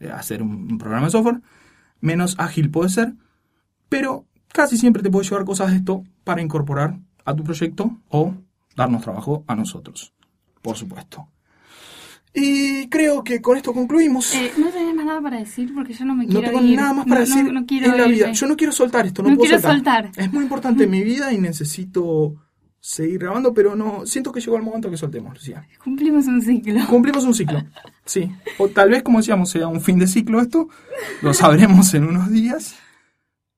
eh, 0.00 0.10
hacer 0.10 0.42
un, 0.42 0.76
programa 0.78 1.06
de 1.06 1.10
software, 1.12 1.40
menos 2.00 2.34
ágil 2.38 2.70
puede 2.70 2.90
ser, 2.90 3.14
pero 3.88 4.26
casi 4.52 4.76
siempre 4.76 5.02
te 5.02 5.10
puede 5.10 5.26
llevar 5.28 5.44
cosas 5.44 5.70
de 5.70 5.76
esto 5.78 6.04
para 6.24 6.42
incorporar 6.42 6.98
a 7.24 7.34
tu 7.34 7.42
proyecto 7.42 7.98
o 8.10 8.34
darnos 8.76 9.02
trabajo 9.02 9.44
a 9.46 9.54
nosotros, 9.56 10.12
por 10.62 10.76
supuesto. 10.76 11.26
Y 12.34 12.88
creo 12.88 13.24
que 13.24 13.40
con 13.40 13.56
esto 13.56 13.72
concluimos. 13.72 14.34
Eh, 14.34 14.52
no 14.58 14.68
tenés 14.68 14.94
más 14.94 15.06
nada 15.06 15.20
para 15.22 15.38
decir 15.38 15.72
porque 15.74 15.94
yo 15.94 16.04
no 16.04 16.14
me 16.14 16.24
No 16.26 16.30
quiero 16.40 16.48
tengo 16.52 16.62
ir. 16.64 16.76
nada 16.76 16.92
más 16.92 17.06
para 17.06 17.20
No- 17.22 17.26
no- 17.28 17.34
decir 17.36 17.52
no 17.52 17.66
quiero 17.66 17.86
en 17.92 17.96
la 18.00 18.06
vida. 18.06 18.32
Yo 18.32 18.46
no 18.46 18.56
quiero 18.56 18.72
soltar 18.72 19.06
esto, 19.06 19.22
no, 19.22 19.30
No 19.30 19.36
puedo 19.36 19.48
quiero 19.48 19.62
soltar. 19.62 20.04
soltar. 20.04 20.24
Es 20.24 20.32
muy 20.32 20.42
importante 20.42 20.84
en 20.84 20.90
mi 20.90 21.02
vida 21.04 21.32
y 21.32 21.38
necesito 21.38 22.34
seguir 22.80 23.18
grabando, 23.20 23.52
pero 23.52 23.74
no 23.76 24.06
siento 24.06 24.32
que 24.32 24.40
llegó 24.40 24.56
el 24.56 24.62
momento 24.62 24.90
que 24.90 24.96
soltemos, 24.96 25.34
Lucía. 25.34 25.66
Cumplimos 25.82 26.26
un 26.26 26.40
ciclo. 26.42 26.80
Cumplimos 26.88 27.24
un 27.24 27.34
ciclo, 27.34 27.62
sí. 28.04 28.30
O 28.58 28.68
tal 28.68 28.90
vez, 28.90 29.02
como 29.02 29.18
decíamos, 29.18 29.50
sea 29.50 29.68
un 29.68 29.80
fin 29.80 29.98
de 29.98 30.06
ciclo 30.06 30.40
esto. 30.40 30.68
Lo 31.22 31.34
sabremos 31.34 31.92
en 31.94 32.04
unos 32.04 32.30
días. 32.30 32.76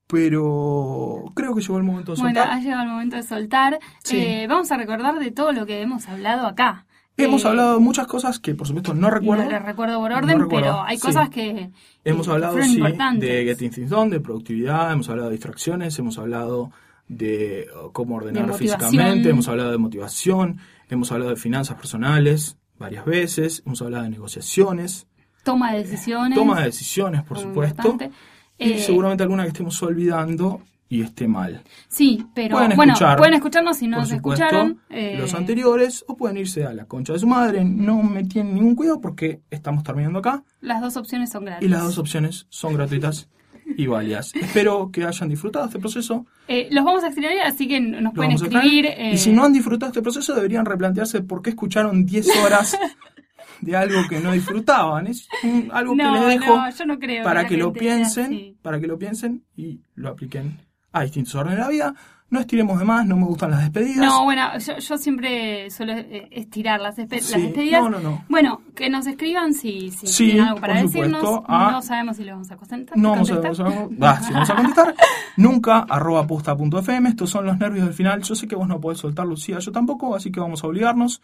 Pero 0.06 1.24
creo 1.34 1.54
que 1.54 1.60
llegó 1.62 1.78
el 1.78 1.84
momento 1.84 2.14
de 2.14 2.20
Bueno, 2.20 2.40
soltar. 2.40 2.56
ha 2.58 2.60
llegado 2.60 2.82
el 2.82 2.88
momento 2.88 3.16
de 3.16 3.22
soltar. 3.22 3.78
Sí. 4.02 4.16
Eh, 4.18 4.46
vamos 4.48 4.70
a 4.72 4.76
recordar 4.76 5.18
de 5.18 5.30
todo 5.30 5.52
lo 5.52 5.66
que 5.66 5.80
hemos 5.82 6.08
hablado 6.08 6.46
acá. 6.48 6.86
Hemos 7.16 7.44
Eh, 7.44 7.48
hablado 7.48 7.74
de 7.74 7.80
muchas 7.80 8.06
cosas 8.08 8.38
que, 8.40 8.54
por 8.54 8.66
supuesto, 8.66 8.92
no 8.92 9.08
recuerdo. 9.10 9.44
no 9.44 9.50
las 9.50 9.64
recuerdo 9.64 10.00
por 10.00 10.10
No 10.10 10.16
orden, 10.16 10.40
recuerdo, 10.40 10.66
pero 10.68 10.82
hay 10.82 10.96
sí. 10.96 11.02
cosas 11.06 11.28
que. 11.30 11.70
Hemos 12.04 12.26
hablado, 12.28 12.60
sí, 12.62 12.80
de 13.18 13.44
Getting 13.44 13.70
Things 13.70 13.90
Done, 13.90 14.10
de 14.10 14.20
productividad, 14.20 14.92
hemos 14.92 15.08
hablado 15.08 15.28
de 15.28 15.34
distracciones, 15.36 15.96
hemos 15.98 16.18
hablado 16.18 16.72
de 17.10 17.66
cómo 17.92 18.14
ordenar 18.16 18.46
De 18.46 18.54
físicamente, 18.54 19.30
hemos 19.30 19.48
hablado 19.48 19.72
de 19.72 19.78
motivación, 19.78 20.58
hemos 20.88 21.10
hablado 21.10 21.30
de 21.30 21.36
finanzas 21.36 21.76
personales 21.76 22.56
varias 22.78 23.04
veces, 23.04 23.62
hemos 23.66 23.82
hablado 23.82 24.04
de 24.04 24.10
negociaciones, 24.10 25.06
Toma 25.42 25.72
de 25.72 25.78
decisiones. 25.84 26.38
toma 26.38 26.60
de 26.60 26.66
decisiones, 26.66 27.22
por 27.24 27.38
supuesto, 27.38 27.88
importante. 27.88 28.14
y 28.58 28.72
Eh, 28.72 28.78
seguramente 28.78 29.22
alguna 29.24 29.42
que 29.42 29.48
estemos 29.48 29.82
olvidando 29.82 30.62
y 30.88 31.02
esté 31.02 31.26
mal. 31.26 31.62
Sí, 31.88 32.26
pero 32.34 32.56
Pueden 32.56 32.76
bueno, 32.76 32.94
pueden 33.16 33.34
escucharnos 33.34 33.76
si 33.78 33.86
no 33.88 33.96
por 33.98 34.02
nos 34.02 34.10
supuesto, 34.10 34.44
escucharon. 34.44 34.80
eh, 34.90 35.16
los 35.18 35.34
anteriores 35.34 36.04
o 36.08 36.16
pueden 36.16 36.36
irse 36.36 36.64
a 36.64 36.72
la 36.74 36.84
concha 36.84 37.12
de 37.12 37.18
su 37.18 37.26
madre, 37.26 37.64
no 37.64 38.02
me 38.02 38.24
tienen 38.24 38.54
ningún 38.54 38.74
cuidado 38.76 39.00
porque 39.00 39.40
estamos 39.50 39.82
terminando 39.82 40.18
acá. 40.20 40.44
Las 40.60 40.80
dos 40.80 40.96
opciones 40.96 41.30
son 41.30 41.44
gratis. 41.44 41.66
Y 41.66 41.70
las 41.70 41.82
dos 41.82 41.98
opciones 41.98 42.46
son 42.50 42.74
gratuitas 42.74 43.28
y 43.76 43.86
válidas. 43.86 44.34
Espero 44.34 44.90
que 44.92 45.04
hayan 45.04 45.28
disfrutado 45.28 45.66
este 45.66 45.78
proceso. 45.78 46.26
Eh, 46.48 46.68
los 46.70 46.84
vamos 46.84 47.02
a 47.04 47.08
extrañar, 47.08 47.46
así 47.46 47.66
que 47.68 47.80
nos 47.80 48.02
Lo 48.02 48.12
pueden 48.12 48.32
escribir. 48.32 48.86
extraer. 48.86 49.08
eh, 49.08 49.14
Y 49.14 49.18
si 49.18 49.32
no 49.32 49.44
han 49.44 49.52
disfrutado 49.52 49.90
este 49.90 50.02
proceso, 50.02 50.34
deberían 50.34 50.64
replantearse 50.66 51.20
por 51.22 51.42
qué 51.42 51.50
escucharon 51.50 52.04
10 52.06 52.28
horas 52.44 52.76
de 53.60 53.76
algo 53.76 54.00
que 54.08 54.20
no 54.20 54.32
disfrutaban. 54.32 55.06
Es 55.06 55.28
un- 55.42 55.70
algo 55.72 55.94
no, 55.94 56.12
que 56.14 56.20
les 56.20 56.40
dejo 56.40 56.56
no, 56.56 56.70
yo 56.70 56.86
no 56.86 56.98
creo 56.98 57.24
para 57.24 57.42
la 57.42 57.48
que 57.48 57.56
lo 57.56 57.72
piensen, 57.72 58.56
para 58.62 58.80
que 58.80 58.86
lo 58.86 58.98
piensen 58.98 59.44
y 59.56 59.80
lo 59.94 60.08
apliquen 60.10 60.58
a 60.92 61.02
distintos 61.02 61.34
órdenes 61.34 61.58
de 61.58 61.62
la 61.64 61.68
vida. 61.70 61.94
No 62.30 62.38
estiremos 62.38 62.78
de 62.78 62.84
más, 62.84 63.04
no 63.06 63.16
me 63.16 63.24
gustan 63.24 63.50
las 63.50 63.60
despedidas. 63.62 64.06
No, 64.06 64.22
bueno, 64.22 64.56
yo, 64.60 64.78
yo 64.78 64.98
siempre 64.98 65.68
suelo 65.68 65.94
eh, 65.94 66.28
estirar 66.30 66.80
las, 66.80 66.96
despe- 66.96 67.18
Sí, 67.18 67.32
las 67.32 67.42
despedidas. 67.42 67.82
no, 67.82 67.90
no, 67.90 67.98
no. 67.98 68.24
Bueno, 68.28 68.62
que 68.76 68.88
nos 68.88 69.04
escriban 69.08 69.52
si, 69.52 69.90
si 69.90 70.06
Sí, 70.06 70.24
tienen 70.26 70.44
algo 70.44 70.60
para 70.60 70.74
por 70.74 70.82
decirnos. 70.82 71.40
a- 71.48 71.70
No 71.72 71.82
sabemos 71.82 72.16
si 72.18 72.22
les 72.22 72.32
vamos 72.32 72.48
a 72.52 72.56
contestar. 72.56 72.96
No 72.96 73.10
vamos 73.10 73.30
a, 73.32 73.34
contestar. 73.34 73.66
vamos 73.66 73.90
a- 74.00 74.10
ah, 74.12 74.20
sí, 74.22 74.32
vamos 74.32 74.50
a 74.50 74.54
contestar. 74.54 74.94
Nunca 75.36 75.78
arroba 75.88 76.24
posta.fm. 76.28 77.08
Estos 77.08 77.30
son 77.30 77.46
los 77.46 77.58
nervios 77.58 77.86
del 77.86 77.94
final. 77.94 78.22
Yo 78.22 78.36
sé 78.36 78.46
que 78.46 78.54
vos 78.54 78.68
no 78.68 78.80
podés 78.80 78.98
soltar, 79.00 79.26
Lucía, 79.26 79.58
yo 79.58 79.72
tampoco, 79.72 80.14
así 80.14 80.30
que 80.30 80.38
vamos 80.38 80.62
a 80.62 80.68
obligarnos. 80.68 81.22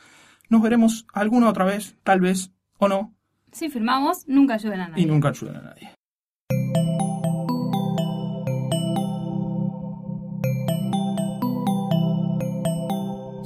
Nos 0.49 0.61
veremos 0.61 1.07
alguna 1.13 1.49
otra 1.49 1.65
vez, 1.65 1.95
tal 2.03 2.19
vez, 2.21 2.51
o 2.79 2.89
no, 2.89 3.15
Si 3.53 3.69
firmamos, 3.69 4.27
nunca 4.27 4.55
ayuden 4.55 4.81
a 4.81 4.89
nadie. 4.89 5.05
y 5.05 5.07
nunca 5.07 5.29
ayuden 5.29 5.55
a 5.57 5.61
nadie. 5.63 5.91